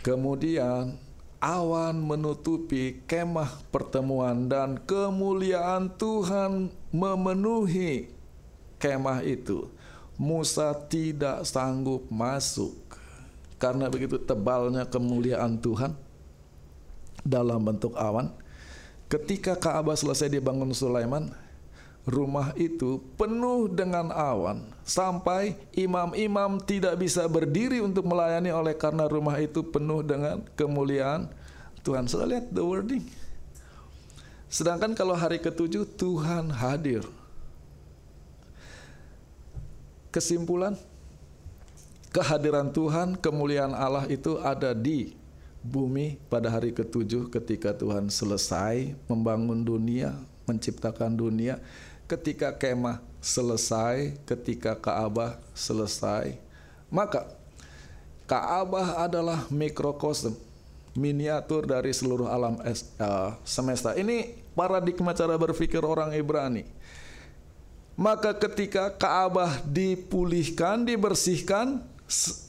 Kemudian 0.01 0.97
awan 1.37 1.93
menutupi 1.93 3.05
kemah 3.05 3.61
pertemuan 3.69 4.49
dan 4.49 4.81
kemuliaan 4.81 5.93
Tuhan 5.93 6.73
memenuhi 6.89 8.09
kemah 8.81 9.21
itu. 9.21 9.69
Musa 10.17 10.73
tidak 10.89 11.45
sanggup 11.45 12.09
masuk 12.09 12.81
karena 13.61 13.85
begitu 13.93 14.17
tebalnya 14.17 14.89
kemuliaan 14.89 15.61
Tuhan 15.61 15.93
dalam 17.21 17.61
bentuk 17.61 17.93
awan. 17.93 18.33
Ketika 19.05 19.53
Ka'bah 19.53 19.93
selesai 19.93 20.33
dibangun 20.33 20.73
Sulaiman, 20.73 21.29
rumah 22.03 22.51
itu 22.59 22.99
penuh 23.15 23.71
dengan 23.71 24.11
awan 24.11 24.59
sampai 24.83 25.55
imam-imam 25.71 26.59
tidak 26.59 26.99
bisa 26.99 27.23
berdiri 27.31 27.79
untuk 27.79 28.03
melayani 28.03 28.51
oleh 28.51 28.75
karena 28.75 29.07
rumah 29.07 29.39
itu 29.39 29.63
penuh 29.63 30.03
dengan 30.03 30.43
kemuliaan 30.59 31.31
Tuhan. 31.83 32.07
Sudah 32.11 32.27
lihat 32.27 32.51
the 32.51 32.63
wording. 32.63 33.03
Sedangkan 34.51 34.91
kalau 34.93 35.15
hari 35.15 35.39
ketujuh 35.39 35.87
Tuhan 35.95 36.51
hadir. 36.51 37.07
Kesimpulan 40.13 40.77
kehadiran 42.13 42.69
Tuhan, 42.69 43.17
kemuliaan 43.17 43.73
Allah 43.73 44.05
itu 44.05 44.37
ada 44.45 44.77
di 44.77 45.17
bumi 45.65 46.21
pada 46.29 46.53
hari 46.53 46.69
ketujuh 46.69 47.33
ketika 47.33 47.73
Tuhan 47.73 48.13
selesai 48.13 48.93
membangun 49.09 49.65
dunia, 49.65 50.13
menciptakan 50.45 51.17
dunia 51.17 51.57
ketika 52.13 52.53
kemah 52.53 53.01
selesai, 53.17 54.13
ketika 54.29 54.77
Ka'bah 54.77 55.41
selesai, 55.57 56.37
maka 56.93 57.25
Ka'bah 58.29 59.01
adalah 59.01 59.49
mikrokosm, 59.49 60.37
miniatur 60.93 61.65
dari 61.65 61.89
seluruh 61.89 62.29
alam 62.29 62.61
es, 62.67 62.85
uh, 63.01 63.33
semesta. 63.41 63.97
Ini 63.97 64.37
paradigma 64.53 65.17
cara 65.17 65.33
berpikir 65.35 65.81
orang 65.81 66.13
Ibrani. 66.13 66.69
Maka 67.97 68.33
ketika 68.37 68.93
Ka'bah 68.93 69.61
dipulihkan, 69.65 70.85
dibersihkan, 70.85 71.81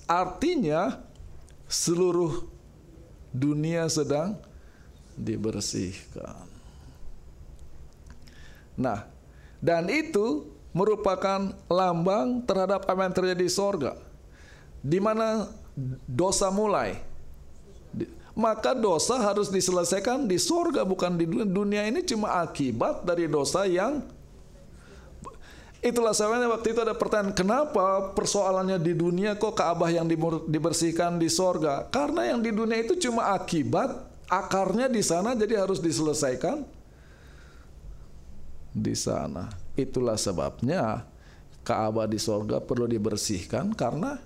artinya 0.05 1.01
seluruh 1.69 2.49
dunia 3.33 3.89
sedang 3.89 4.37
dibersihkan. 5.17 6.49
Nah, 8.75 9.14
dan 9.65 9.89
itu 9.89 10.45
merupakan 10.77 11.57
lambang 11.73 12.45
terhadap 12.45 12.85
apa 12.85 13.01
yang 13.01 13.15
terjadi 13.17 13.41
di 13.41 13.49
sorga. 13.49 13.97
Di 14.85 15.01
mana 15.01 15.49
dosa 16.05 16.53
mulai. 16.53 17.01
Maka 18.37 18.77
dosa 18.77 19.17
harus 19.25 19.49
diselesaikan 19.49 20.29
di 20.29 20.37
sorga 20.37 20.85
bukan 20.85 21.17
di 21.17 21.25
dunia. 21.25 21.49
Dunia 21.49 21.83
ini 21.89 22.05
cuma 22.05 22.45
akibat 22.45 23.09
dari 23.09 23.25
dosa 23.25 23.65
yang 23.65 24.05
Itulah 25.85 26.17
sebabnya 26.17 26.49
waktu 26.49 26.73
itu 26.73 26.81
ada 26.81 26.97
pertanyaan, 26.97 27.37
kenapa 27.37 28.17
persoalannya 28.17 28.81
di 28.81 28.97
dunia 28.97 29.37
kok 29.37 29.53
Ka'bah 29.53 29.93
yang 29.93 30.09
dibersihkan 30.49 31.21
di 31.21 31.29
sorga? 31.29 31.85
Karena 31.93 32.33
yang 32.33 32.41
di 32.41 32.57
dunia 32.57 32.81
itu 32.81 32.97
cuma 32.97 33.37
akibat, 33.37 33.93
akarnya 34.25 34.89
di 34.89 35.05
sana 35.05 35.37
jadi 35.37 35.61
harus 35.61 35.85
diselesaikan 35.85 36.65
di 38.75 38.99
sana. 38.99 39.55
Itulah 39.79 40.19
sebabnya 40.19 41.07
Ka'bah 41.63 42.11
di 42.11 42.19
sorga 42.19 42.59
perlu 42.59 42.85
dibersihkan 42.91 43.73
karena 43.73 44.19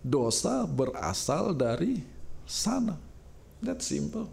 dosa 0.00 0.64
berasal 0.64 1.52
dari 1.52 2.02
sana. 2.48 2.96
That 3.60 3.84
simple. 3.84 4.26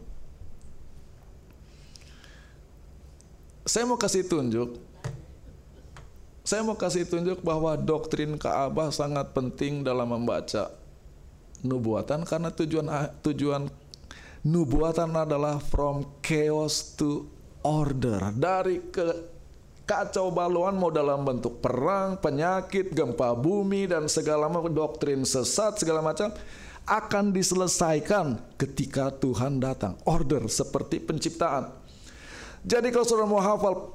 Saya 3.68 3.88
mau 3.88 4.00
kasih 4.00 4.26
tunjuk. 4.26 4.80
Saya 6.44 6.60
mau 6.66 6.76
kasih 6.76 7.08
tunjuk 7.08 7.40
bahwa 7.40 7.76
doktrin 7.80 8.36
Ka'bah 8.36 8.92
sangat 8.92 9.32
penting 9.32 9.86
dalam 9.86 10.12
membaca 10.12 10.74
nubuatan 11.64 12.28
karena 12.28 12.52
tujuan 12.52 12.88
tujuan 13.24 13.72
nubuatan 14.44 15.16
adalah 15.16 15.64
from 15.64 16.04
chaos 16.20 16.92
to 17.00 17.32
order 17.64 18.36
dari 18.36 18.92
ke 18.92 19.34
kacau 19.84 20.32
baluan 20.32 20.80
mau 20.80 20.88
dalam 20.88 21.28
bentuk 21.28 21.60
perang, 21.60 22.16
penyakit, 22.20 22.96
gempa 22.96 23.36
bumi 23.36 23.88
dan 23.88 24.08
segala 24.08 24.48
macam 24.48 24.72
doktrin 24.72 25.28
sesat 25.28 25.80
segala 25.80 26.00
macam 26.00 26.32
akan 26.84 27.32
diselesaikan 27.32 28.40
ketika 28.60 29.12
Tuhan 29.16 29.60
datang. 29.60 29.96
Order 30.04 30.52
seperti 30.52 31.00
penciptaan. 31.00 31.72
Jadi 32.64 32.92
kalau 32.92 33.08
saudara 33.08 33.28
mau 33.28 33.44
hafal 33.44 33.92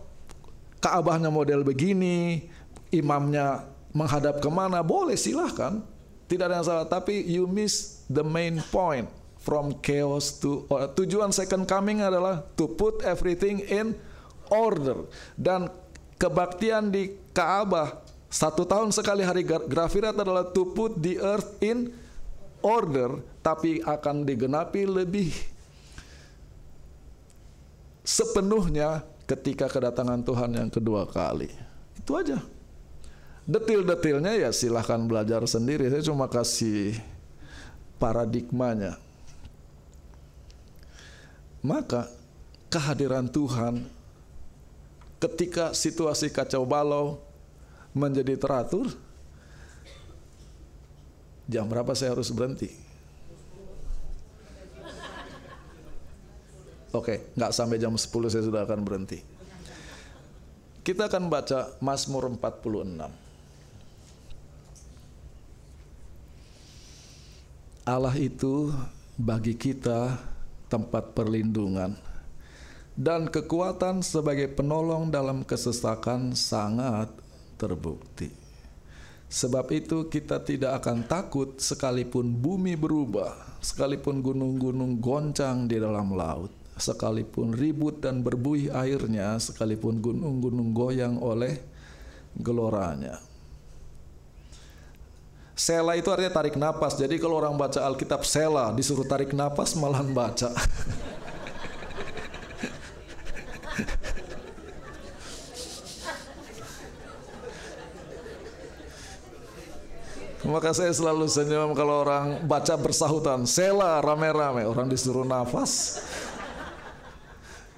Ka'bahnya 0.78 1.28
model 1.28 1.66
begini, 1.66 2.48
imamnya 2.94 3.66
menghadap 3.92 4.40
ke 4.40 4.48
mana, 4.48 4.80
boleh 4.80 5.16
silahkan. 5.18 5.80
Tidak 6.28 6.44
ada 6.44 6.60
yang 6.60 6.66
salah. 6.68 6.86
Tapi 6.86 7.24
you 7.24 7.48
miss 7.48 8.04
the 8.06 8.22
main 8.22 8.60
point 8.68 9.08
from 9.48 9.72
chaos 9.80 10.36
to 10.36 10.68
uh, 10.68 10.84
tujuan 10.92 11.32
second 11.32 11.64
coming 11.64 12.04
adalah 12.04 12.44
to 12.52 12.68
put 12.68 13.00
everything 13.00 13.64
in 13.64 13.96
order 14.52 15.08
dan 15.40 15.72
kebaktian 16.20 16.92
di 16.92 17.16
Kaabah 17.32 17.96
satu 18.28 18.68
tahun 18.68 18.92
sekali 18.92 19.24
hari 19.24 19.40
grafirat 19.48 20.12
adalah 20.12 20.44
to 20.52 20.68
put 20.76 21.00
the 21.00 21.16
earth 21.16 21.56
in 21.64 21.88
order 22.60 23.24
tapi 23.40 23.80
akan 23.80 24.28
digenapi 24.28 24.84
lebih 24.84 25.32
sepenuhnya 28.04 29.00
ketika 29.24 29.68
kedatangan 29.68 30.20
Tuhan 30.24 30.50
yang 30.60 30.68
kedua 30.68 31.08
kali. 31.08 31.48
Itu 31.96 32.16
aja. 32.20 32.40
Detil-detilnya 33.48 34.36
ya 34.36 34.50
silahkan 34.52 35.00
belajar 35.08 35.40
sendiri. 35.48 35.88
Saya 35.88 36.04
cuma 36.04 36.28
kasih 36.28 37.00
paradigmanya. 37.96 38.96
Maka 41.68 42.08
kehadiran 42.72 43.28
Tuhan 43.28 43.84
ketika 45.20 45.76
situasi 45.76 46.32
kacau 46.32 46.64
balau 46.64 47.20
menjadi 47.92 48.40
teratur, 48.40 48.88
jam 51.44 51.68
berapa 51.68 51.92
saya 51.92 52.16
harus 52.16 52.32
berhenti? 52.32 52.72
Oke, 56.88 57.36
nggak 57.36 57.52
sampai 57.52 57.76
jam 57.76 57.92
10 57.92 58.32
saya 58.32 58.48
sudah 58.48 58.64
akan 58.64 58.80
berhenti. 58.80 59.20
Kita 60.80 61.04
akan 61.04 61.28
baca 61.28 61.76
Mazmur 61.84 62.32
46. 62.32 63.12
Allah 67.84 68.16
itu 68.16 68.72
bagi 69.20 69.52
kita 69.52 70.16
tempat 70.68 71.16
perlindungan 71.16 71.96
dan 72.98 73.26
kekuatan 73.30 74.02
sebagai 74.02 74.50
penolong 74.52 75.10
dalam 75.10 75.46
kesesakan 75.46 76.34
sangat 76.34 77.08
terbukti. 77.56 78.30
Sebab 79.28 79.68
itu 79.76 80.08
kita 80.08 80.40
tidak 80.40 80.80
akan 80.80 81.04
takut 81.04 81.60
sekalipun 81.60 82.32
bumi 82.32 82.80
berubah, 82.80 83.60
sekalipun 83.60 84.24
gunung-gunung 84.24 84.96
goncang 85.04 85.68
di 85.68 85.76
dalam 85.76 86.16
laut 86.16 86.58
sekalipun 86.78 87.52
ribut 87.52 87.98
dan 88.00 88.22
berbuih 88.22 88.70
airnya, 88.72 89.36
sekalipun 89.36 89.98
gunung-gunung 89.98 90.70
goyang 90.72 91.18
oleh 91.18 91.58
geloranya. 92.38 93.18
Sela 95.58 95.98
itu 95.98 96.06
artinya 96.06 96.30
tarik 96.30 96.54
napas. 96.54 96.94
Jadi 96.94 97.18
kalau 97.18 97.42
orang 97.42 97.58
baca 97.58 97.82
Alkitab 97.82 98.22
sela 98.22 98.70
disuruh 98.70 99.02
tarik 99.02 99.34
napas 99.34 99.74
malah 99.74 100.06
baca. 100.06 100.54
Maka 110.46 110.70
saya 110.70 110.94
selalu 110.94 111.26
senyum 111.26 111.74
kalau 111.74 112.06
orang 112.06 112.38
baca 112.46 112.78
bersahutan. 112.78 113.42
Sela 113.42 113.98
rame-rame. 113.98 114.62
Orang 114.62 114.86
disuruh 114.86 115.26
nafas. 115.26 116.06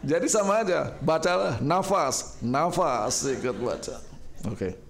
Jadi 0.05 0.28
sama 0.28 0.61
aja, 0.64 0.97
bacalah 1.01 1.61
nafas, 1.61 2.37
nafas 2.41 3.24
ikut 3.24 3.57
baca. 3.57 3.97
Oke. 4.49 4.57
Okay. 4.57 4.89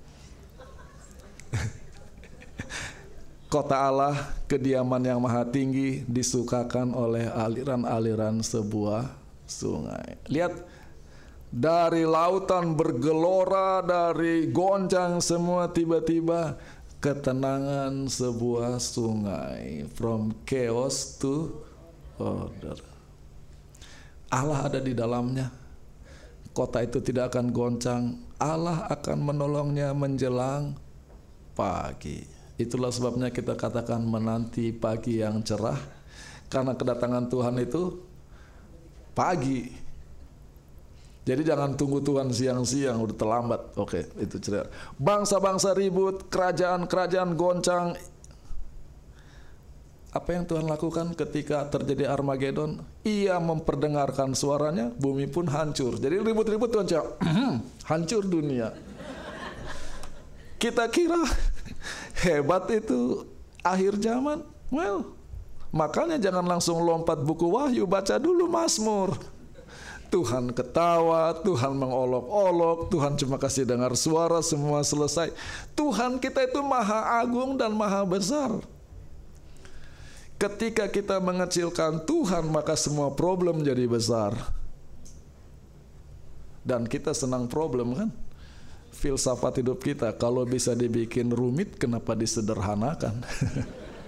Kota 3.50 3.90
Allah, 3.90 4.14
kediaman 4.46 5.02
yang 5.02 5.18
maha 5.18 5.42
tinggi 5.42 6.06
disukakan 6.06 6.94
oleh 6.94 7.26
aliran-aliran 7.26 8.46
sebuah 8.46 9.10
sungai. 9.42 10.22
Lihat 10.30 10.54
dari 11.50 12.06
lautan 12.06 12.78
bergelora, 12.78 13.82
dari 13.82 14.54
goncang 14.54 15.18
semua 15.18 15.66
tiba-tiba 15.66 16.54
ketenangan 17.02 18.06
sebuah 18.06 18.78
sungai 18.78 19.82
from 19.98 20.30
chaos 20.46 21.18
to 21.18 21.50
order. 22.22 22.78
Allah 24.30 24.70
ada 24.70 24.78
di 24.78 24.94
dalamnya. 24.94 25.50
Kota 26.54 26.86
itu 26.86 27.02
tidak 27.02 27.34
akan 27.34 27.50
goncang. 27.50 28.14
Allah 28.38 28.86
akan 28.94 29.18
menolongnya 29.26 29.90
menjelang 29.90 30.78
pagi. 31.58 32.39
Itulah 32.60 32.92
sebabnya 32.92 33.32
kita 33.32 33.56
katakan 33.56 34.04
menanti 34.04 34.68
pagi 34.68 35.24
yang 35.24 35.40
cerah. 35.40 35.80
Karena 36.52 36.76
kedatangan 36.76 37.32
Tuhan 37.32 37.56
itu 37.56 37.96
pagi. 39.16 39.72
Jadi 41.24 41.40
jangan 41.40 41.72
tunggu 41.72 42.04
Tuhan 42.04 42.28
siang-siang 42.28 43.00
udah 43.00 43.16
terlambat. 43.16 43.60
Oke, 43.80 44.12
itu 44.20 44.36
cerita. 44.36 44.68
Bangsa-bangsa 45.00 45.72
ribut, 45.72 46.28
kerajaan-kerajaan 46.28 47.32
goncang, 47.38 47.96
apa 50.10 50.34
yang 50.34 50.42
Tuhan 50.42 50.66
lakukan 50.66 51.14
ketika 51.14 51.70
terjadi 51.70 52.10
Armageddon? 52.10 52.82
Ia 53.06 53.38
memperdengarkan 53.38 54.34
suaranya, 54.34 54.90
bumi 54.90 55.30
pun 55.30 55.46
hancur. 55.46 56.02
Jadi 56.02 56.18
ribut-ribut 56.18 56.66
Tuhan 56.66 56.86
jawab, 56.90 57.14
hancur 57.90 58.26
dunia. 58.26 58.74
Kita 60.58 60.90
kira 60.90 61.22
hebat 62.24 62.68
itu 62.72 63.24
akhir 63.64 64.00
zaman. 64.00 64.44
Well, 64.70 65.16
makanya 65.74 66.16
jangan 66.16 66.46
langsung 66.46 66.80
lompat 66.82 67.20
buku 67.20 67.50
wahyu, 67.50 67.84
baca 67.84 68.16
dulu 68.16 68.46
Mazmur. 68.46 69.18
Tuhan 70.10 70.50
ketawa, 70.50 71.30
Tuhan 71.46 71.70
mengolok-olok, 71.78 72.90
Tuhan 72.90 73.14
cuma 73.14 73.38
kasih 73.38 73.62
dengar 73.62 73.94
suara, 73.94 74.42
semua 74.42 74.82
selesai. 74.82 75.30
Tuhan 75.78 76.18
kita 76.18 76.50
itu 76.50 76.58
maha 76.66 77.22
agung 77.22 77.54
dan 77.54 77.70
maha 77.70 78.02
besar. 78.02 78.58
Ketika 80.34 80.90
kita 80.90 81.22
mengecilkan 81.22 82.02
Tuhan, 82.02 82.50
maka 82.50 82.74
semua 82.74 83.14
problem 83.14 83.62
jadi 83.62 83.86
besar. 83.86 84.34
Dan 86.66 86.90
kita 86.90 87.14
senang 87.14 87.46
problem 87.46 87.94
kan? 87.94 88.10
Filsafat 88.90 89.62
hidup 89.62 89.80
kita, 89.80 90.12
kalau 90.14 90.44
bisa 90.44 90.76
dibikin 90.76 91.30
rumit, 91.30 91.78
kenapa 91.78 92.12
disederhanakan? 92.12 93.22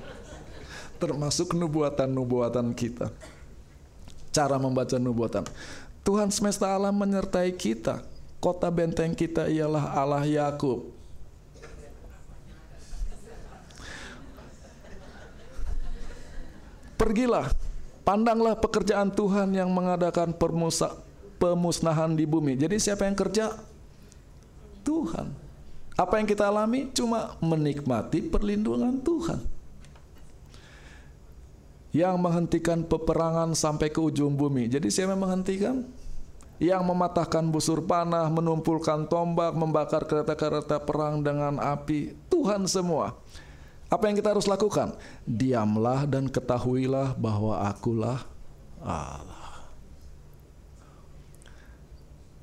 Termasuk 1.03 1.55
nubuatan-nubuatan 1.57 2.75
kita. 2.77 3.09
Cara 4.35 4.61
membaca 4.61 4.99
nubuatan. 5.01 5.47
Tuhan 6.03 6.29
semesta 6.35 6.71
alam 6.75 6.93
menyertai 6.93 7.55
kita. 7.55 8.03
Kota 8.43 8.67
benteng 8.75 9.15
kita 9.15 9.47
ialah 9.47 9.95
Allah 9.95 10.27
Yakub 10.27 11.03
Pergilah, 17.03 17.51
pandanglah 18.07 18.55
pekerjaan 18.55 19.11
Tuhan 19.11 19.51
yang 19.59 19.67
mengadakan 19.75 20.31
permusa, 20.31 20.95
pemusnahan 21.43 22.15
di 22.15 22.23
bumi. 22.23 22.55
Jadi 22.55 22.79
siapa 22.79 23.11
yang 23.11 23.19
kerja? 23.19 23.59
Tuhan. 24.83 25.33
Apa 25.97 26.19
yang 26.19 26.27
kita 26.27 26.49
alami? 26.49 26.91
Cuma 26.91 27.39
menikmati 27.39 28.25
perlindungan 28.27 28.99
Tuhan. 29.01 29.41
Yang 31.93 32.17
menghentikan 32.17 32.81
peperangan 32.89 33.53
sampai 33.53 33.93
ke 33.93 34.01
ujung 34.01 34.33
bumi. 34.33 34.67
Jadi 34.67 34.89
siapa 34.89 35.13
yang 35.13 35.23
menghentikan? 35.29 35.85
Yang 36.57 36.83
mematahkan 36.89 37.45
busur 37.53 37.85
panah, 37.85 38.33
menumpulkan 38.33 39.05
tombak, 39.11 39.53
membakar 39.53 40.09
kereta-kereta 40.09 40.81
perang 40.81 41.21
dengan 41.21 41.61
api. 41.61 42.17
Tuhan 42.33 42.65
semua. 42.65 43.13
Apa 43.93 44.09
yang 44.09 44.17
kita 44.17 44.33
harus 44.33 44.49
lakukan? 44.49 44.97
Diamlah 45.29 46.09
dan 46.09 46.33
ketahuilah 46.33 47.13
bahwa 47.21 47.61
akulah 47.69 48.25
Allah. 48.81 49.52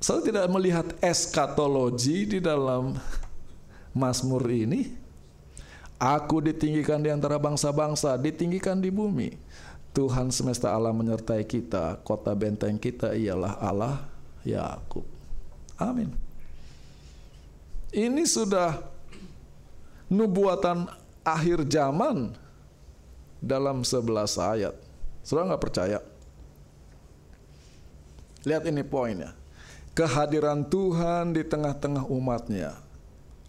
Saya 0.00 0.24
tidak 0.24 0.48
melihat 0.48 0.96
eskatologi 1.04 2.24
di 2.24 2.38
dalam 2.40 2.96
Mazmur 3.92 4.40
ini. 4.48 4.96
Aku 6.00 6.40
ditinggikan 6.40 7.04
di 7.04 7.12
antara 7.12 7.36
bangsa-bangsa, 7.36 8.16
ditinggikan 8.16 8.80
di 8.80 8.88
bumi. 8.88 9.36
Tuhan 9.92 10.32
semesta 10.32 10.72
alam 10.72 10.96
menyertai 10.96 11.44
kita, 11.44 12.00
kota 12.00 12.32
benteng 12.32 12.80
kita 12.80 13.12
ialah 13.12 13.60
Allah 13.60 14.08
Yakub. 14.40 15.04
Amin. 15.76 16.16
Ini 17.92 18.24
sudah 18.24 18.80
nubuatan 20.08 20.88
akhir 21.20 21.68
zaman 21.68 22.32
dalam 23.42 23.84
sebelas 23.84 24.40
ayat. 24.40 24.72
Saudara 25.20 25.52
nggak 25.52 25.64
percaya? 25.68 25.98
Lihat 28.48 28.64
ini 28.64 28.80
poinnya. 28.80 29.39
Kehadiran 30.00 30.64
Tuhan 30.64 31.36
di 31.36 31.44
tengah-tengah 31.44 32.08
umatnya. 32.08 32.72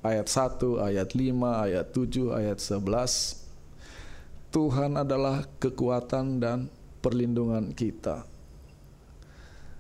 Ayat 0.04 0.28
1, 0.28 0.84
ayat 0.84 1.16
5, 1.16 1.32
ayat 1.48 1.88
7, 1.96 2.28
ayat 2.28 2.60
11. 2.60 4.52
Tuhan 4.52 5.00
adalah 5.00 5.48
kekuatan 5.64 6.44
dan 6.44 6.68
perlindungan 7.00 7.72
kita 7.72 8.28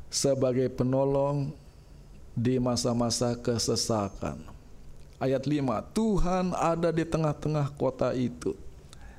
sebagai 0.07 0.71
penolong 0.71 1.51
di 2.39 2.55
masa-masa 2.55 3.35
kesesakan. 3.35 4.39
Ayat 5.19 5.43
5, 5.43 5.91
Tuhan 5.91 6.55
ada 6.55 6.95
di 6.95 7.03
tengah-tengah 7.03 7.67
kota 7.75 8.15
itu. 8.15 8.55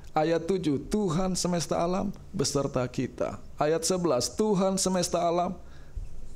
Ayat 0.09 0.41
7, 0.49 0.89
Tuhan 0.89 1.37
semesta 1.37 1.77
alam 1.77 2.09
beserta 2.33 2.81
kita. 2.89 3.37
Ayat 3.61 3.85
11, 3.85 4.41
Tuhan 4.41 4.73
semesta 4.81 5.21
alam 5.21 5.53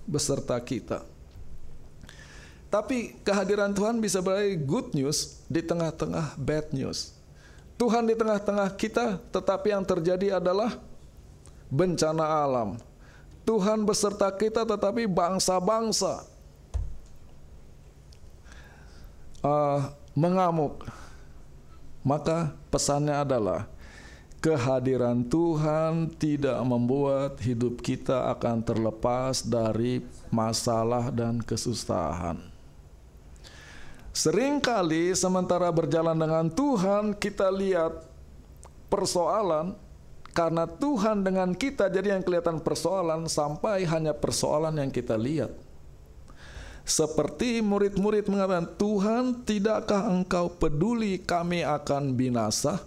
beserta 0.07 0.55
kita. 0.63 1.03
Tapi 2.67 3.15
kehadiran 3.23 3.71
Tuhan 3.71 3.99
bisa 3.99 4.19
berarti 4.23 4.59
good 4.59 4.91
news 4.95 5.39
di 5.47 5.63
tengah-tengah 5.63 6.35
bad 6.35 6.71
news. 6.75 7.15
Tuhan 7.77 8.09
di 8.09 8.17
tengah-tengah 8.17 8.73
kita, 8.73 9.21
tetapi 9.29 9.69
yang 9.69 9.85
terjadi 9.85 10.41
adalah 10.41 10.75
bencana 11.69 12.25
alam. 12.25 12.81
Tuhan 13.47 13.85
beserta 13.87 14.27
kita, 14.33 14.67
tetapi 14.67 15.07
bangsa-bangsa 15.07 16.27
uh, 19.45 19.79
mengamuk. 20.17 20.83
Maka 22.03 22.55
pesannya 22.71 23.15
adalah 23.15 23.69
kehadiran 24.37 25.25
Tuhan 25.25 26.13
tidak 26.15 26.57
membuat 26.63 27.41
hidup 27.41 27.81
kita 27.81 28.29
akan 28.37 28.61
terlepas 28.61 29.41
dari 29.41 30.05
masalah 30.29 31.09
dan 31.09 31.41
kesusahan. 31.41 32.37
Seringkali 34.13 35.13
sementara 35.13 35.69
berjalan 35.69 36.17
dengan 36.17 36.49
Tuhan 36.49 37.13
kita 37.13 37.53
lihat 37.53 38.01
persoalan 38.89 39.77
karena 40.33 40.65
Tuhan 40.65 41.21
dengan 41.25 41.53
kita 41.53 41.89
jadi 41.89 42.17
yang 42.17 42.25
kelihatan 42.25 42.61
persoalan 42.61 43.29
sampai 43.29 43.85
hanya 43.85 44.13
persoalan 44.13 44.73
yang 44.77 44.89
kita 44.93 45.17
lihat. 45.17 45.53
Seperti 46.87 47.59
murid-murid 47.59 48.31
mengatakan, 48.31 48.63
Tuhan 48.79 49.43
tidakkah 49.43 50.07
engkau 50.07 50.47
peduli 50.55 51.19
kami 51.19 51.59
akan 51.59 52.15
binasa? 52.15 52.79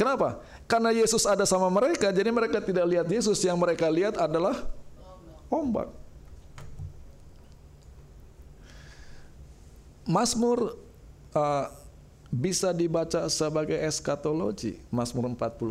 Kenapa? 0.00 0.40
Karena 0.64 0.96
Yesus 0.96 1.28
ada 1.28 1.44
sama 1.44 1.68
mereka, 1.68 2.08
jadi 2.08 2.32
mereka 2.32 2.56
tidak 2.64 2.88
lihat 2.88 3.04
Yesus, 3.04 3.36
yang 3.44 3.60
mereka 3.60 3.84
lihat 3.92 4.16
adalah 4.16 4.56
ombak. 5.52 5.92
Mazmur 10.08 10.80
uh, 11.36 11.68
bisa 12.32 12.72
dibaca 12.72 13.28
sebagai 13.28 13.76
eskatologi, 13.76 14.80
Mazmur 14.88 15.36
46. 15.36 15.68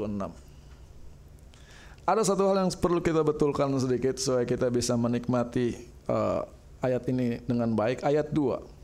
Ada 2.06 2.22
satu 2.22 2.54
hal 2.54 2.70
yang 2.70 2.72
perlu 2.78 3.02
kita 3.02 3.26
betulkan 3.26 3.74
sedikit 3.82 4.22
supaya 4.22 4.46
kita 4.46 4.70
bisa 4.70 4.94
menikmati 4.94 5.74
uh, 6.06 6.46
ayat 6.86 7.02
ini 7.10 7.42
dengan 7.50 7.74
baik. 7.74 8.06
Ayat 8.06 8.30
2. 8.30 8.79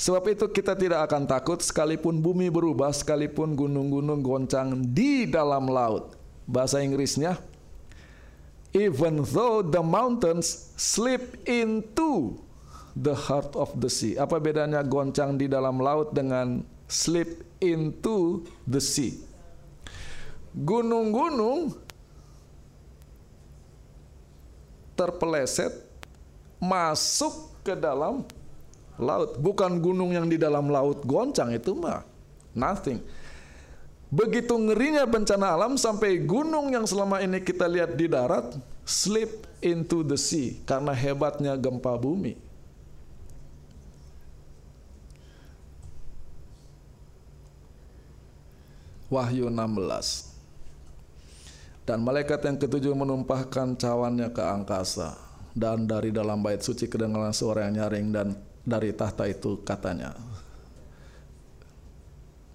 Sebab 0.00 0.32
itu 0.32 0.48
kita 0.48 0.72
tidak 0.72 1.04
akan 1.12 1.28
takut 1.28 1.60
sekalipun 1.60 2.24
bumi 2.24 2.48
berubah, 2.48 2.88
sekalipun 2.88 3.52
gunung-gunung 3.52 4.24
goncang 4.24 4.80
di 4.80 5.28
dalam 5.28 5.68
laut. 5.68 6.16
Bahasa 6.48 6.80
Inggrisnya, 6.80 7.36
even 8.72 9.20
though 9.28 9.60
the 9.60 9.84
mountains 9.84 10.72
slip 10.80 11.36
into 11.44 12.40
the 12.96 13.12
heart 13.12 13.52
of 13.52 13.76
the 13.76 13.92
sea. 13.92 14.16
Apa 14.16 14.40
bedanya 14.40 14.80
goncang 14.80 15.36
di 15.36 15.46
dalam 15.46 15.78
laut 15.78 16.16
dengan 16.16 16.64
slip 16.88 17.44
into 17.60 18.48
the 18.64 18.80
sea? 18.80 19.20
Gunung-gunung 20.56 21.76
terpeleset 24.98 25.76
masuk 26.58 27.52
ke 27.62 27.76
dalam 27.78 28.26
laut. 29.02 29.36
Bukan 29.40 29.80
gunung 29.80 30.14
yang 30.14 30.30
di 30.30 30.36
dalam 30.36 30.68
laut 30.68 31.04
goncang 31.04 31.52
itu 31.52 31.76
mah 31.76 32.04
nothing. 32.54 33.00
Begitu 34.10 34.50
ngerinya 34.50 35.06
bencana 35.06 35.54
alam 35.54 35.78
sampai 35.78 36.18
gunung 36.26 36.74
yang 36.74 36.82
selama 36.82 37.22
ini 37.22 37.38
kita 37.38 37.70
lihat 37.70 37.94
di 37.94 38.10
darat 38.10 38.58
slip 38.82 39.46
into 39.62 40.02
the 40.02 40.18
sea 40.18 40.58
karena 40.66 40.90
hebatnya 40.90 41.54
gempa 41.54 41.94
bumi. 41.94 42.34
Wahyu 49.10 49.50
16 49.50 51.82
Dan 51.82 52.06
malaikat 52.06 52.46
yang 52.46 52.62
ketujuh 52.62 52.94
menumpahkan 52.94 53.74
cawannya 53.74 54.30
ke 54.30 54.38
angkasa 54.38 55.18
Dan 55.50 55.90
dari 55.90 56.14
dalam 56.14 56.38
bait 56.38 56.62
suci 56.62 56.86
kedengaran 56.86 57.34
suara 57.34 57.66
yang 57.66 57.82
nyaring 57.82 58.14
Dan 58.14 58.38
dari 58.70 58.94
tahta 58.94 59.26
itu 59.26 59.58
katanya 59.66 60.14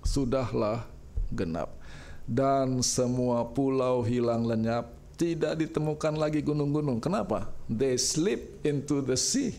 Sudahlah 0.08 0.88
genap 1.28 1.76
Dan 2.24 2.80
semua 2.80 3.44
pulau 3.44 4.00
hilang 4.08 4.48
lenyap 4.48 4.96
Tidak 5.20 5.60
ditemukan 5.60 6.16
lagi 6.16 6.40
gunung-gunung 6.40 7.04
Kenapa? 7.04 7.52
They 7.68 8.00
slip 8.00 8.64
into 8.64 9.04
the 9.04 9.20
sea 9.20 9.52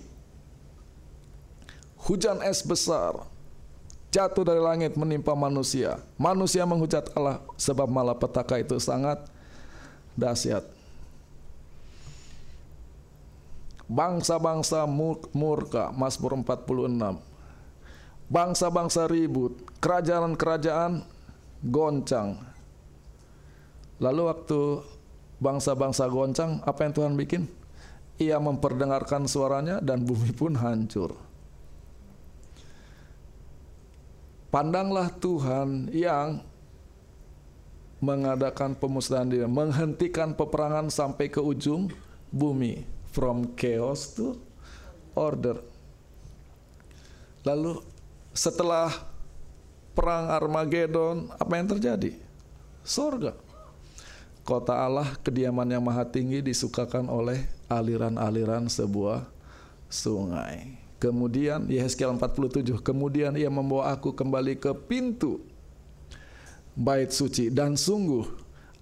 Hujan 2.08 2.40
es 2.40 2.64
besar 2.64 3.36
jatuh 4.16 4.48
dari 4.48 4.62
langit 4.64 4.96
menimpa 4.96 5.36
manusia. 5.36 6.00
Manusia 6.16 6.64
menghujat 6.64 7.12
Allah 7.12 7.44
sebab 7.60 7.84
malapetaka 7.84 8.56
itu 8.56 8.80
sangat 8.80 9.20
dahsyat. 10.16 10.75
Bangsa-bangsa 13.86 14.82
murka, 15.30 15.94
Mazmur 15.94 16.42
46. 16.42 17.22
Bangsa-bangsa 18.26 19.06
ribut, 19.06 19.62
kerajaan-kerajaan 19.78 21.06
goncang. 21.62 22.42
Lalu 24.02 24.22
waktu 24.26 24.60
bangsa-bangsa 25.38 26.10
goncang, 26.10 26.58
apa 26.66 26.82
yang 26.82 26.92
Tuhan 26.92 27.14
bikin? 27.14 27.46
Ia 28.18 28.42
memperdengarkan 28.42 29.30
suaranya 29.30 29.78
dan 29.78 30.02
bumi 30.02 30.34
pun 30.34 30.58
hancur. 30.58 31.14
Pandanglah 34.50 35.12
Tuhan 35.20 35.92
yang 35.94 36.42
mengadakan 38.00 38.74
pemusnahan 38.74 39.28
diri, 39.28 39.46
menghentikan 39.46 40.32
peperangan 40.32 40.88
sampai 40.88 41.28
ke 41.28 41.40
ujung 41.40 41.92
bumi, 42.32 42.84
from 43.16 43.56
chaos 43.56 44.12
to 44.12 44.36
order. 45.16 45.56
Lalu 47.40 47.80
setelah 48.36 48.92
perang 49.96 50.28
Armageddon, 50.28 51.32
apa 51.40 51.52
yang 51.56 51.72
terjadi? 51.72 52.12
Sorga. 52.84 53.32
Kota 54.44 54.76
Allah, 54.76 55.16
kediaman 55.24 55.64
yang 55.64 55.80
maha 55.80 56.04
tinggi 56.04 56.44
disukakan 56.44 57.08
oleh 57.08 57.48
aliran-aliran 57.72 58.68
sebuah 58.68 59.24
sungai. 59.88 60.76
Kemudian 61.00 61.66
Yehezkiel 61.72 62.12
47, 62.12 62.84
kemudian 62.84 63.32
ia 63.34 63.48
membawa 63.48 63.96
aku 63.96 64.12
kembali 64.12 64.60
ke 64.60 64.70
pintu 64.86 65.40
bait 66.76 67.08
suci 67.08 67.48
dan 67.48 67.74
sungguh 67.74 68.28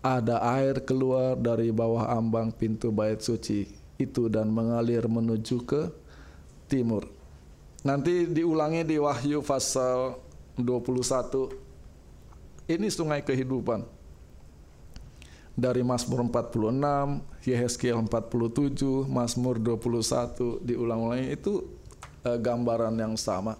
ada 0.02 0.42
air 0.58 0.82
keluar 0.82 1.38
dari 1.38 1.70
bawah 1.70 2.10
ambang 2.12 2.52
pintu 2.52 2.92
bait 2.92 3.22
suci 3.22 3.83
itu 4.00 4.26
dan 4.26 4.50
mengalir 4.50 5.06
menuju 5.06 5.62
ke 5.62 5.90
timur. 6.66 7.06
Nanti 7.84 8.24
diulangi 8.24 8.80
di 8.82 8.96
Wahyu 8.96 9.44
pasal 9.44 10.16
21. 10.56 11.52
Ini 12.64 12.88
sungai 12.88 13.20
kehidupan. 13.20 13.84
Dari 15.54 15.86
Mazmur 15.86 16.26
46, 16.26 17.22
Yehezkiel 17.46 17.94
47, 18.10 19.06
Mazmur 19.06 19.62
21 19.62 20.64
diulang-ulangi 20.66 21.30
itu 21.30 21.62
uh, 22.26 22.38
gambaran 22.40 22.98
yang 22.98 23.14
sama. 23.14 23.54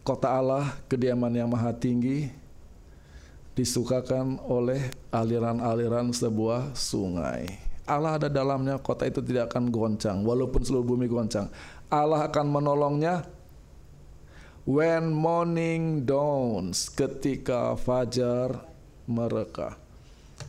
Kota 0.00 0.32
Allah, 0.32 0.72
kediaman 0.88 1.32
yang 1.32 1.52
maha 1.52 1.72
tinggi, 1.76 2.32
disukakan 3.56 4.40
oleh 4.44 4.92
aliran-aliran 5.12 6.12
sebuah 6.12 6.72
sungai. 6.76 7.63
Allah 7.84 8.16
ada 8.16 8.28
dalamnya, 8.32 8.80
kota 8.80 9.04
itu 9.04 9.20
tidak 9.20 9.52
akan 9.52 9.68
goncang, 9.68 10.24
walaupun 10.24 10.64
seluruh 10.64 10.96
bumi 10.96 11.04
goncang. 11.04 11.52
Allah 11.92 12.24
akan 12.24 12.46
menolongnya 12.48 13.28
when 14.64 15.12
morning 15.12 16.08
dawns, 16.08 16.88
ketika 16.88 17.76
fajar 17.76 18.64
mereka. 19.04 19.76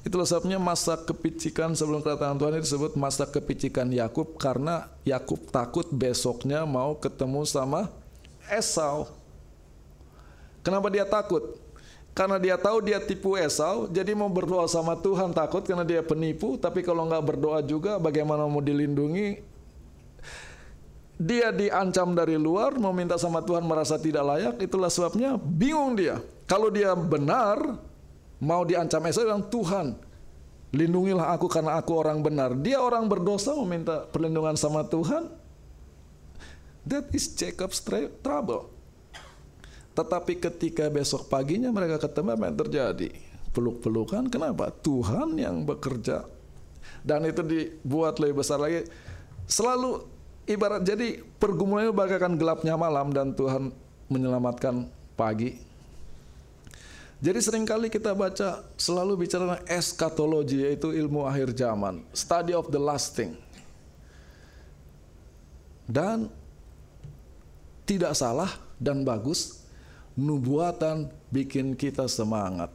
Itulah 0.08 0.26
sebabnya 0.26 0.58
masa 0.62 0.96
kepicikan 0.96 1.76
sebelum 1.76 2.02
kedatangan 2.02 2.38
Tuhan 2.40 2.54
itu 2.58 2.64
disebut 2.72 2.94
masa 2.96 3.28
kepicikan 3.28 3.90
Yakub 3.92 4.38
karena 4.40 4.90
Yakub 5.04 5.50
takut 5.52 5.86
besoknya 5.92 6.64
mau 6.64 6.98
ketemu 6.98 7.44
sama 7.46 7.92
Esau. 8.50 9.10
Kenapa 10.62 10.90
dia 10.90 11.06
takut? 11.06 11.65
Karena 12.16 12.40
dia 12.40 12.56
tahu 12.56 12.80
dia 12.80 13.04
tipu 13.04 13.36
Esau, 13.36 13.92
jadi 13.92 14.16
mau 14.16 14.32
berdoa 14.32 14.64
sama 14.72 14.96
Tuhan 14.96 15.36
takut 15.36 15.60
karena 15.68 15.84
dia 15.84 16.00
penipu. 16.00 16.56
Tapi 16.56 16.80
kalau 16.80 17.04
nggak 17.12 17.36
berdoa 17.36 17.60
juga, 17.60 18.00
bagaimana 18.00 18.48
mau 18.48 18.64
dilindungi? 18.64 19.44
Dia 21.20 21.52
diancam 21.52 22.16
dari 22.16 22.40
luar, 22.40 22.80
mau 22.80 22.96
minta 22.96 23.20
sama 23.20 23.44
Tuhan 23.44 23.68
merasa 23.68 24.00
tidak 24.00 24.24
layak. 24.32 24.56
Itulah 24.64 24.88
sebabnya 24.88 25.36
bingung 25.36 26.00
dia. 26.00 26.24
Kalau 26.48 26.72
dia 26.72 26.96
benar, 26.96 27.84
mau 28.40 28.64
diancam 28.64 29.04
Esau 29.12 29.28
yang 29.28 29.44
Tuhan, 29.52 30.00
lindungilah 30.72 31.36
aku 31.36 31.52
karena 31.52 31.76
aku 31.76 32.00
orang 32.00 32.24
benar. 32.24 32.56
Dia 32.56 32.80
orang 32.80 33.12
berdosa 33.12 33.52
mau 33.52 33.68
minta 33.68 34.08
perlindungan 34.08 34.56
sama 34.56 34.88
Tuhan. 34.88 35.28
That 36.88 37.12
is 37.12 37.28
Jacob's 37.36 37.84
trouble. 38.24 38.75
Tetapi 39.96 40.44
ketika 40.44 40.92
besok 40.92 41.32
paginya 41.32 41.72
mereka 41.72 42.04
ketemu 42.04 42.36
apa 42.36 42.44
yang 42.52 42.58
terjadi? 42.60 43.10
Peluk-pelukan. 43.56 44.28
Kenapa? 44.28 44.68
Tuhan 44.70 45.40
yang 45.40 45.64
bekerja. 45.64 46.28
Dan 47.00 47.24
itu 47.24 47.40
dibuat 47.42 48.20
lebih 48.20 48.44
besar 48.44 48.60
lagi. 48.60 48.84
Selalu 49.48 50.04
ibarat 50.46 50.84
jadi 50.84 51.24
pergumulannya 51.40 51.96
bagaikan 51.96 52.36
gelapnya 52.36 52.76
malam 52.76 53.16
dan 53.16 53.32
Tuhan 53.32 53.72
menyelamatkan 54.12 54.92
pagi. 55.16 55.58
Jadi 57.24 57.40
sering 57.40 57.64
kali 57.64 57.88
kita 57.88 58.12
baca 58.12 58.62
selalu 58.76 59.26
bicara 59.26 59.64
eskatologi 59.66 60.62
yaitu 60.62 60.92
ilmu 60.92 61.24
akhir 61.24 61.56
zaman, 61.56 62.04
study 62.12 62.52
of 62.52 62.68
the 62.70 62.78
last 62.78 63.16
thing. 63.16 63.40
Dan 65.88 66.28
tidak 67.88 68.18
salah 68.18 68.52
dan 68.82 69.06
bagus 69.08 69.65
nubuatan 70.16 71.12
bikin 71.28 71.76
kita 71.76 72.08
semangat. 72.08 72.72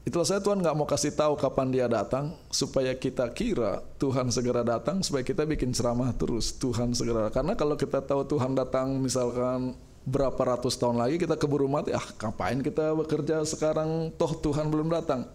Itulah 0.00 0.24
saya 0.24 0.40
Tuhan 0.40 0.64
nggak 0.64 0.74
mau 0.74 0.88
kasih 0.88 1.12
tahu 1.12 1.36
kapan 1.36 1.68
dia 1.68 1.84
datang 1.84 2.32
supaya 2.48 2.96
kita 2.96 3.28
kira 3.36 3.84
Tuhan 4.00 4.32
segera 4.32 4.64
datang 4.64 5.04
supaya 5.04 5.20
kita 5.20 5.44
bikin 5.44 5.76
ceramah 5.76 6.10
terus 6.16 6.56
Tuhan 6.56 6.96
segera. 6.96 7.28
Karena 7.28 7.52
kalau 7.52 7.76
kita 7.76 8.00
tahu 8.00 8.24
Tuhan 8.24 8.56
datang 8.56 8.96
misalkan 8.96 9.76
berapa 10.08 10.40
ratus 10.56 10.80
tahun 10.80 10.96
lagi 10.96 11.20
kita 11.20 11.36
keburu 11.36 11.68
mati 11.68 11.92
ah 11.92 12.02
ngapain 12.16 12.64
kita 12.64 12.96
bekerja 12.96 13.44
sekarang? 13.44 14.08
Toh 14.16 14.32
Tuhan 14.40 14.72
belum 14.72 14.88
datang. 14.88 15.28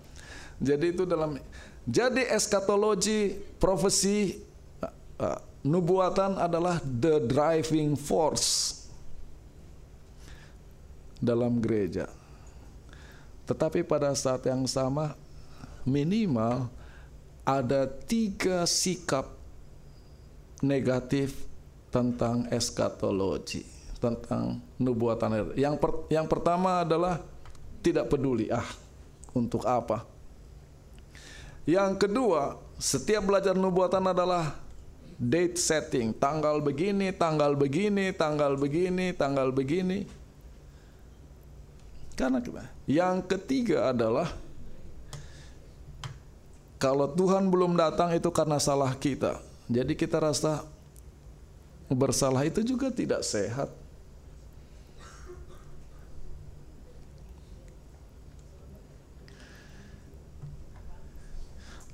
Jadi 0.58 0.98
itu 0.98 1.06
dalam 1.06 1.38
jadi 1.86 2.34
eskatologi 2.34 3.38
profesi 3.62 4.42
uh, 4.82 4.90
uh, 5.22 5.40
nubuatan 5.62 6.42
adalah 6.42 6.82
the 6.82 7.22
driving 7.22 7.94
force 7.94 8.85
dalam 11.20 11.60
gereja. 11.64 12.08
Tetapi 13.46 13.86
pada 13.86 14.12
saat 14.18 14.44
yang 14.50 14.66
sama 14.66 15.14
minimal 15.86 16.68
ada 17.46 17.86
tiga 17.86 18.66
sikap 18.66 19.30
negatif 20.66 21.46
tentang 21.94 22.50
eskatologi, 22.50 23.64
tentang 24.02 24.60
nubuatan. 24.82 25.54
Yang 25.54 25.76
per, 25.78 25.92
yang 26.10 26.26
pertama 26.26 26.82
adalah 26.82 27.22
tidak 27.86 28.10
peduli, 28.10 28.50
ah 28.50 28.66
untuk 29.38 29.62
apa? 29.64 30.04
Yang 31.70 32.10
kedua, 32.10 32.58
setiap 32.82 33.30
belajar 33.30 33.54
nubuatan 33.54 34.10
adalah 34.10 34.58
date 35.16 35.56
setting, 35.56 36.12
tanggal 36.18 36.60
begini, 36.60 37.14
tanggal 37.16 37.56
begini, 37.56 38.12
tanggal 38.12 38.58
begini, 38.60 39.16
tanggal 39.16 39.50
begini. 39.54 40.25
Karena. 42.16 42.40
Yang 42.88 43.28
ketiga 43.28 43.92
adalah 43.92 44.32
kalau 46.80 47.12
Tuhan 47.12 47.52
belum 47.52 47.76
datang 47.76 48.16
itu 48.16 48.32
karena 48.32 48.60
salah 48.60 48.96
kita. 48.96 49.40
Jadi 49.68 49.98
kita 50.00 50.20
rasa 50.20 50.64
bersalah 51.92 52.48
itu 52.48 52.64
juga 52.64 52.90
tidak 52.92 53.22
sehat. 53.26 53.70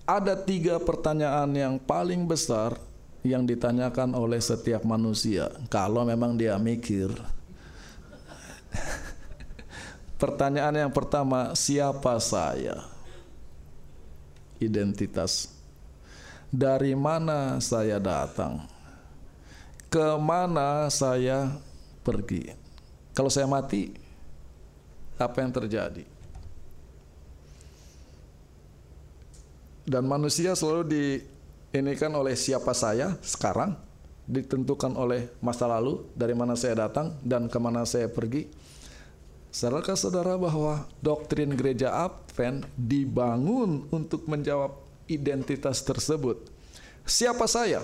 Ada 0.06 0.36
tiga 0.36 0.76
pertanyaan 0.76 1.48
yang 1.56 1.80
paling 1.80 2.28
besar 2.28 2.76
yang 3.24 3.48
ditanyakan 3.48 4.12
oleh 4.12 4.44
setiap 4.44 4.84
manusia. 4.84 5.48
Kalau 5.72 6.04
memang 6.04 6.36
dia 6.36 6.60
mikir, 6.60 7.08
Pertanyaan 10.22 10.86
yang 10.86 10.94
pertama, 10.94 11.58
siapa 11.58 12.22
saya? 12.22 12.86
Identitas. 14.62 15.50
Dari 16.54 16.94
mana 16.94 17.58
saya 17.58 17.98
datang? 17.98 18.70
Ke 19.90 20.14
mana 20.22 20.94
saya 20.94 21.50
pergi? 22.06 22.54
Kalau 23.18 23.34
saya 23.34 23.50
mati, 23.50 23.98
apa 25.18 25.42
yang 25.42 25.50
terjadi? 25.58 26.06
Dan 29.90 30.06
manusia 30.06 30.54
selalu 30.54 30.84
di 30.86 31.06
ini 31.74 31.98
kan 31.98 32.14
oleh 32.14 32.38
siapa 32.38 32.78
saya 32.78 33.18
sekarang, 33.26 33.74
ditentukan 34.30 34.94
oleh 35.02 35.34
masa 35.42 35.66
lalu, 35.66 36.06
dari 36.14 36.38
mana 36.38 36.54
saya 36.54 36.86
datang 36.86 37.18
dan 37.26 37.50
ke 37.50 37.58
mana 37.58 37.90
saya 37.90 38.06
pergi 38.06 38.61
Sadarkah 39.52 40.00
saudara 40.00 40.40
bahwa 40.40 40.88
doktrin 41.04 41.52
gereja 41.52 41.92
Advent 41.92 42.64
dibangun 42.80 43.84
untuk 43.92 44.24
menjawab 44.24 44.80
identitas 45.12 45.84
tersebut? 45.84 46.48
Siapa 47.04 47.44
saya? 47.52 47.84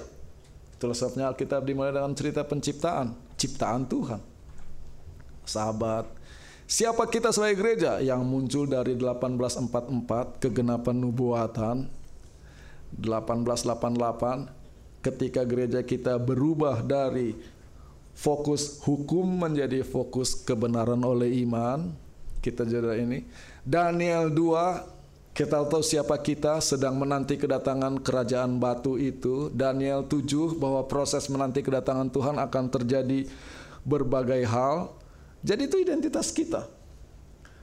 Itulah 0.79 0.95
sebabnya 0.95 1.27
Alkitab 1.27 1.67
dimulai 1.67 1.91
dengan 1.91 2.15
cerita 2.15 2.47
penciptaan, 2.47 3.11
ciptaan 3.35 3.83
Tuhan. 3.83 4.23
Sahabat, 5.43 6.07
siapa 6.63 7.03
kita 7.11 7.35
sebagai 7.35 7.59
gereja 7.59 7.99
yang 7.99 8.23
muncul 8.23 8.63
dari 8.63 8.95
1844 8.95 10.39
kegenapan 10.39 10.95
nubuatan 10.95 11.91
1888 12.95 15.03
ketika 15.03 15.43
gereja 15.43 15.83
kita 15.83 16.15
berubah 16.15 16.79
dari 16.79 17.56
fokus 18.17 18.81
hukum 18.81 19.45
menjadi 19.45 19.85
fokus 19.85 20.33
kebenaran 20.33 20.97
oleh 21.05 21.45
iman. 21.45 21.93
Kita 22.41 22.65
jadi 22.65 22.97
ini. 22.97 23.29
Daniel 23.61 24.33
2 24.33 24.97
kita 25.37 25.61
tahu 25.69 25.85
siapa 25.85 26.17
kita 26.17 26.57
sedang 26.65 26.97
menanti 26.97 27.37
kedatangan 27.37 28.01
kerajaan 28.01 28.57
batu 28.57 28.97
itu. 28.97 29.53
Daniel 29.53 30.01
7 30.01 30.57
bahwa 30.57 30.81
proses 30.89 31.29
menanti 31.29 31.61
kedatangan 31.61 32.09
Tuhan 32.09 32.41
akan 32.41 32.65
terjadi 32.73 33.29
berbagai 33.85 34.41
hal. 34.49 34.97
Jadi 35.45 35.69
itu 35.69 35.77
identitas 35.77 36.33
kita. 36.33 36.65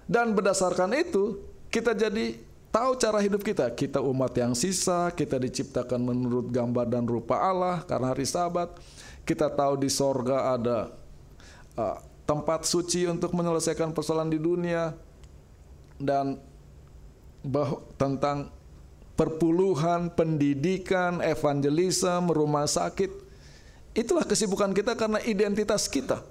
Dan 0.07 0.39
berdasarkan 0.39 0.95
itu 0.95 1.43
kita 1.67 1.99
jadi 1.99 2.39
tahu 2.71 2.95
cara 2.95 3.19
hidup 3.19 3.43
kita. 3.43 3.67
Kita 3.75 3.99
umat 3.99 4.31
yang 4.39 4.55
sisa, 4.55 5.11
kita 5.11 5.35
diciptakan 5.43 5.99
menurut 5.99 6.55
gambar 6.55 6.87
dan 6.87 7.03
rupa 7.11 7.43
Allah 7.43 7.83
karena 7.83 8.15
hari 8.15 8.23
Sabat 8.29 8.71
kita 9.25 9.49
tahu 9.51 9.81
di 9.81 9.89
sorga 9.89 10.55
ada 10.57 10.93
uh, 11.77 11.97
tempat 12.25 12.65
suci 12.69 13.09
untuk 13.09 13.33
menyelesaikan 13.33 13.93
persoalan 13.93 14.33
di 14.33 14.41
dunia 14.41 14.97
dan 16.01 16.41
bah 17.45 17.77
tentang 18.01 18.49
perpuluhan, 19.15 20.11
pendidikan, 20.13 21.21
evangelisme, 21.21 22.33
rumah 22.33 22.67
sakit. 22.69 23.11
Itulah 23.95 24.27
kesibukan 24.27 24.75
kita 24.75 24.99
karena 24.99 25.23
identitas 25.23 25.87
kita. 25.87 26.25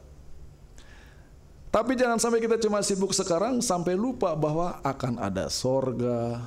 Tapi 1.74 1.98
jangan 1.98 2.22
sampai 2.22 2.38
kita 2.44 2.62
cuma 2.62 2.86
sibuk 2.86 3.16
sekarang 3.18 3.58
sampai 3.64 3.98
lupa 3.98 4.36
bahwa 4.38 4.78
akan 4.86 5.18
ada 5.18 5.50
sorga, 5.50 6.38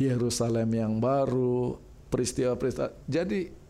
Yerusalem 0.00 0.70
yang 0.72 0.96
baru, 0.96 1.76
peristiwa-peristiwa. 2.08 2.94
Jadi 3.04 3.63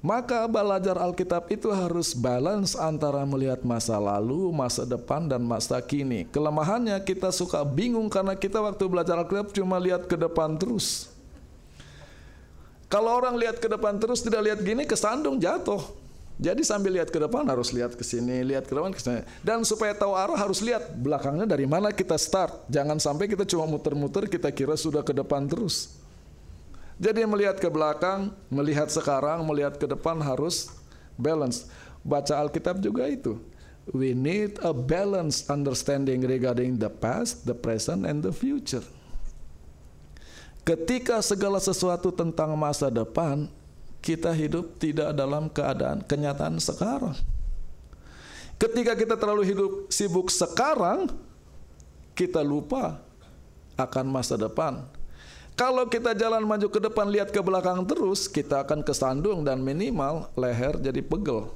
maka 0.00 0.48
belajar 0.48 0.96
Alkitab 0.96 1.44
itu 1.52 1.68
harus 1.68 2.16
balance 2.16 2.72
antara 2.72 3.20
melihat 3.28 3.60
masa 3.60 4.00
lalu, 4.00 4.48
masa 4.48 4.88
depan, 4.88 5.28
dan 5.28 5.44
masa 5.44 5.76
kini. 5.84 6.24
Kelemahannya 6.32 6.96
kita 7.04 7.28
suka 7.28 7.60
bingung 7.68 8.08
karena 8.08 8.32
kita 8.32 8.64
waktu 8.64 8.84
belajar 8.88 9.20
Alkitab 9.20 9.52
cuma 9.52 9.76
lihat 9.76 10.08
ke 10.08 10.16
depan 10.16 10.56
terus. 10.56 11.12
Kalau 12.90 13.12
orang 13.12 13.36
lihat 13.38 13.60
ke 13.60 13.68
depan 13.70 14.00
terus 14.00 14.24
tidak 14.24 14.40
lihat 14.50 14.58
gini 14.64 14.82
kesandung 14.88 15.38
jatuh. 15.38 15.78
Jadi 16.40 16.64
sambil 16.64 16.96
lihat 16.96 17.12
ke 17.12 17.20
depan 17.20 17.44
harus 17.44 17.68
lihat 17.68 17.92
ke 17.92 18.00
sini, 18.00 18.40
lihat 18.40 18.64
ke 18.64 18.72
depan 18.72 18.96
ke 18.96 18.98
sini. 18.98 19.20
Dan 19.44 19.60
supaya 19.60 19.92
tahu 19.92 20.16
arah 20.16 20.40
harus 20.40 20.64
lihat 20.64 20.96
belakangnya 20.96 21.44
dari 21.44 21.68
mana 21.68 21.92
kita 21.92 22.16
start. 22.16 22.64
Jangan 22.72 22.96
sampai 22.96 23.28
kita 23.28 23.44
cuma 23.44 23.68
muter-muter 23.68 24.24
kita 24.24 24.48
kira 24.48 24.72
sudah 24.80 25.04
ke 25.04 25.12
depan 25.12 25.44
terus. 25.44 25.99
Jadi 27.00 27.24
melihat 27.24 27.56
ke 27.56 27.64
belakang, 27.72 28.28
melihat 28.52 28.92
sekarang, 28.92 29.40
melihat 29.48 29.80
ke 29.80 29.88
depan 29.88 30.20
harus 30.20 30.68
balance. 31.16 31.64
Baca 32.04 32.36
Alkitab 32.36 32.76
juga 32.84 33.08
itu. 33.08 33.40
We 33.88 34.12
need 34.12 34.60
a 34.60 34.76
balanced 34.76 35.48
understanding 35.48 36.20
regarding 36.20 36.76
the 36.76 36.92
past, 36.92 37.48
the 37.48 37.56
present, 37.56 38.04
and 38.04 38.20
the 38.20 38.36
future. 38.36 38.84
Ketika 40.60 41.24
segala 41.24 41.56
sesuatu 41.56 42.12
tentang 42.12 42.52
masa 42.52 42.92
depan, 42.92 43.48
kita 44.04 44.28
hidup 44.36 44.76
tidak 44.76 45.16
dalam 45.16 45.48
keadaan 45.48 46.04
kenyataan 46.04 46.60
sekarang. 46.60 47.16
Ketika 48.60 48.92
kita 48.92 49.16
terlalu 49.16 49.48
hidup 49.48 49.72
sibuk 49.88 50.28
sekarang, 50.28 51.08
kita 52.12 52.44
lupa 52.44 53.00
akan 53.80 54.04
masa 54.12 54.36
depan. 54.36 54.84
Kalau 55.60 55.84
kita 55.92 56.16
jalan 56.16 56.48
maju 56.48 56.72
ke 56.72 56.80
depan 56.80 57.04
lihat 57.12 57.36
ke 57.36 57.40
belakang 57.44 57.84
terus, 57.84 58.32
kita 58.32 58.64
akan 58.64 58.80
kesandung 58.80 59.44
dan 59.44 59.60
minimal 59.60 60.32
leher 60.32 60.80
jadi 60.80 61.04
pegel. 61.04 61.52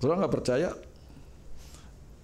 Saudara 0.00 0.24
nggak 0.24 0.32
percaya? 0.32 0.72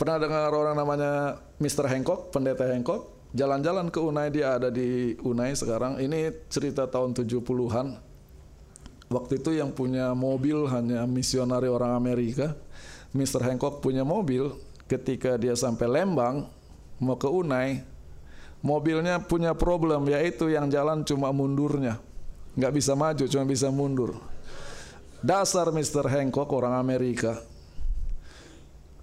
Pernah 0.01 0.17
dengar 0.17 0.57
orang 0.57 0.73
namanya 0.73 1.37
Mr. 1.61 1.85
Hancock, 1.85 2.33
pendeta 2.33 2.65
Hancock? 2.65 3.13
Jalan-jalan 3.37 3.93
ke 3.93 4.01
Unai, 4.01 4.33
dia 4.33 4.57
ada 4.57 4.73
di 4.73 5.21
Unai 5.21 5.53
sekarang. 5.53 6.01
Ini 6.01 6.49
cerita 6.49 6.89
tahun 6.89 7.13
70-an. 7.13 8.01
Waktu 9.13 9.33
itu 9.37 9.53
yang 9.53 9.69
punya 9.69 10.17
mobil 10.17 10.65
hanya 10.73 11.05
misionari 11.05 11.69
orang 11.69 11.93
Amerika. 11.93 12.57
Mr. 13.13 13.45
Hancock 13.45 13.85
punya 13.85 14.01
mobil, 14.09 14.49
ketika 14.89 15.37
dia 15.37 15.53
sampai 15.53 15.85
Lembang, 15.93 16.49
mau 16.97 17.21
ke 17.21 17.29
Unai, 17.29 17.85
mobilnya 18.61 19.21
punya 19.21 19.57
problem 19.57 20.09
yaitu 20.09 20.53
yang 20.53 20.69
jalan 20.69 21.05
cuma 21.05 21.33
mundurnya. 21.33 22.01
Nggak 22.57 22.73
bisa 22.77 22.93
maju 22.93 23.25
cuma 23.25 23.45
bisa 23.47 23.69
mundur. 23.73 24.17
Dasar 25.21 25.69
Mr. 25.69 26.09
Hancock 26.09 26.49
orang 26.53 26.81
Amerika. 26.81 27.41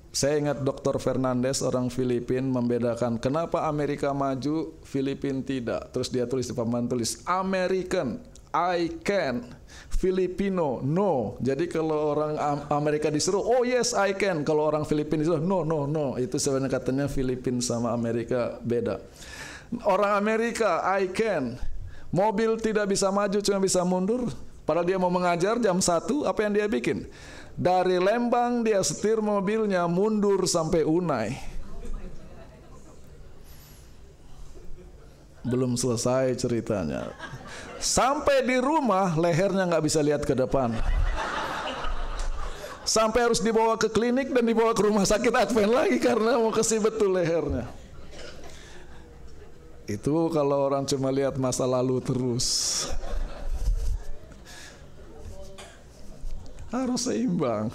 Saya 0.09 0.41
ingat 0.41 0.65
Dr. 0.65 0.97
Fernandez 0.97 1.61
orang 1.61 1.93
Filipin 1.93 2.49
membedakan 2.49 3.21
kenapa 3.21 3.69
Amerika 3.69 4.17
maju 4.17 4.73
Filipin 4.81 5.45
tidak? 5.45 5.93
Terus 5.93 6.09
dia 6.09 6.25
tulis 6.25 6.49
di 6.49 6.57
papan 6.57 6.89
tulis 6.89 7.21
American 7.29 8.17
I 8.49 8.97
can. 9.05 9.45
Filipino 9.93 10.81
no. 10.81 11.37
Jadi 11.37 11.69
kalau 11.69 12.17
orang 12.17 12.33
Amerika 12.73 13.13
disuruh 13.13 13.45
oh 13.45 13.61
yes 13.61 13.93
I 13.93 14.17
can. 14.17 14.41
Kalau 14.41 14.65
orang 14.65 14.89
Filipina 14.89 15.21
disuruh 15.21 15.43
no 15.43 15.61
no 15.61 15.85
no. 15.85 16.17
Itu 16.17 16.41
sebenarnya 16.41 16.81
katanya 16.81 17.05
Filipin 17.05 17.61
sama 17.61 17.93
Amerika 17.93 18.57
beda 18.65 18.97
Orang 19.83 20.15
Amerika, 20.15 20.79
I 20.83 21.11
can. 21.11 21.59
Mobil 22.07 22.55
tidak 22.63 22.87
bisa 22.87 23.11
maju, 23.11 23.39
cuma 23.43 23.59
bisa 23.59 23.83
mundur. 23.83 24.31
Padahal 24.63 24.87
dia 24.87 24.99
mau 24.99 25.11
mengajar 25.11 25.59
jam 25.59 25.79
1, 25.79 26.27
apa 26.27 26.39
yang 26.43 26.51
dia 26.55 26.67
bikin? 26.67 27.07
Dari 27.57 27.97
Lembang 27.97 28.61
dia 28.61 28.83
setir 28.85 29.17
mobilnya 29.17 29.89
mundur 29.89 30.45
sampai 30.45 30.85
Unai. 30.85 31.33
Belum 35.47 35.79
selesai 35.79 36.35
ceritanya. 36.35 37.15
Sampai 37.79 38.43
di 38.43 38.59
rumah 38.59 39.15
lehernya 39.15 39.63
nggak 39.65 39.83
bisa 39.87 40.03
lihat 40.03 40.27
ke 40.27 40.35
depan. 40.35 40.75
Sampai 42.83 43.25
harus 43.27 43.39
dibawa 43.39 43.79
ke 43.79 43.87
klinik 43.87 44.31
dan 44.31 44.43
dibawa 44.43 44.75
ke 44.75 44.83
rumah 44.83 45.07
sakit 45.07 45.31
Advent 45.31 45.71
lagi 45.71 45.97
karena 45.99 46.35
mau 46.39 46.51
kasih 46.51 46.83
betul 46.83 47.15
lehernya. 47.15 47.86
Itu 49.87 50.27
kalau 50.35 50.67
orang 50.67 50.83
cuma 50.83 51.07
lihat 51.15 51.39
masa 51.39 51.63
lalu 51.63 52.03
terus. 52.03 52.47
Harus 56.67 57.07
seimbang. 57.07 57.71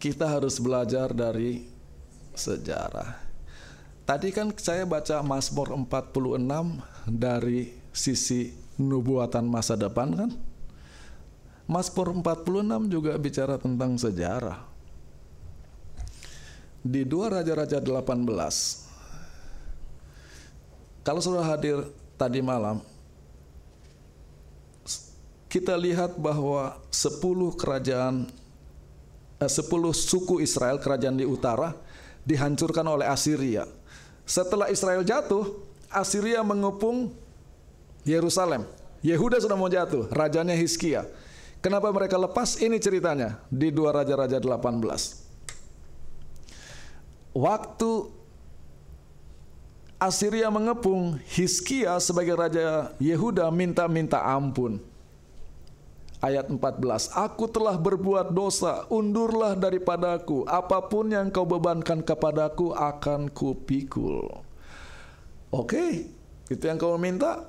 Kita 0.00 0.24
harus 0.24 0.56
belajar 0.56 1.12
dari 1.12 1.68
sejarah. 2.32 3.20
Tadi 4.08 4.32
kan 4.32 4.48
saya 4.56 4.88
baca 4.88 5.20
Mazmur 5.20 5.76
46 5.76 6.24
dari 7.04 7.68
sisi 7.92 8.48
nubuatan 8.80 9.44
masa 9.44 9.76
depan 9.76 10.08
kan? 10.16 10.30
Mazmur 11.68 12.16
46 12.16 12.88
juga 12.88 13.12
bicara 13.20 13.60
tentang 13.60 14.00
sejarah 14.00 14.69
di 16.80 17.04
dua 17.04 17.28
Raja-Raja 17.28 17.80
18 17.80 18.24
kalau 21.04 21.20
sudah 21.20 21.44
hadir 21.44 21.84
tadi 22.16 22.40
malam 22.40 22.80
kita 25.50 25.74
lihat 25.74 26.14
bahwa 26.14 26.78
10 26.94 27.20
kerajaan 27.58 28.30
eh, 29.42 29.50
10 29.50 29.66
suku 29.92 30.40
Israel 30.40 30.78
kerajaan 30.78 31.18
di 31.18 31.26
utara 31.26 31.74
dihancurkan 32.24 32.86
oleh 32.86 33.04
Assyria 33.08 33.66
setelah 34.24 34.70
Israel 34.70 35.02
jatuh 35.02 35.70
Assyria 35.90 36.38
mengepung 36.46 37.10
Yerusalem. 38.06 38.62
Yehuda 39.02 39.42
sudah 39.42 39.58
mau 39.58 39.66
jatuh 39.66 40.06
rajanya 40.12 40.54
Hizkia. 40.54 41.08
Kenapa 41.60 41.90
mereka 41.92 42.16
lepas? 42.16 42.56
Ini 42.62 42.78
ceritanya 42.80 43.42
di 43.50 43.68
dua 43.74 43.92
Raja-Raja 43.92 44.38
18 44.40 45.29
waktu 47.36 48.20
Assyria 50.00 50.48
mengepung 50.48 51.20
Hiskia 51.28 52.00
sebagai 52.00 52.32
raja 52.32 52.96
Yehuda 52.96 53.52
minta-minta 53.52 54.24
ampun. 54.24 54.80
Ayat 56.24 56.48
14, 56.48 57.16
Aku 57.16 57.48
telah 57.48 57.76
berbuat 57.76 58.32
dosa, 58.32 58.84
undurlah 58.92 59.56
daripadaku, 59.56 60.44
apa 60.48 60.84
pun 60.84 61.08
yang 61.08 61.32
kau 61.32 61.48
bebankan 61.48 62.00
kepadaku 62.04 62.72
akan 62.76 63.28
kupikul. 63.32 64.40
Oke, 65.52 66.12
itu 66.48 66.64
yang 66.64 66.76
kau 66.80 66.96
minta. 67.00 67.48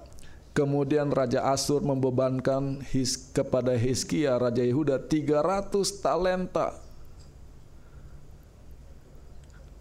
Kemudian 0.52 1.08
Raja 1.08 1.48
Asur 1.48 1.80
membebankan 1.80 2.84
his, 2.92 3.16
kepada 3.32 3.72
Hiskia, 3.80 4.36
Raja 4.36 4.60
Yehuda, 4.60 5.00
300 5.08 6.04
talenta 6.04 6.76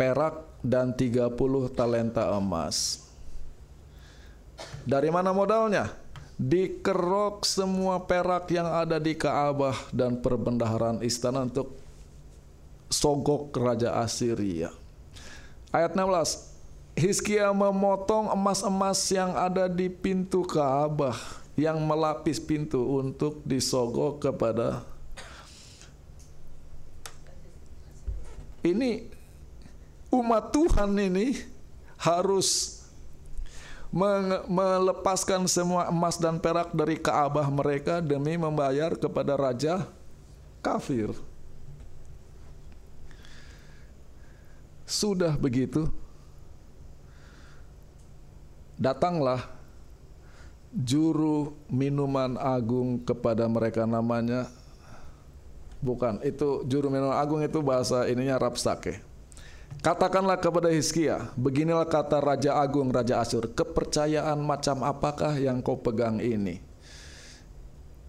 perak 0.00 0.48
dan 0.64 0.96
30 0.96 1.36
talenta 1.76 2.32
emas. 2.32 3.04
Dari 4.88 5.12
mana 5.12 5.36
modalnya? 5.36 5.92
Dikerok 6.40 7.44
semua 7.44 8.00
perak 8.00 8.48
yang 8.48 8.64
ada 8.64 8.96
di 8.96 9.12
Kaabah 9.12 9.92
dan 9.92 10.24
perbendaharaan 10.24 11.04
istana 11.04 11.44
untuk 11.44 11.76
sogok 12.88 13.52
Raja 13.52 14.00
Assyria. 14.00 14.72
Ayat 15.68 15.92
16. 15.92 16.48
Hizkia 16.96 17.52
memotong 17.52 18.32
emas-emas 18.32 19.04
yang 19.12 19.36
ada 19.36 19.68
di 19.68 19.92
pintu 19.92 20.48
Kaabah 20.48 21.16
yang 21.60 21.76
melapis 21.84 22.40
pintu 22.40 22.80
untuk 22.96 23.44
disogok 23.44 24.16
kepada 24.24 24.80
ini 28.64 29.19
umat 30.10 30.50
Tuhan 30.50 30.90
ini 30.98 31.38
harus 31.94 32.80
melepaskan 34.46 35.50
semua 35.50 35.90
emas 35.90 36.14
dan 36.14 36.38
perak 36.38 36.70
dari 36.70 36.94
Kaabah 36.94 37.50
mereka 37.50 37.98
demi 37.98 38.38
membayar 38.38 38.94
kepada 38.94 39.34
raja 39.34 39.86
kafir. 40.62 41.10
Sudah 44.86 45.34
begitu, 45.38 45.86
datanglah 48.78 49.46
juru 50.70 51.54
minuman 51.66 52.38
agung 52.38 53.02
kepada 53.02 53.46
mereka 53.50 53.86
namanya 53.86 54.46
bukan 55.82 56.22
itu 56.22 56.62
juru 56.66 56.86
minuman 56.86 57.18
agung 57.18 57.42
itu 57.42 57.58
bahasa 57.58 58.06
ininya 58.06 58.38
Rapsake 58.38 59.09
Katakanlah 59.78 60.36
kepada 60.42 60.68
Hizkia, 60.68 61.30
beginilah 61.38 61.86
kata 61.86 62.18
Raja 62.18 62.58
Agung 62.58 62.90
Raja 62.90 63.22
Asyur, 63.22 63.48
kepercayaan 63.54 64.36
macam 64.42 64.82
apakah 64.82 65.32
yang 65.38 65.62
kau 65.62 65.78
pegang 65.78 66.18
ini? 66.18 66.60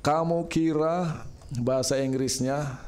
Kamu 0.01 0.49
kira 0.49 1.23
bahasa 1.61 2.01
Inggrisnya 2.01 2.81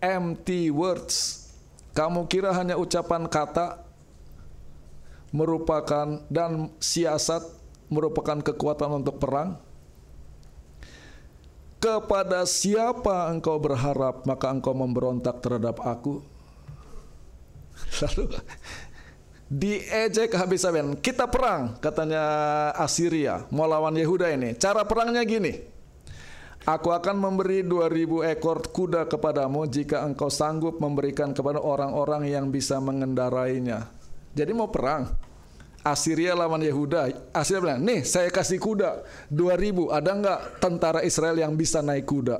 empty 0.00 0.70
words. 0.72 1.50
Kamu 1.92 2.30
kira 2.30 2.54
hanya 2.54 2.80
ucapan 2.80 3.28
kata 3.28 3.84
merupakan 5.30 6.22
dan 6.32 6.72
siasat 6.80 7.44
merupakan 7.92 8.40
kekuatan 8.40 9.04
untuk 9.04 9.20
perang? 9.20 9.60
Kepada 11.80 12.44
siapa 12.44 13.32
engkau 13.32 13.56
berharap 13.56 14.28
maka 14.28 14.52
engkau 14.52 14.76
memberontak 14.76 15.40
terhadap 15.40 15.80
aku? 15.80 16.20
Lalu 18.04 18.36
diejek 19.48 20.36
habis-habisan. 20.36 21.00
Kita 21.00 21.26
perang, 21.26 21.80
katanya 21.80 22.22
Assyria, 22.76 23.48
mau 23.50 23.64
lawan 23.64 23.96
Yehuda 23.96 24.28
ini. 24.30 24.54
Cara 24.60 24.84
perangnya 24.84 25.24
gini. 25.24 25.56
Aku 26.68 26.92
akan 26.92 27.16
memberi 27.16 27.64
2000 27.64 28.36
ekor 28.36 28.60
kuda 28.68 29.08
kepadamu 29.08 29.64
jika 29.64 30.04
engkau 30.04 30.28
sanggup 30.28 30.76
memberikan 30.76 31.32
kepada 31.32 31.56
orang-orang 31.56 32.28
yang 32.28 32.52
bisa 32.52 32.76
mengendarainya. 32.76 33.88
Jadi 34.36 34.52
mau 34.52 34.68
perang. 34.68 35.08
Assyria 35.80 36.36
lawan 36.36 36.60
Yehuda. 36.60 37.32
Assyria 37.32 37.60
bilang, 37.64 37.80
nih 37.80 38.04
saya 38.04 38.28
kasih 38.28 38.60
kuda 38.60 39.00
2000. 39.32 39.96
Ada 39.96 40.10
nggak 40.12 40.40
tentara 40.60 41.00
Israel 41.00 41.36
yang 41.40 41.56
bisa 41.56 41.80
naik 41.80 42.04
kuda? 42.04 42.36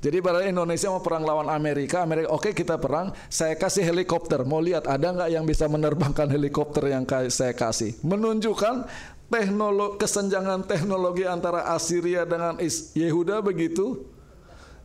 Jadi 0.00 0.20
pada 0.20 0.44
Indonesia 0.44 0.92
mau 0.92 1.00
perang 1.00 1.24
lawan 1.24 1.48
Amerika, 1.48 2.04
Amerika 2.04 2.28
oke 2.28 2.48
okay, 2.48 2.52
kita 2.52 2.76
perang, 2.76 3.16
saya 3.32 3.56
kasih 3.56 3.82
helikopter. 3.90 4.44
Mau 4.44 4.60
lihat 4.60 4.84
ada 4.84 5.08
nggak 5.08 5.30
yang 5.32 5.44
bisa 5.48 5.66
menerbangkan 5.66 6.28
helikopter 6.28 6.92
yang 6.92 7.08
saya 7.32 7.56
kasih? 7.56 7.96
Menunjukkan 8.04 8.86
teknologi 9.26 9.96
kesenjangan 9.98 10.62
teknologi 10.68 11.24
antara 11.26 11.66
Assyria 11.72 12.22
dengan 12.22 12.60
Yehuda 12.94 13.42
begitu 13.42 14.06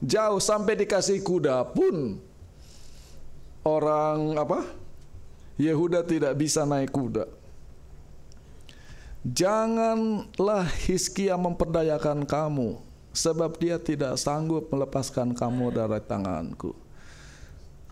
jauh 0.01 0.41
sampai 0.41 0.73
dikasih 0.81 1.21
kuda 1.21 1.69
pun 1.69 2.17
orang 3.61 4.33
apa 4.41 4.65
Yehuda 5.61 6.01
tidak 6.01 6.33
bisa 6.39 6.65
naik 6.65 6.89
kuda. 6.89 7.40
Janganlah 9.21 10.65
Hizkia 10.65 11.37
memperdayakan 11.37 12.25
kamu 12.25 12.81
sebab 13.13 13.53
dia 13.61 13.77
tidak 13.77 14.17
sanggup 14.17 14.73
melepaskan 14.73 15.37
kamu 15.37 15.69
dari 15.69 16.01
tanganku. 16.01 16.73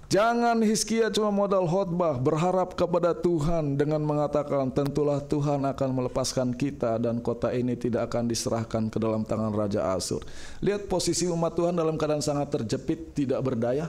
Jangan 0.10 0.58
Hizkia 0.66 1.14
cuma 1.14 1.30
modal 1.30 1.70
khotbah 1.70 2.18
berharap 2.18 2.74
kepada 2.74 3.14
Tuhan 3.14 3.78
dengan 3.78 4.02
mengatakan 4.02 4.74
tentulah 4.74 5.22
Tuhan 5.22 5.70
akan 5.70 5.90
melepaskan 5.94 6.50
kita 6.58 6.98
dan 6.98 7.22
kota 7.22 7.54
ini 7.54 7.78
tidak 7.78 8.10
akan 8.10 8.26
diserahkan 8.26 8.90
ke 8.90 8.98
dalam 8.98 9.22
tangan 9.22 9.54
Raja 9.54 9.94
Asur. 9.94 10.26
Lihat 10.66 10.90
posisi 10.90 11.30
umat 11.30 11.54
Tuhan 11.54 11.78
dalam 11.78 11.94
keadaan 11.94 12.26
sangat 12.26 12.58
terjepit, 12.58 13.14
tidak 13.14 13.38
berdaya. 13.46 13.86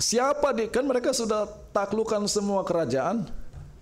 Siapa 0.00 0.56
di 0.56 0.72
kan 0.72 0.88
mereka 0.88 1.12
sudah 1.12 1.44
taklukan 1.76 2.24
semua 2.24 2.64
kerajaan, 2.64 3.28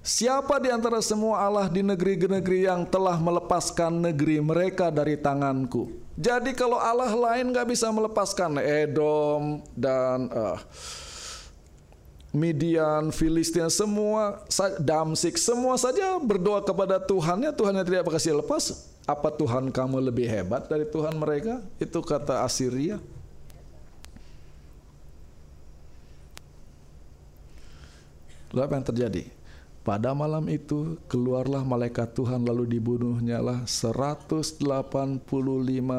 Siapa 0.09 0.57
di 0.57 0.73
antara 0.73 1.05
semua 1.05 1.37
Allah 1.45 1.69
di 1.69 1.85
negeri-negeri 1.85 2.65
yang 2.65 2.89
telah 2.89 3.21
melepaskan 3.21 3.93
negeri 3.93 4.41
mereka 4.41 4.89
dari 4.89 5.21
tanganku? 5.21 5.93
Jadi 6.17 6.57
kalau 6.57 6.81
Allah 6.81 7.13
lain 7.13 7.53
gak 7.53 7.69
bisa 7.69 7.93
melepaskan 7.93 8.57
Edom 8.57 9.61
dan 9.77 10.33
uh, 10.33 10.57
Midian, 12.33 13.13
Filistin, 13.13 13.69
semua 13.69 14.41
Damsik, 14.81 15.37
semua 15.37 15.77
saja 15.77 16.17
berdoa 16.17 16.65
kepada 16.65 16.97
Tuhannya, 16.97 17.53
Tuhannya 17.53 17.85
tidak 17.85 18.09
kasih 18.09 18.41
lepas. 18.41 18.89
Apa 19.05 19.29
Tuhan 19.29 19.69
kamu 19.69 20.09
lebih 20.09 20.25
hebat 20.25 20.73
dari 20.73 20.89
Tuhan 20.89 21.21
mereka? 21.21 21.61
Itu 21.77 22.01
kata 22.01 22.49
Assyria. 22.49 22.97
Lalu 28.57 28.61
apa 28.65 28.73
yang 28.73 28.89
terjadi? 28.89 29.38
Pada 29.89 30.13
malam 30.13 30.45
itu 30.53 31.01
keluarlah 31.09 31.65
malaikat 31.65 32.13
Tuhan 32.13 32.45
lalu 32.45 32.77
dibunuhnya 32.77 33.41
lah 33.41 33.65
185 33.65 34.61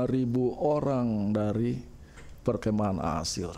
ribu 0.06 0.54
orang 0.62 1.34
dari 1.34 1.82
perkemahan 2.46 3.02
Asyur. 3.18 3.58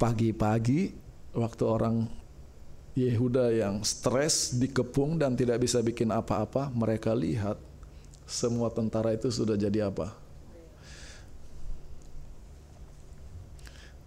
Pagi-pagi 0.00 0.88
waktu 1.36 1.64
orang 1.68 2.08
Yehuda 2.96 3.52
yang 3.52 3.84
stres 3.84 4.56
dikepung 4.56 5.20
dan 5.20 5.36
tidak 5.36 5.60
bisa 5.60 5.84
bikin 5.84 6.08
apa-apa, 6.08 6.72
mereka 6.72 7.12
lihat 7.12 7.60
semua 8.24 8.72
tentara 8.72 9.12
itu 9.12 9.28
sudah 9.28 9.52
jadi 9.52 9.92
apa? 9.92 10.16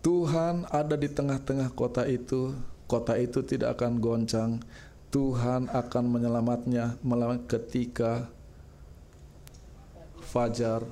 Tuhan 0.01 0.65
ada 0.73 0.97
di 0.97 1.05
tengah-tengah 1.05 1.69
kota 1.69 2.09
itu 2.09 2.57
kota 2.85 3.17
itu 3.17 3.41
tidak 3.45 3.77
akan 3.79 4.01
goncang. 4.01 4.51
Tuhan 5.13 5.71
akan 5.71 6.03
menyelamatnya 6.11 6.99
ketika 7.47 8.27
fajar. 10.27 10.83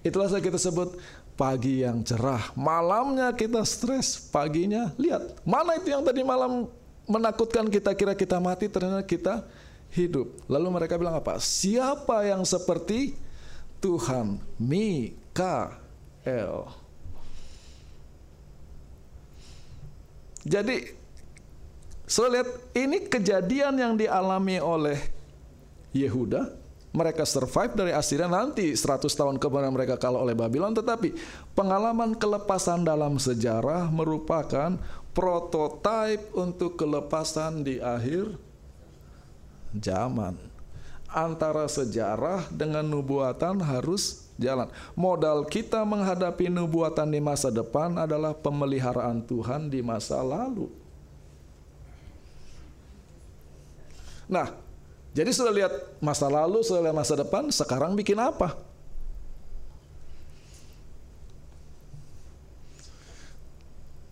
Itulah 0.00 0.32
saya 0.32 0.40
kita 0.40 0.56
sebut 0.56 0.96
pagi 1.36 1.84
yang 1.84 2.00
cerah. 2.00 2.48
Malamnya 2.56 3.36
kita 3.36 3.60
stres, 3.68 4.16
paginya 4.16 4.92
lihat 4.96 5.36
mana 5.44 5.76
itu 5.76 5.92
yang 5.92 6.00
tadi 6.00 6.24
malam 6.24 6.64
menakutkan 7.04 7.68
kita 7.68 7.92
kira 7.92 8.16
kita 8.16 8.40
mati 8.40 8.72
ternyata 8.72 9.04
kita 9.04 9.44
hidup. 9.92 10.32
Lalu 10.48 10.68
mereka 10.80 10.96
bilang 10.96 11.20
apa? 11.20 11.36
Siapa 11.36 12.24
yang 12.24 12.46
seperti 12.48 13.12
Tuhan? 13.84 14.40
Mikael. 14.56 15.76
Jadi 20.44 20.76
saya 22.10 22.40
lihat 22.40 22.48
ini 22.74 23.06
kejadian 23.06 23.74
yang 23.78 23.94
dialami 23.94 24.58
oleh 24.58 24.98
Yehuda. 25.94 26.58
Mereka 26.90 27.22
survive 27.22 27.70
dari 27.78 27.94
Assyria 27.94 28.26
nanti 28.26 28.74
100 28.74 29.06
tahun 29.14 29.38
kemudian 29.38 29.70
mereka 29.70 29.94
kalah 29.94 30.26
oleh 30.26 30.34
Babylon. 30.34 30.74
Tetapi 30.74 31.14
pengalaman 31.54 32.18
kelepasan 32.18 32.82
dalam 32.82 33.14
sejarah 33.14 33.86
merupakan 33.94 34.74
prototipe 35.14 36.34
untuk 36.34 36.74
kelepasan 36.74 37.62
di 37.62 37.78
akhir 37.78 38.34
zaman. 39.78 40.34
Antara 41.10 41.70
sejarah 41.70 42.50
dengan 42.50 42.86
nubuatan 42.86 43.62
harus 43.62 44.19
jalan. 44.40 44.72
Modal 44.96 45.44
kita 45.44 45.84
menghadapi 45.84 46.48
nubuatan 46.48 47.12
di 47.12 47.20
masa 47.20 47.52
depan 47.52 47.92
adalah 48.00 48.32
pemeliharaan 48.32 49.20
Tuhan 49.20 49.68
di 49.68 49.84
masa 49.84 50.24
lalu. 50.24 50.72
Nah, 54.30 54.56
jadi 55.12 55.30
sudah 55.34 55.52
lihat 55.52 55.72
masa 56.00 56.30
lalu, 56.30 56.62
sudah 56.64 56.88
lihat 56.88 56.96
masa 56.96 57.18
depan, 57.18 57.50
sekarang 57.52 57.98
bikin 57.98 58.16
apa? 58.16 58.56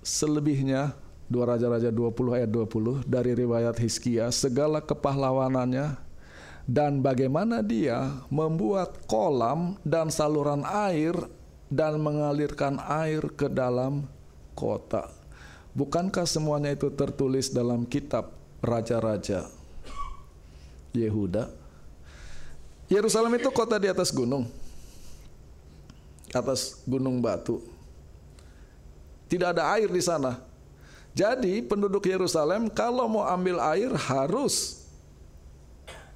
Selebihnya 0.03 0.93
dua 1.31 1.55
Raja-Raja 1.55 1.93
20 1.93 2.37
ayat 2.41 2.51
20 2.51 3.05
dari 3.07 3.37
riwayat 3.37 3.77
Hizkia 3.79 4.33
segala 4.33 4.81
kepahlawanannya 4.81 6.08
dan 6.69 7.01
bagaimana 7.01 7.65
dia 7.65 8.13
membuat 8.29 9.09
kolam 9.09 9.81
dan 9.81 10.13
saluran 10.13 10.69
air 10.69 11.17
dan 11.73 11.97
mengalirkan 11.97 12.77
air 12.85 13.25
ke 13.33 13.49
dalam 13.49 14.05
kota. 14.53 15.09
Bukankah 15.73 16.29
semuanya 16.29 16.77
itu 16.77 16.93
tertulis 16.93 17.49
dalam 17.49 17.89
kitab 17.89 18.37
raja-raja 18.61 19.49
Yehuda? 20.93 21.49
Yerusalem 22.93 23.41
itu 23.41 23.49
kota 23.49 23.81
di 23.81 23.89
atas 23.89 24.13
gunung. 24.13 24.45
Atas 26.37 26.85
gunung 26.85 27.25
batu. 27.25 27.65
Tidak 29.29 29.57
ada 29.57 29.73
air 29.77 29.89
di 29.89 30.01
sana. 30.05 30.41
Jadi 31.17 31.65
penduduk 31.65 32.05
Yerusalem 32.05 32.69
kalau 32.69 33.09
mau 33.09 33.25
ambil 33.25 33.57
air 33.61 33.93
harus 33.93 34.78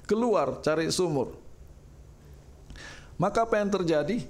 keluar 0.07 0.61
cari 0.65 0.91
sumur. 0.91 1.37
Maka 3.21 3.47
apa 3.47 3.61
yang 3.61 3.71
terjadi? 3.71 4.25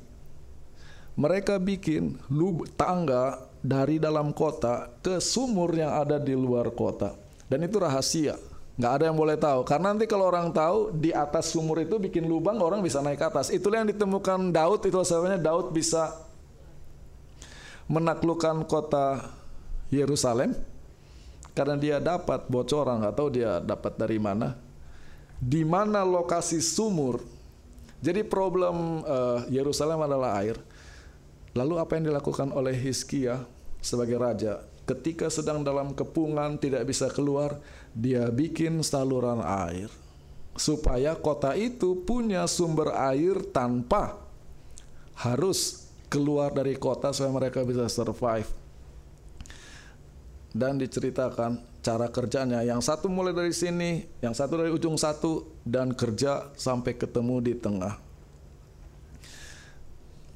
Mereka 1.12 1.60
bikin 1.60 2.16
lub 2.32 2.64
tangga 2.72 3.44
dari 3.60 4.00
dalam 4.00 4.32
kota 4.32 4.88
ke 5.04 5.20
sumur 5.20 5.70
yang 5.76 5.92
ada 5.92 6.16
di 6.16 6.32
luar 6.32 6.72
kota. 6.72 7.14
Dan 7.46 7.68
itu 7.68 7.76
rahasia. 7.76 8.36
Nggak 8.80 8.92
ada 8.96 9.04
yang 9.12 9.16
boleh 9.20 9.36
tahu. 9.36 9.60
Karena 9.68 9.92
nanti 9.92 10.08
kalau 10.08 10.32
orang 10.32 10.48
tahu 10.48 10.96
di 10.96 11.12
atas 11.12 11.52
sumur 11.52 11.84
itu 11.84 12.00
bikin 12.00 12.24
lubang 12.24 12.56
orang 12.56 12.80
bisa 12.80 13.04
naik 13.04 13.20
ke 13.20 13.26
atas. 13.28 13.52
Itulah 13.52 13.84
yang 13.84 13.92
ditemukan 13.92 14.48
Daud. 14.48 14.80
Itu 14.88 15.04
sebabnya 15.04 15.36
Daud 15.36 15.76
bisa 15.76 16.16
menaklukkan 17.92 18.64
kota 18.64 19.20
Yerusalem 19.92 20.56
karena 21.52 21.76
dia 21.76 21.96
dapat 22.00 22.48
bocoran 22.48 23.04
tahu 23.12 23.28
dia 23.28 23.60
dapat 23.60 24.00
dari 24.00 24.16
mana 24.16 24.56
di 25.42 25.66
mana 25.66 26.06
lokasi 26.06 26.62
sumur. 26.62 27.18
Jadi 27.98 28.22
problem 28.22 29.02
uh, 29.02 29.42
Yerusalem 29.50 30.06
adalah 30.06 30.38
air. 30.38 30.54
Lalu 31.58 31.82
apa 31.82 31.98
yang 31.98 32.14
dilakukan 32.14 32.54
oleh 32.54 32.78
Hizkia 32.78 33.42
sebagai 33.82 34.22
raja? 34.22 34.62
Ketika 34.86 35.30
sedang 35.30 35.62
dalam 35.66 35.94
kepungan 35.94 36.58
tidak 36.58 36.86
bisa 36.86 37.10
keluar, 37.10 37.58
dia 37.90 38.30
bikin 38.30 38.82
saluran 38.86 39.42
air 39.42 39.90
supaya 40.52 41.16
kota 41.16 41.56
itu 41.56 42.04
punya 42.04 42.44
sumber 42.44 42.92
air 42.92 43.40
tanpa 43.56 44.20
harus 45.16 45.88
keluar 46.12 46.52
dari 46.52 46.76
kota 46.76 47.08
supaya 47.08 47.32
mereka 47.32 47.64
bisa 47.64 47.88
survive. 47.88 48.48
dan 50.52 50.76
diceritakan 50.76 51.71
cara 51.82 52.06
kerjanya. 52.08 52.62
Yang 52.62 52.88
satu 52.88 53.10
mulai 53.10 53.34
dari 53.34 53.50
sini, 53.50 54.06
yang 54.22 54.32
satu 54.32 54.54
dari 54.56 54.70
ujung 54.70 54.94
satu 54.94 55.50
dan 55.66 55.92
kerja 55.92 56.48
sampai 56.54 56.94
ketemu 56.94 57.42
di 57.42 57.54
tengah. 57.58 57.98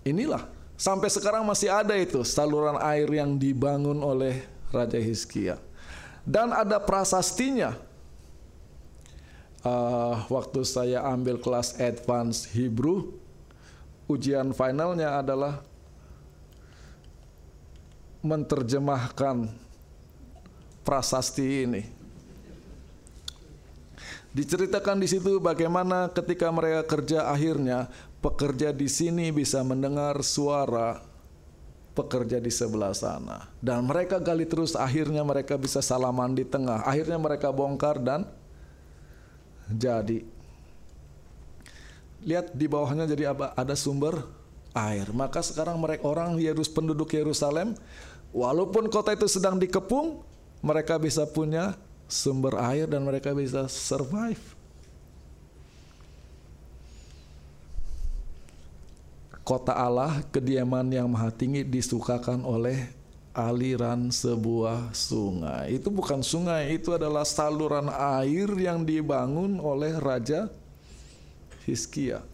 Inilah 0.02 0.47
sampai 0.74 1.09
sekarang 1.10 1.47
masih 1.47 1.70
ada 1.70 1.94
itu 1.97 2.23
saluran 2.27 2.78
air 2.82 3.09
yang 3.09 3.39
dibangun 3.39 4.02
oleh 4.02 4.44
Raja 4.74 4.98
Hizkia. 4.98 5.56
Dan 6.27 6.51
ada 6.51 6.82
prasastinya. 6.82 7.78
Uh, 9.66 10.23
waktu 10.31 10.62
saya 10.62 11.02
ambil 11.02 11.43
kelas 11.43 11.74
advance 11.82 12.47
Hebrew, 12.55 13.18
ujian 14.06 14.55
finalnya 14.55 15.18
adalah 15.18 15.59
menerjemahkan 18.23 19.65
prasasti 20.87 21.67
ini. 21.67 21.83
Diceritakan 24.31 25.03
di 25.03 25.09
situ 25.11 25.43
bagaimana 25.43 26.13
ketika 26.13 26.53
mereka 26.55 26.87
kerja 26.87 27.27
akhirnya 27.27 27.91
pekerja 28.23 28.71
di 28.71 28.87
sini 28.87 29.33
bisa 29.35 29.65
mendengar 29.67 30.21
suara 30.23 31.03
pekerja 31.97 32.37
di 32.37 32.53
sebelah 32.53 32.93
sana. 32.93 33.49
Dan 33.59 33.89
mereka 33.89 34.21
gali 34.21 34.45
terus 34.45 34.77
akhirnya 34.77 35.25
mereka 35.25 35.57
bisa 35.57 35.81
salaman 35.81 36.37
di 36.37 36.45
tengah. 36.45 36.85
Akhirnya 36.85 37.17
mereka 37.17 37.49
bongkar 37.49 37.97
dan 37.97 38.29
jadi. 39.73 40.21
Lihat 42.29 42.53
di 42.53 42.67
bawahnya 42.69 43.09
jadi 43.09 43.33
ada 43.33 43.73
sumber 43.73 44.21
air. 44.77 45.09
Maka 45.17 45.41
sekarang 45.41 45.81
mereka 45.81 46.05
orang 46.05 46.37
Yerus 46.37 46.69
penduduk 46.69 47.09
Yerusalem 47.17 47.73
walaupun 48.37 48.93
kota 48.93 49.17
itu 49.17 49.25
sedang 49.25 49.57
dikepung 49.57 50.36
mereka 50.65 50.97
bisa 51.01 51.24
punya 51.28 51.77
sumber 52.07 52.57
air 52.61 52.87
dan 52.87 53.03
mereka 53.03 53.35
bisa 53.35 53.66
survive 53.66 54.57
kota 59.47 59.70
Allah, 59.70 60.27
kediaman 60.35 60.91
yang 60.91 61.07
maha 61.07 61.31
tinggi 61.31 61.62
disukakan 61.62 62.43
oleh 62.43 62.91
aliran 63.31 64.11
sebuah 64.11 64.91
sungai. 64.91 65.78
Itu 65.78 65.95
bukan 65.95 66.19
sungai, 66.27 66.74
itu 66.74 66.91
adalah 66.91 67.23
saluran 67.23 67.87
air 67.95 68.51
yang 68.59 68.83
dibangun 68.83 69.62
oleh 69.62 69.95
Raja 70.03 70.51
Hizkia. 71.62 72.27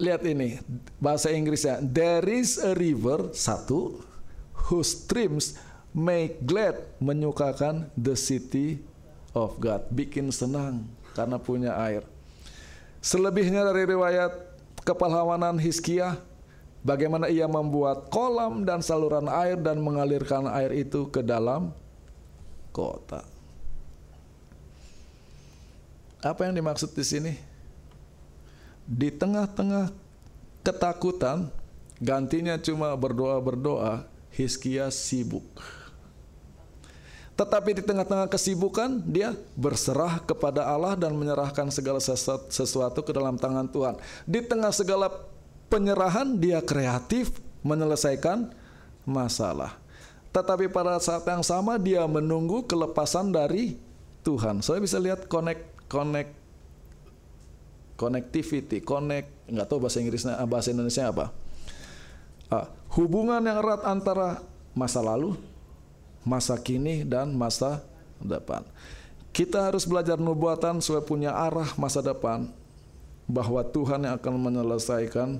Lihat 0.00 0.24
ini, 0.24 0.56
bahasa 0.96 1.28
Inggrisnya. 1.28 1.76
There 1.84 2.24
is 2.24 2.56
a 2.56 2.72
river, 2.72 3.36
satu, 3.36 4.00
whose 4.72 5.04
streams 5.04 5.60
make 5.92 6.40
glad, 6.40 6.80
menyukakan 6.96 7.92
the 7.92 8.16
city 8.16 8.80
of 9.36 9.60
God. 9.60 9.84
Bikin 9.92 10.32
senang 10.32 10.88
karena 11.12 11.36
punya 11.36 11.76
air. 11.76 12.08
Selebihnya 13.04 13.60
dari 13.60 13.84
riwayat 13.84 14.32
kepahlawanan 14.88 15.60
Hizkia, 15.60 16.16
bagaimana 16.80 17.28
ia 17.28 17.44
membuat 17.44 18.08
kolam 18.08 18.64
dan 18.64 18.80
saluran 18.80 19.28
air 19.28 19.60
dan 19.60 19.84
mengalirkan 19.84 20.48
air 20.48 20.72
itu 20.72 21.12
ke 21.12 21.20
dalam 21.20 21.76
kota. 22.72 23.20
Apa 26.24 26.48
yang 26.48 26.56
dimaksud 26.56 26.92
di 26.92 27.04
sini? 27.04 27.49
Di 28.90 29.14
tengah-tengah 29.14 29.94
ketakutan, 30.66 31.46
gantinya 32.02 32.58
cuma 32.58 32.90
berdoa-berdoa, 32.98 34.02
Hizkia 34.34 34.90
sibuk. 34.90 35.46
Tetapi 37.38 37.78
di 37.78 37.82
tengah-tengah 37.86 38.28
kesibukan 38.28 39.00
dia 39.00 39.32
berserah 39.56 40.20
kepada 40.20 40.66
Allah 40.66 40.92
dan 40.98 41.16
menyerahkan 41.16 41.70
segala 41.72 41.96
sesuatu 42.50 43.00
ke 43.00 43.14
dalam 43.14 43.38
tangan 43.38 43.64
Tuhan. 43.70 43.94
Di 44.28 44.44
tengah 44.44 44.74
segala 44.74 45.08
penyerahan 45.72 46.36
dia 46.36 46.60
kreatif 46.60 47.32
menyelesaikan 47.64 48.52
masalah. 49.08 49.80
Tetapi 50.36 50.68
pada 50.68 51.00
saat 51.00 51.24
yang 51.24 51.40
sama 51.40 51.80
dia 51.80 52.04
menunggu 52.04 52.66
kelepasan 52.68 53.32
dari 53.32 53.80
Tuhan. 54.20 54.60
Saya 54.60 54.82
bisa 54.82 55.00
lihat 55.00 55.24
connect 55.24 55.64
connect 55.88 56.39
connectivity, 58.00 58.80
connect 58.80 59.28
nggak 59.44 59.68
tahu 59.68 59.84
bahasa 59.84 60.00
Inggrisnya 60.00 60.40
bahasa 60.48 60.72
Indonesia 60.72 61.12
apa. 61.12 61.28
Ah, 62.48 62.72
hubungan 62.96 63.44
yang 63.44 63.60
erat 63.60 63.84
antara 63.84 64.40
masa 64.72 65.04
lalu 65.04 65.36
masa 66.24 66.56
kini 66.56 67.04
dan 67.04 67.36
masa 67.36 67.84
depan. 68.16 68.64
Kita 69.30 69.68
harus 69.68 69.84
belajar 69.84 70.16
nubuatan 70.16 70.80
supaya 70.80 71.04
punya 71.04 71.30
arah 71.36 71.68
masa 71.76 72.00
depan 72.00 72.50
bahwa 73.30 73.62
Tuhan 73.62 74.02
yang 74.08 74.18
akan 74.18 74.34
menyelesaikan 74.42 75.38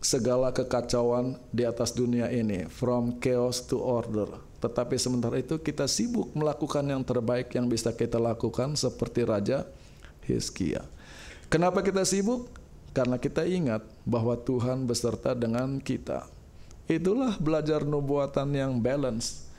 segala 0.00 0.48
kekacauan 0.48 1.36
di 1.52 1.68
atas 1.68 1.92
dunia 1.92 2.32
ini 2.32 2.64
from 2.72 3.20
chaos 3.20 3.60
to 3.60 3.76
order. 3.76 4.40
Tetapi 4.64 4.96
sementara 4.96 5.36
itu 5.36 5.60
kita 5.60 5.84
sibuk 5.84 6.32
melakukan 6.32 6.88
yang 6.88 7.04
terbaik 7.04 7.52
yang 7.52 7.68
bisa 7.68 7.92
kita 7.92 8.16
lakukan 8.16 8.80
seperti 8.80 9.28
Raja 9.28 9.68
Hizkia. 10.24 10.80
Kenapa 11.50 11.82
kita 11.82 12.06
sibuk? 12.06 12.46
Karena 12.94 13.18
kita 13.18 13.42
ingat 13.44 13.82
bahwa 14.06 14.38
Tuhan 14.38 14.86
beserta 14.86 15.34
dengan 15.34 15.82
kita. 15.82 16.26
Itulah 16.86 17.38
belajar 17.38 17.86
nubuatan 17.86 18.50
yang 18.54 18.78
balance 18.82 19.50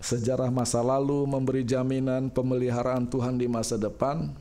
Sejarah 0.00 0.48
masa 0.48 0.80
lalu 0.80 1.28
memberi 1.28 1.60
jaminan 1.60 2.32
pemeliharaan 2.32 3.04
Tuhan 3.04 3.36
di 3.36 3.44
masa 3.44 3.76
depan. 3.76 4.32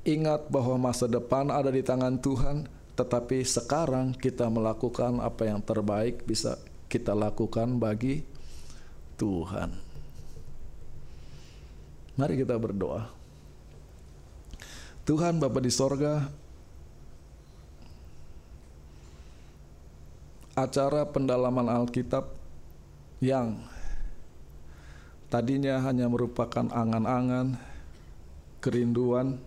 Ingat 0.00 0.48
bahwa 0.48 0.88
masa 0.88 1.04
depan 1.04 1.52
ada 1.52 1.68
di 1.68 1.84
tangan 1.84 2.16
Tuhan, 2.16 2.64
tetapi 2.96 3.44
sekarang 3.44 4.16
kita 4.16 4.48
melakukan 4.48 5.20
apa 5.20 5.44
yang 5.44 5.60
terbaik 5.60 6.24
bisa 6.24 6.56
kita 6.88 7.12
lakukan 7.12 7.76
bagi 7.76 8.24
Tuhan. 9.20 9.76
Mari 12.16 12.34
kita 12.40 12.56
berdoa. 12.56 13.19
Tuhan 15.08 15.40
Bapa 15.40 15.64
di 15.64 15.72
sorga, 15.72 16.28
acara 20.52 21.08
pendalaman 21.08 21.72
Alkitab 21.72 22.28
yang 23.24 23.64
tadinya 25.32 25.80
hanya 25.80 26.04
merupakan 26.04 26.68
angan-angan, 26.68 27.56
kerinduan, 28.60 29.40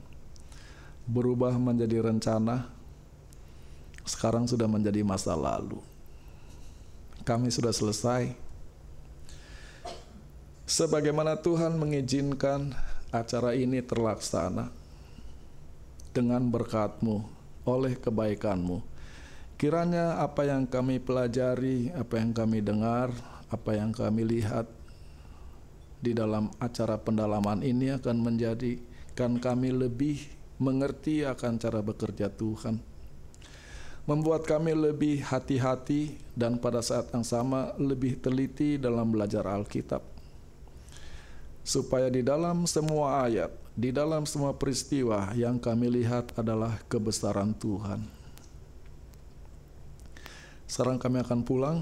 berubah 1.06 1.54
menjadi 1.62 2.02
rencana, 2.02 2.66
sekarang 4.10 4.50
sudah 4.50 4.66
menjadi 4.66 5.06
masa 5.06 5.38
lalu. 5.38 5.78
Kami 7.24 7.54
sudah 7.54 7.72
selesai. 7.72 8.36
Sebagaimana 10.66 11.38
Tuhan 11.38 11.78
mengizinkan 11.78 12.74
acara 13.14 13.54
ini 13.54 13.80
terlaksana 13.86 14.83
dengan 16.14 16.46
berkatmu, 16.46 17.26
oleh 17.66 17.98
kebaikanmu. 17.98 18.86
Kiranya 19.58 20.22
apa 20.22 20.46
yang 20.46 20.70
kami 20.70 21.02
pelajari, 21.02 21.90
apa 21.98 22.22
yang 22.22 22.32
kami 22.32 22.62
dengar, 22.62 23.10
apa 23.50 23.72
yang 23.74 23.90
kami 23.90 24.22
lihat, 24.22 24.70
di 26.04 26.12
dalam 26.12 26.52
acara 26.60 27.00
pendalaman 27.00 27.64
ini 27.64 27.96
akan 27.96 28.18
menjadikan 28.20 29.40
kami 29.40 29.72
lebih 29.72 30.20
mengerti 30.60 31.24
akan 31.24 31.56
cara 31.56 31.80
bekerja 31.80 32.28
Tuhan. 32.28 32.78
Membuat 34.04 34.44
kami 34.44 34.76
lebih 34.76 35.24
hati-hati 35.24 36.20
dan 36.36 36.60
pada 36.60 36.84
saat 36.84 37.08
yang 37.16 37.24
sama 37.24 37.72
lebih 37.80 38.20
teliti 38.20 38.76
dalam 38.76 39.16
belajar 39.16 39.48
Alkitab. 39.48 40.04
Supaya 41.64 42.12
di 42.12 42.20
dalam 42.20 42.68
semua 42.68 43.24
ayat, 43.24 43.63
di 43.74 43.90
dalam 43.90 44.30
semua 44.30 44.54
peristiwa 44.54 45.34
yang 45.34 45.58
kami 45.58 45.90
lihat 45.90 46.38
adalah 46.38 46.78
kebesaran 46.86 47.58
Tuhan. 47.58 48.06
Sekarang 50.70 51.02
kami 51.02 51.22
akan 51.26 51.42
pulang, 51.42 51.78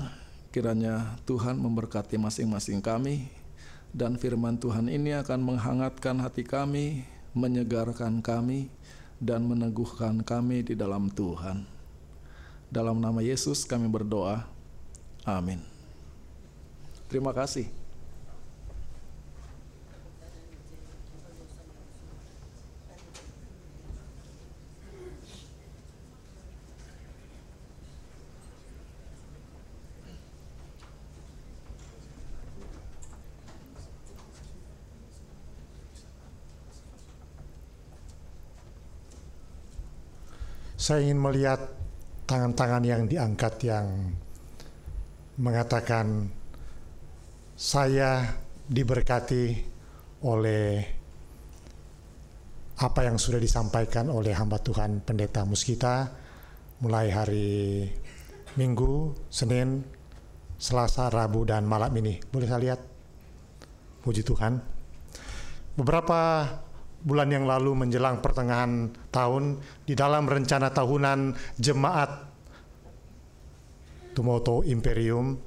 kiranya 0.56 1.20
Tuhan 1.28 1.60
memberkati 1.60 2.16
masing-masing 2.16 2.80
kami 2.80 3.28
dan 3.92 4.16
firman 4.16 4.56
Tuhan 4.56 4.88
ini 4.88 5.16
akan 5.20 5.40
menghangatkan 5.44 6.20
hati 6.24 6.48
kami, 6.48 7.04
menyegarkan 7.36 8.24
kami, 8.24 8.72
dan 9.20 9.44
meneguhkan 9.44 10.24
kami 10.24 10.64
di 10.64 10.74
dalam 10.80 11.12
Tuhan. 11.12 11.68
Dalam 12.72 13.04
nama 13.04 13.20
Yesus 13.20 13.68
kami 13.68 13.92
berdoa. 13.92 14.48
Amin. 15.28 15.60
Terima 17.12 17.36
kasih. 17.36 17.81
Saya 40.92 41.08
ingin 41.08 41.24
melihat 41.24 41.72
tangan-tangan 42.28 42.84
yang 42.84 43.08
diangkat 43.08 43.64
yang 43.64 44.12
mengatakan 45.40 46.28
saya 47.56 48.28
diberkati 48.68 49.56
oleh 50.28 50.84
apa 52.76 53.08
yang 53.08 53.16
sudah 53.16 53.40
disampaikan 53.40 54.12
oleh 54.12 54.36
hamba 54.36 54.60
Tuhan 54.60 55.00
Pendeta 55.00 55.48
Muskita 55.48 56.12
mulai 56.84 57.08
hari 57.08 57.88
Minggu, 58.60 59.16
Senin, 59.32 59.88
Selasa, 60.60 61.08
Rabu, 61.08 61.48
dan 61.48 61.64
malam 61.64 61.96
ini. 61.96 62.20
Boleh 62.20 62.52
saya 62.52 62.60
lihat? 62.68 62.84
Puji 64.04 64.28
Tuhan. 64.28 64.60
Beberapa 65.72 66.52
bulan 67.02 67.30
yang 67.34 67.50
lalu 67.50 67.74
menjelang 67.74 68.22
pertengahan 68.22 68.94
tahun 69.10 69.58
di 69.86 69.94
dalam 69.98 70.30
rencana 70.30 70.70
tahunan 70.70 71.34
jemaat 71.58 72.30
Tumoto 74.12 74.62
Imperium 74.68 75.40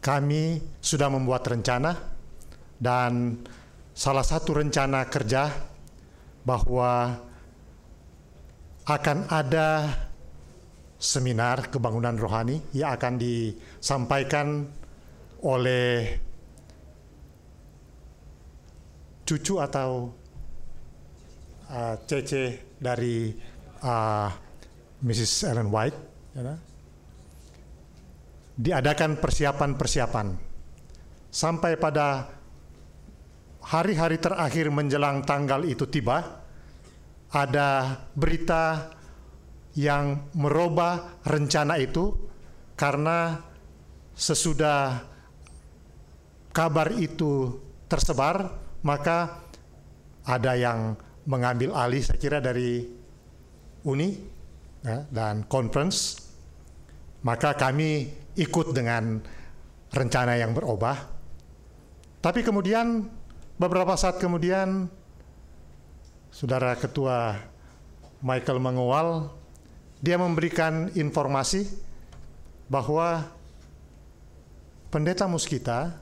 kami 0.00 0.58
sudah 0.80 1.12
membuat 1.12 1.46
rencana 1.46 1.92
dan 2.78 3.42
salah 3.92 4.22
satu 4.22 4.62
rencana 4.62 5.06
kerja 5.10 5.50
bahwa 6.46 7.18
akan 8.88 9.18
ada 9.28 9.84
seminar 10.98 11.68
kebangunan 11.68 12.16
rohani 12.16 12.58
yang 12.72 12.96
akan 12.96 13.20
disampaikan 13.20 14.66
oleh 15.44 16.18
cucu 19.28 19.60
atau 19.60 20.17
uh, 21.70 21.94
cece 22.04 22.76
dari 22.80 23.32
uh, 23.84 24.28
Mrs. 25.04 25.48
Ellen 25.48 25.70
White 25.70 25.98
ya, 26.34 26.54
diadakan 28.58 29.22
persiapan-persiapan 29.22 30.26
sampai 31.30 31.78
pada 31.78 32.26
hari-hari 33.62 34.18
terakhir 34.18 34.72
menjelang 34.72 35.22
tanggal 35.22 35.62
itu 35.62 35.86
tiba 35.86 36.42
ada 37.28 38.00
berita 38.16 38.90
yang 39.76 40.32
merubah 40.34 41.22
rencana 41.22 41.78
itu 41.78 42.10
karena 42.74 43.38
sesudah 44.16 45.04
kabar 46.50 46.90
itu 46.98 47.54
tersebar 47.86 48.58
maka 48.82 49.46
ada 50.26 50.52
yang 50.58 50.98
mengambil 51.28 51.76
alih 51.76 52.00
saya 52.00 52.16
kira 52.16 52.40
dari 52.40 52.88
uni 53.84 54.16
ya, 54.80 55.04
dan 55.12 55.44
conference. 55.44 56.24
Maka 57.20 57.52
kami 57.52 58.08
ikut 58.38 58.72
dengan 58.72 59.20
rencana 59.92 60.40
yang 60.40 60.56
berubah. 60.56 60.96
Tapi 62.24 62.40
kemudian 62.40 63.04
beberapa 63.60 63.94
saat 63.98 64.16
kemudian 64.16 64.88
saudara 66.32 66.74
ketua 66.78 67.36
Michael 68.22 68.62
Mengowal 68.62 69.30
dia 69.98 70.14
memberikan 70.14 70.90
informasi 70.94 71.66
bahwa 72.70 73.26
pendeta 74.94 75.26
Muskita 75.26 75.98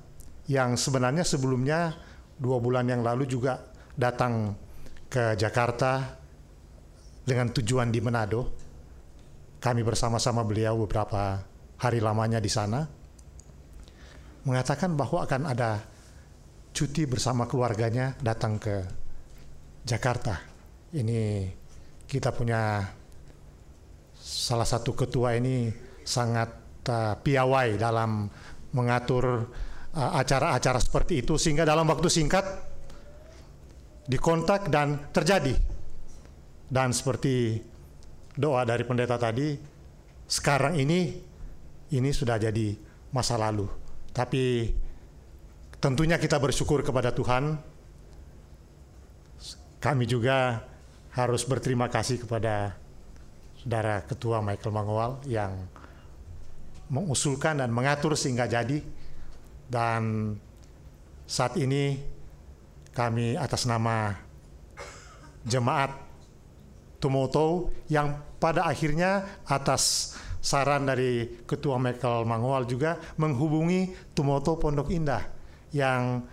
yang 0.47 0.77
sebenarnya 0.77 1.24
sebelumnya 1.24 1.97
dua 2.36 2.61
bulan 2.61 2.86
yang 2.86 3.01
lalu 3.01 3.24
juga 3.24 3.65
datang 3.97 4.53
ke 5.17 5.33
Jakarta 5.33 6.13
dengan 7.25 7.49
tujuan 7.49 7.89
di 7.89 8.05
Manado. 8.05 8.53
Kami 9.57 9.81
bersama-sama 9.81 10.45
beliau 10.45 10.85
beberapa 10.85 11.41
hari 11.81 12.05
lamanya 12.05 12.37
di 12.37 12.53
sana 12.53 12.85
mengatakan 14.45 14.93
bahwa 14.93 15.25
akan 15.25 15.49
ada 15.49 15.81
cuti 16.77 17.09
bersama 17.09 17.49
keluarganya 17.49 18.13
datang 18.21 18.61
ke 18.61 18.85
Jakarta. 19.89 20.37
Ini 20.93 21.49
kita 22.05 22.37
punya 22.37 22.85
salah 24.21 24.69
satu 24.69 24.93
ketua 24.93 25.33
ini 25.41 25.73
sangat 26.05 26.49
uh, 26.93 27.17
piawai 27.17 27.81
dalam 27.81 28.29
mengatur 28.77 29.49
acara-acara 29.97 30.77
uh, 30.77 30.85
seperti 30.85 31.25
itu 31.25 31.41
sehingga 31.41 31.65
dalam 31.65 31.89
waktu 31.89 32.13
singkat 32.13 32.76
dikontak 34.07 34.70
dan 34.70 35.11
terjadi. 35.11 35.55
Dan 36.66 36.91
seperti 36.91 37.62
doa 38.35 38.66
dari 38.66 38.83
pendeta 38.83 39.15
tadi, 39.19 39.55
sekarang 40.27 40.74
ini 40.78 41.15
ini 41.95 42.11
sudah 42.11 42.39
jadi 42.39 42.74
masa 43.15 43.39
lalu. 43.39 43.70
Tapi 44.11 44.74
tentunya 45.78 46.19
kita 46.19 46.39
bersyukur 46.43 46.83
kepada 46.83 47.15
Tuhan. 47.15 47.59
Kami 49.78 50.05
juga 50.09 50.66
harus 51.15 51.47
berterima 51.47 51.87
kasih 51.87 52.27
kepada 52.27 52.74
saudara 53.62 54.03
ketua 54.03 54.43
Michael 54.43 54.74
Mangowal 54.74 55.12
yang 55.31 55.55
mengusulkan 56.91 57.62
dan 57.62 57.70
mengatur 57.70 58.19
sehingga 58.19 58.47
jadi 58.47 58.83
dan 59.66 60.35
saat 61.27 61.59
ini 61.59 61.99
kami 62.97 63.36
atas 63.36 63.68
nama 63.68 64.16
jemaat 65.44 65.93
Tumoto 66.97 67.68
yang 67.93 68.16
pada 68.40 68.64
akhirnya 68.64 69.44
atas 69.44 70.16
saran 70.40 70.89
dari 70.89 71.44
Ketua 71.44 71.77
Michael 71.77 72.24
Mangwal 72.24 72.64
juga 72.64 72.97
menghubungi 73.20 73.93
Tumoto 74.16 74.56
Pondok 74.56 74.89
Indah 74.89 75.20
yang 75.77 76.24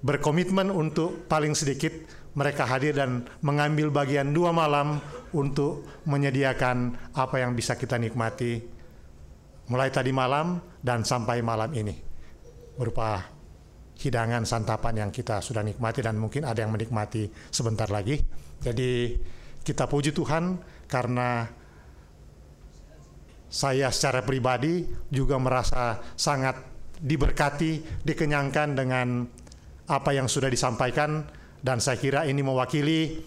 berkomitmen 0.00 0.72
untuk 0.72 1.28
paling 1.28 1.52
sedikit 1.52 1.92
mereka 2.32 2.64
hadir 2.64 2.96
dan 2.96 3.28
mengambil 3.44 3.92
bagian 3.92 4.32
dua 4.32 4.56
malam 4.56 4.98
untuk 5.36 5.84
menyediakan 6.08 6.96
apa 7.12 7.44
yang 7.44 7.52
bisa 7.52 7.76
kita 7.76 8.00
nikmati 8.00 8.64
mulai 9.68 9.92
tadi 9.92 10.10
malam 10.10 10.58
dan 10.80 11.04
sampai 11.04 11.44
malam 11.44 11.70
ini 11.76 11.94
berupa 12.74 13.31
hidangan 14.02 14.42
santapan 14.42 15.06
yang 15.06 15.10
kita 15.14 15.38
sudah 15.38 15.62
nikmati 15.62 16.02
dan 16.02 16.18
mungkin 16.18 16.42
ada 16.42 16.58
yang 16.66 16.74
menikmati 16.74 17.30
sebentar 17.54 17.86
lagi. 17.86 18.18
Jadi 18.58 19.14
kita 19.62 19.86
puji 19.86 20.10
Tuhan 20.10 20.58
karena 20.90 21.46
saya 23.46 23.94
secara 23.94 24.26
pribadi 24.26 24.82
juga 25.12 25.38
merasa 25.38 26.02
sangat 26.18 26.58
diberkati, 26.98 28.02
dikenyangkan 28.02 28.68
dengan 28.74 29.22
apa 29.86 30.10
yang 30.14 30.26
sudah 30.26 30.50
disampaikan 30.50 31.26
dan 31.62 31.78
saya 31.78 31.98
kira 32.00 32.26
ini 32.26 32.42
mewakili 32.42 33.22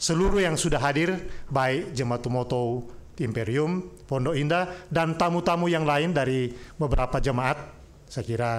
seluruh 0.00 0.40
yang 0.40 0.56
sudah 0.56 0.80
hadir 0.80 1.16
baik 1.48 1.92
Jemaat 1.96 2.24
Tumoto 2.24 2.88
Imperium, 3.20 3.84
Pondok 4.08 4.32
Indah 4.32 4.88
dan 4.88 5.14
tamu-tamu 5.20 5.68
yang 5.68 5.84
lain 5.84 6.16
dari 6.16 6.50
beberapa 6.80 7.20
jemaat. 7.20 7.60
Saya 8.08 8.24
kira 8.24 8.52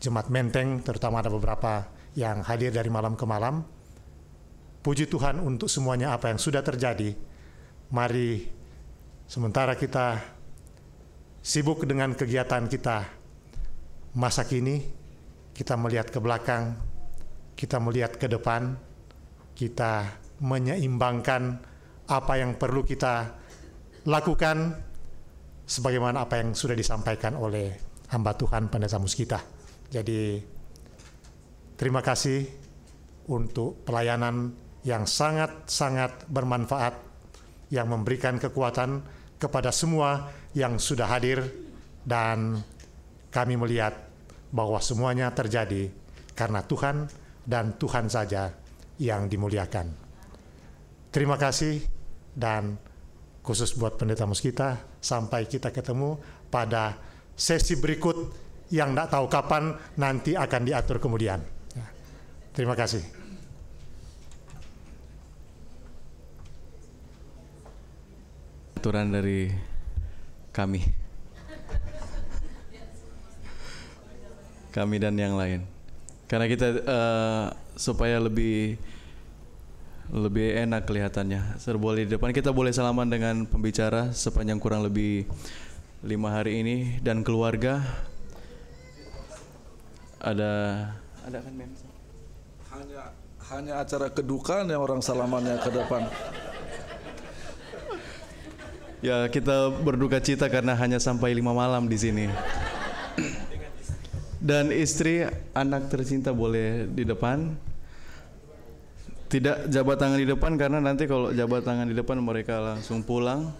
jemaat 0.00 0.28
Menteng, 0.28 0.84
terutama 0.84 1.20
ada 1.24 1.32
beberapa 1.32 1.88
yang 2.16 2.44
hadir 2.44 2.72
dari 2.72 2.88
malam 2.88 3.14
ke 3.14 3.24
malam. 3.28 3.64
Puji 4.80 5.10
Tuhan 5.10 5.42
untuk 5.42 5.66
semuanya 5.66 6.14
apa 6.14 6.30
yang 6.30 6.38
sudah 6.38 6.62
terjadi. 6.62 7.12
Mari 7.90 8.46
sementara 9.26 9.74
kita 9.74 10.22
sibuk 11.42 11.82
dengan 11.86 12.14
kegiatan 12.14 12.66
kita 12.70 13.06
masa 14.14 14.46
kini, 14.46 14.82
kita 15.52 15.74
melihat 15.74 16.08
ke 16.08 16.18
belakang, 16.22 16.78
kita 17.58 17.82
melihat 17.82 18.14
ke 18.14 18.26
depan, 18.30 18.78
kita 19.56 20.22
menyeimbangkan 20.38 21.58
apa 22.06 22.34
yang 22.38 22.54
perlu 22.54 22.86
kita 22.86 23.34
lakukan 24.06 24.78
sebagaimana 25.66 26.22
apa 26.22 26.38
yang 26.38 26.54
sudah 26.54 26.78
disampaikan 26.78 27.34
oleh 27.34 27.74
hamba 28.14 28.38
Tuhan 28.38 28.70
Pendeta 28.70 29.02
Muskita. 29.02 29.55
Jadi 29.90 30.42
terima 31.78 32.02
kasih 32.02 32.46
untuk 33.30 33.82
pelayanan 33.86 34.54
yang 34.86 35.06
sangat-sangat 35.06 36.30
bermanfaat 36.30 36.94
yang 37.74 37.90
memberikan 37.90 38.38
kekuatan 38.38 39.02
kepada 39.36 39.74
semua 39.74 40.30
yang 40.54 40.78
sudah 40.78 41.10
hadir 41.10 41.42
dan 42.06 42.62
kami 43.34 43.58
melihat 43.58 43.92
bahwa 44.54 44.78
semuanya 44.78 45.34
terjadi 45.34 45.90
karena 46.38 46.62
Tuhan 46.62 47.10
dan 47.42 47.74
Tuhan 47.74 48.06
saja 48.06 48.54
yang 49.02 49.26
dimuliakan. 49.26 49.90
Terima 51.10 51.34
kasih 51.34 51.82
dan 52.32 52.78
khusus 53.42 53.74
buat 53.74 53.98
pendeta 53.98 54.26
Muskita 54.26 54.78
sampai 55.02 55.46
kita 55.50 55.74
ketemu 55.74 56.18
pada 56.50 56.98
sesi 57.34 57.78
berikut 57.78 58.45
yang 58.72 58.94
tidak 58.94 59.08
tahu 59.12 59.26
kapan 59.30 59.74
nanti 59.98 60.34
akan 60.34 60.62
diatur 60.66 60.98
kemudian. 60.98 61.38
Ya. 61.74 61.86
Terima 62.54 62.74
kasih. 62.74 63.26
aturan 68.86 69.10
dari 69.10 69.50
kami. 70.54 70.78
Kami 74.70 74.96
dan 75.02 75.18
yang 75.18 75.34
lain. 75.34 75.66
Karena 76.30 76.46
kita 76.46 76.66
uh, 76.86 77.44
supaya 77.74 78.22
lebih 78.22 78.78
lebih 80.14 80.54
enak 80.54 80.86
kelihatannya. 80.86 81.58
Serboleh 81.58 82.06
di 82.06 82.14
depan 82.14 82.30
kita 82.30 82.54
boleh 82.54 82.70
salaman 82.70 83.10
dengan 83.10 83.42
pembicara 83.42 84.14
sepanjang 84.14 84.62
kurang 84.62 84.86
lebih 84.86 85.26
lima 86.06 86.30
hari 86.30 86.62
ini 86.62 87.02
dan 87.02 87.26
keluarga. 87.26 87.82
Ada 90.26 90.50
ada 91.22 91.38
kan 91.38 91.54
mem? 91.54 91.70
Hanya 92.74 93.14
hanya 93.46 93.74
acara 93.78 94.10
kedukaan 94.10 94.66
yang 94.66 94.82
orang 94.82 94.98
salamannya 94.98 95.54
ke 95.62 95.70
depan. 95.70 96.02
Ya 99.06 99.22
kita 99.30 99.70
berduka 99.86 100.18
cita 100.18 100.50
karena 100.50 100.74
hanya 100.74 100.98
sampai 100.98 101.30
lima 101.30 101.54
malam 101.54 101.86
di 101.86 101.94
sini. 101.94 102.26
Dan 104.42 104.74
istri 104.74 105.22
anak 105.54 105.94
tercinta 105.94 106.34
boleh 106.34 106.90
di 106.90 107.06
depan. 107.06 107.54
Tidak 109.30 109.70
jabat 109.70 109.98
tangan 109.98 110.18
di 110.18 110.26
depan 110.26 110.58
karena 110.58 110.82
nanti 110.82 111.06
kalau 111.06 111.30
jabat 111.30 111.62
tangan 111.62 111.86
di 111.86 111.94
depan 111.94 112.18
mereka 112.18 112.58
langsung 112.58 113.06
pulang. 113.06 113.54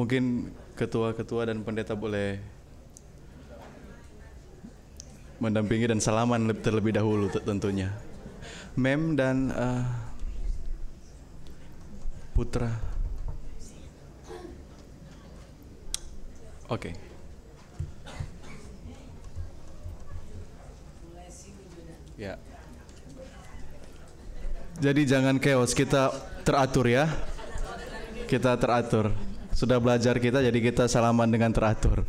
Mungkin 0.00 0.48
ketua-ketua 0.80 1.52
dan 1.52 1.60
pendeta 1.60 1.92
boleh 1.92 2.53
mendampingi 5.44 5.92
dan 5.92 6.00
salaman 6.00 6.48
terlebih 6.64 6.96
dahulu 6.96 7.28
tentunya. 7.44 7.92
Mem 8.74 9.14
dan 9.14 9.52
uh, 9.52 9.84
Putra. 12.34 12.72
Oke. 16.66 16.90
Okay. 16.90 16.94
Ya. 22.18 22.34
Jadi 24.82 25.06
jangan 25.06 25.38
chaos, 25.38 25.70
kita 25.70 26.10
teratur 26.42 26.90
ya. 26.90 27.06
Kita 28.26 28.58
teratur. 28.58 29.14
Sudah 29.54 29.78
belajar 29.78 30.18
kita 30.18 30.42
jadi 30.42 30.58
kita 30.58 30.90
salaman 30.90 31.30
dengan 31.30 31.54
teratur. 31.54 32.02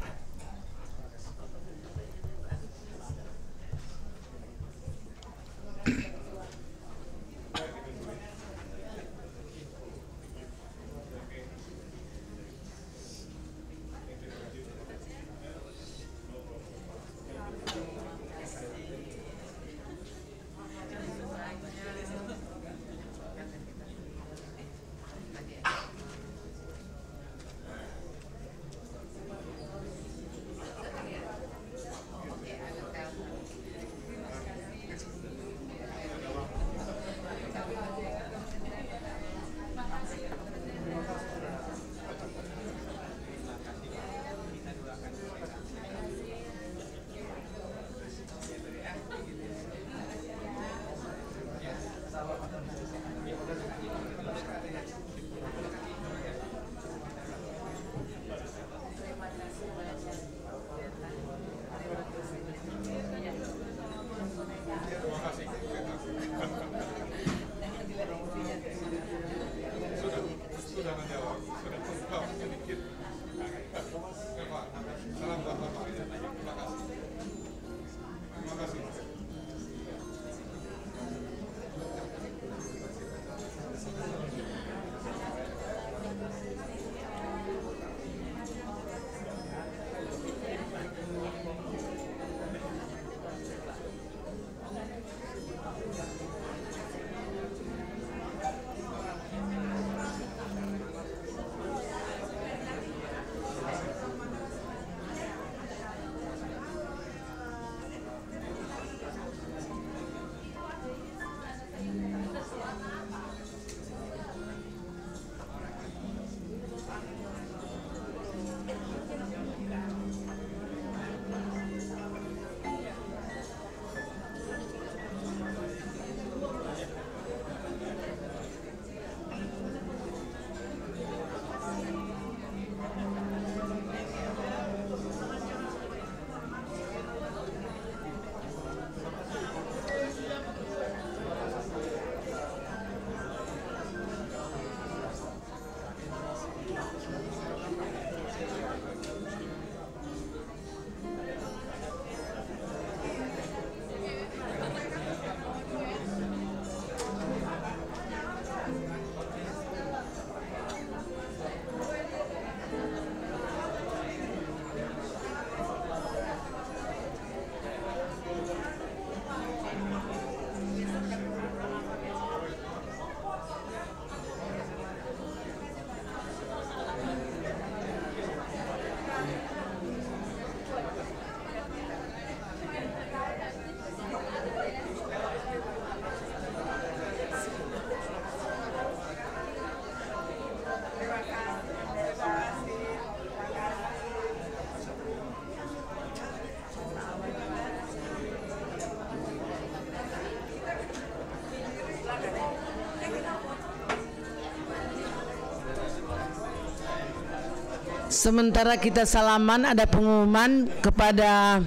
Sementara 208.26 208.74
kita 208.82 209.06
salaman 209.06 209.70
ada 209.70 209.86
pengumuman 209.86 210.66
kepada 210.82 211.62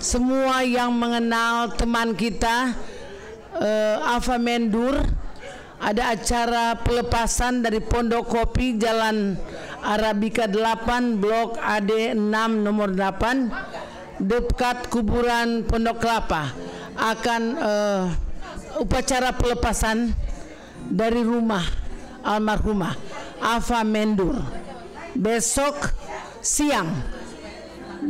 semua 0.00 0.64
yang 0.64 0.96
mengenal 0.96 1.76
teman 1.76 2.16
kita 2.16 2.72
uh, 3.52 4.08
Alfa 4.08 4.40
Mendur. 4.40 4.96
Ada 5.76 6.16
acara 6.16 6.80
pelepasan 6.80 7.60
dari 7.60 7.84
Pondok 7.84 8.32
Kopi 8.32 8.80
Jalan 8.80 9.36
Arabika 9.84 10.48
8 10.48 11.20
Blok 11.20 11.60
AD 11.60 12.16
6 12.16 12.16
nomor 12.64 12.96
8 12.96 14.24
dekat 14.24 14.88
kuburan 14.88 15.68
Pondok 15.68 16.00
Kelapa. 16.00 16.56
Akan 16.96 17.60
uh, 17.60 18.08
upacara 18.80 19.36
pelepasan 19.36 20.16
dari 20.88 21.20
rumah 21.20 21.68
almarhumah 22.24 22.96
Ava 23.44 23.84
Mendur 23.84 24.59
besok 25.16 25.90
siang 26.40 26.88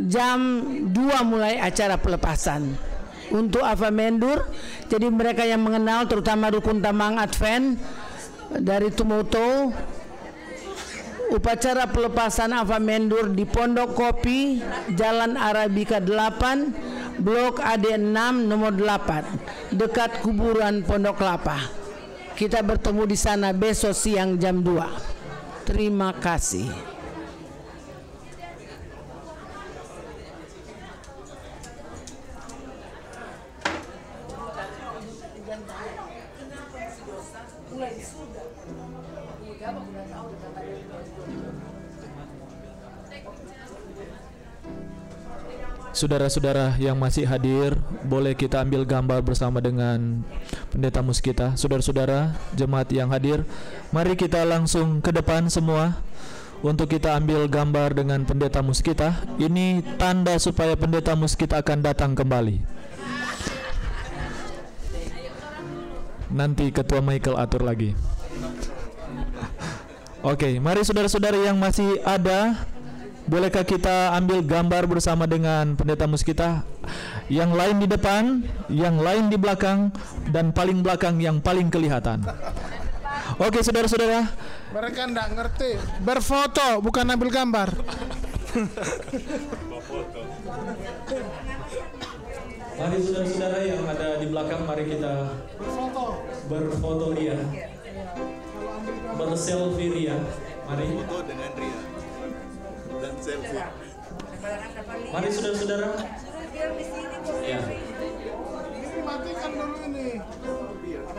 jam 0.07 0.39
2 0.89 0.95
mulai 1.27 1.59
acara 1.59 1.97
pelepasan. 1.99 2.91
Untuk 3.31 3.63
Ava 3.63 3.87
Mendur 3.95 4.43
jadi 4.91 5.07
mereka 5.07 5.47
yang 5.47 5.63
mengenal 5.63 6.03
terutama 6.03 6.51
Rukun 6.51 6.83
Tamang 6.83 7.15
Advent 7.15 7.79
dari 8.59 8.91
Tumoto 8.91 9.71
upacara 11.31 11.87
pelepasan 11.87 12.51
Ava 12.51 12.75
Mendur 12.75 13.31
di 13.31 13.47
Pondok 13.47 13.95
Kopi 13.95 14.59
Jalan 14.91 15.39
Arabika 15.39 16.03
8 16.03 17.23
Blok 17.23 17.63
AD6 17.63 18.19
nomor 18.51 18.75
8 18.75 19.79
dekat 19.79 20.19
kuburan 20.19 20.83
Pondok 20.83 21.23
Kelapa. 21.23 21.71
Kita 22.35 22.59
bertemu 22.59 23.07
di 23.07 23.15
sana 23.15 23.55
besok 23.55 23.95
siang 23.95 24.35
jam 24.35 24.59
2 24.59 25.11
terima 25.71 26.11
kasih 26.11 26.90
Saudara-saudara 46.01 46.81
yang 46.81 46.97
masih 46.97 47.29
hadir, 47.29 47.77
boleh 48.01 48.33
kita 48.33 48.57
ambil 48.57 48.81
gambar 48.89 49.21
bersama 49.21 49.61
dengan 49.61 50.25
pendeta 50.73 50.97
mus 51.05 51.21
kita. 51.21 51.53
Saudara-saudara, 51.53 52.33
jemaat 52.57 52.89
yang 52.89 53.13
hadir, 53.13 53.45
mari 53.93 54.17
kita 54.17 54.41
langsung 54.41 54.97
ke 54.97 55.13
depan 55.13 55.45
semua 55.53 56.01
untuk 56.65 56.89
kita 56.89 57.13
ambil 57.13 57.45
gambar 57.45 57.93
dengan 57.93 58.25
pendeta 58.25 58.65
mus 58.65 58.81
kita. 58.81 59.13
Ini 59.37 59.85
tanda 60.01 60.41
supaya 60.41 60.73
pendeta 60.73 61.13
mus 61.13 61.37
kita 61.37 61.61
akan 61.61 61.85
datang 61.85 62.17
kembali. 62.17 62.57
Nanti 66.33 66.73
ketua 66.73 67.05
Michael 67.05 67.37
atur 67.37 67.61
lagi. 67.61 67.93
Oke, 70.25 70.57
mari 70.57 70.81
saudara-saudara 70.81 71.37
yang 71.45 71.61
masih 71.61 72.01
ada 72.01 72.57
Bolehkah 73.29 73.61
kita 73.61 74.17
ambil 74.17 74.41
gambar 74.41 74.89
bersama 74.89 75.29
dengan 75.29 75.77
pendeta 75.77 76.09
mus 76.09 76.25
kita? 76.25 76.65
Yang 77.29 77.51
lain 77.53 77.75
di 77.77 77.87
depan, 77.87 78.23
yang 78.67 78.97
lain 78.97 79.29
di 79.29 79.37
belakang, 79.37 79.93
dan 80.33 80.49
paling 80.49 80.81
belakang 80.81 81.21
yang 81.21 81.37
paling 81.37 81.69
kelihatan. 81.69 82.25
Oke, 83.37 83.61
saudara-saudara. 83.61 84.25
Mereka 84.73 85.01
tidak 85.07 85.27
ngerti. 85.37 85.71
Berfoto, 86.01 86.81
bukan 86.81 87.05
ambil 87.13 87.29
gambar. 87.29 87.69
Mari 92.75 92.97
saudara-saudara 93.05 93.59
yang 93.61 93.83
ada 93.85 94.07
di 94.17 94.27
belakang, 94.27 94.61
mari 94.65 94.83
kita 94.89 95.13
berfoto. 95.61 96.25
Berfoto 96.49 97.07
dia. 97.15 97.37
Berselfie 99.15 99.89
dia. 99.93 100.17
Mari. 100.65 100.85
Foto 100.89 101.17
dengan 101.29 101.51
Ria 101.55 101.80
dan 103.01 103.13
selfie. 103.17 103.65
Mari 105.11 105.27
saudara-saudara. 105.33 105.89
Ya. 107.41 107.59
Matikan 109.01 109.51
dulu 109.57 109.75
ini. 109.89 110.07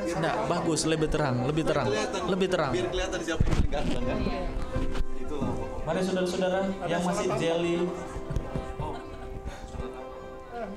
Tidak, 0.03 0.35
bagus, 0.47 0.81
lebih 0.87 1.09
terang, 1.11 1.43
lebih 1.47 1.65
terang, 1.67 1.89
lebih 2.31 2.49
terang. 2.51 2.73
Biar 2.75 2.89
kelihatan 2.91 3.21
siapa 3.23 3.43
yang 3.43 3.67
ganteng 3.71 4.05
kan. 4.07 4.19
Itulah 5.19 5.51
Mari 5.83 6.01
saudara-saudara 6.07 6.61
yang 6.87 7.03
masih 7.03 7.29
jelly. 7.39 7.77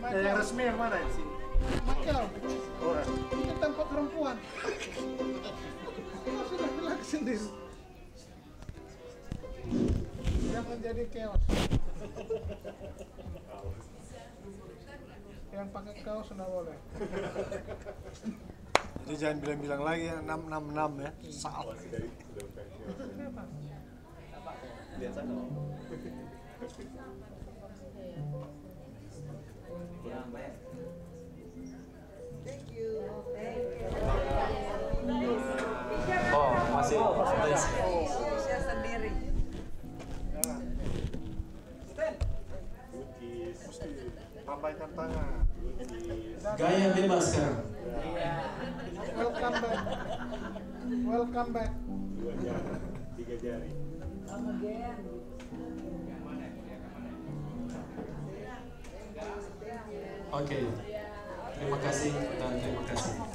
Eh, 0.05 0.21
yang 0.21 0.37
resmi 0.37 0.63
yang 0.69 0.77
mana 0.77 1.01
ya? 1.01 1.07
Michael. 1.85 2.25
Ini 3.33 3.53
tempat 3.57 3.85
perempuan. 3.89 4.35
Kau 6.25 6.45
sudah 6.49 6.69
bilang 6.77 7.01
sendiri. 7.05 7.64
Jangan 10.65 10.81
jadi 10.81 11.05
chaos. 11.13 11.37
Yang 15.53 15.69
pakai 15.69 15.93
kaos 16.01 16.25
sudah 16.25 16.47
boleh. 16.49 16.73
Jadi 19.05 19.13
jangan 19.21 19.37
bilang-bilang 19.45 19.85
lagi 19.85 20.09
ya 20.09 20.17
666 20.25 21.05
ya. 21.05 21.11
Salah. 21.29 21.77
Oh, 29.69 30.64
Gaya 46.55 46.87
bebas 46.93 47.33
sekarang. 47.33 47.65
Welcome 49.17 49.57
back. 49.65 49.81
Welcome 50.85 51.49
back. 51.57 51.71
Oke. 60.35 60.57
Terima 61.55 61.77
kasih 61.81 62.13
dan 62.37 62.51
terima 62.61 62.83
kasih. 62.85 63.34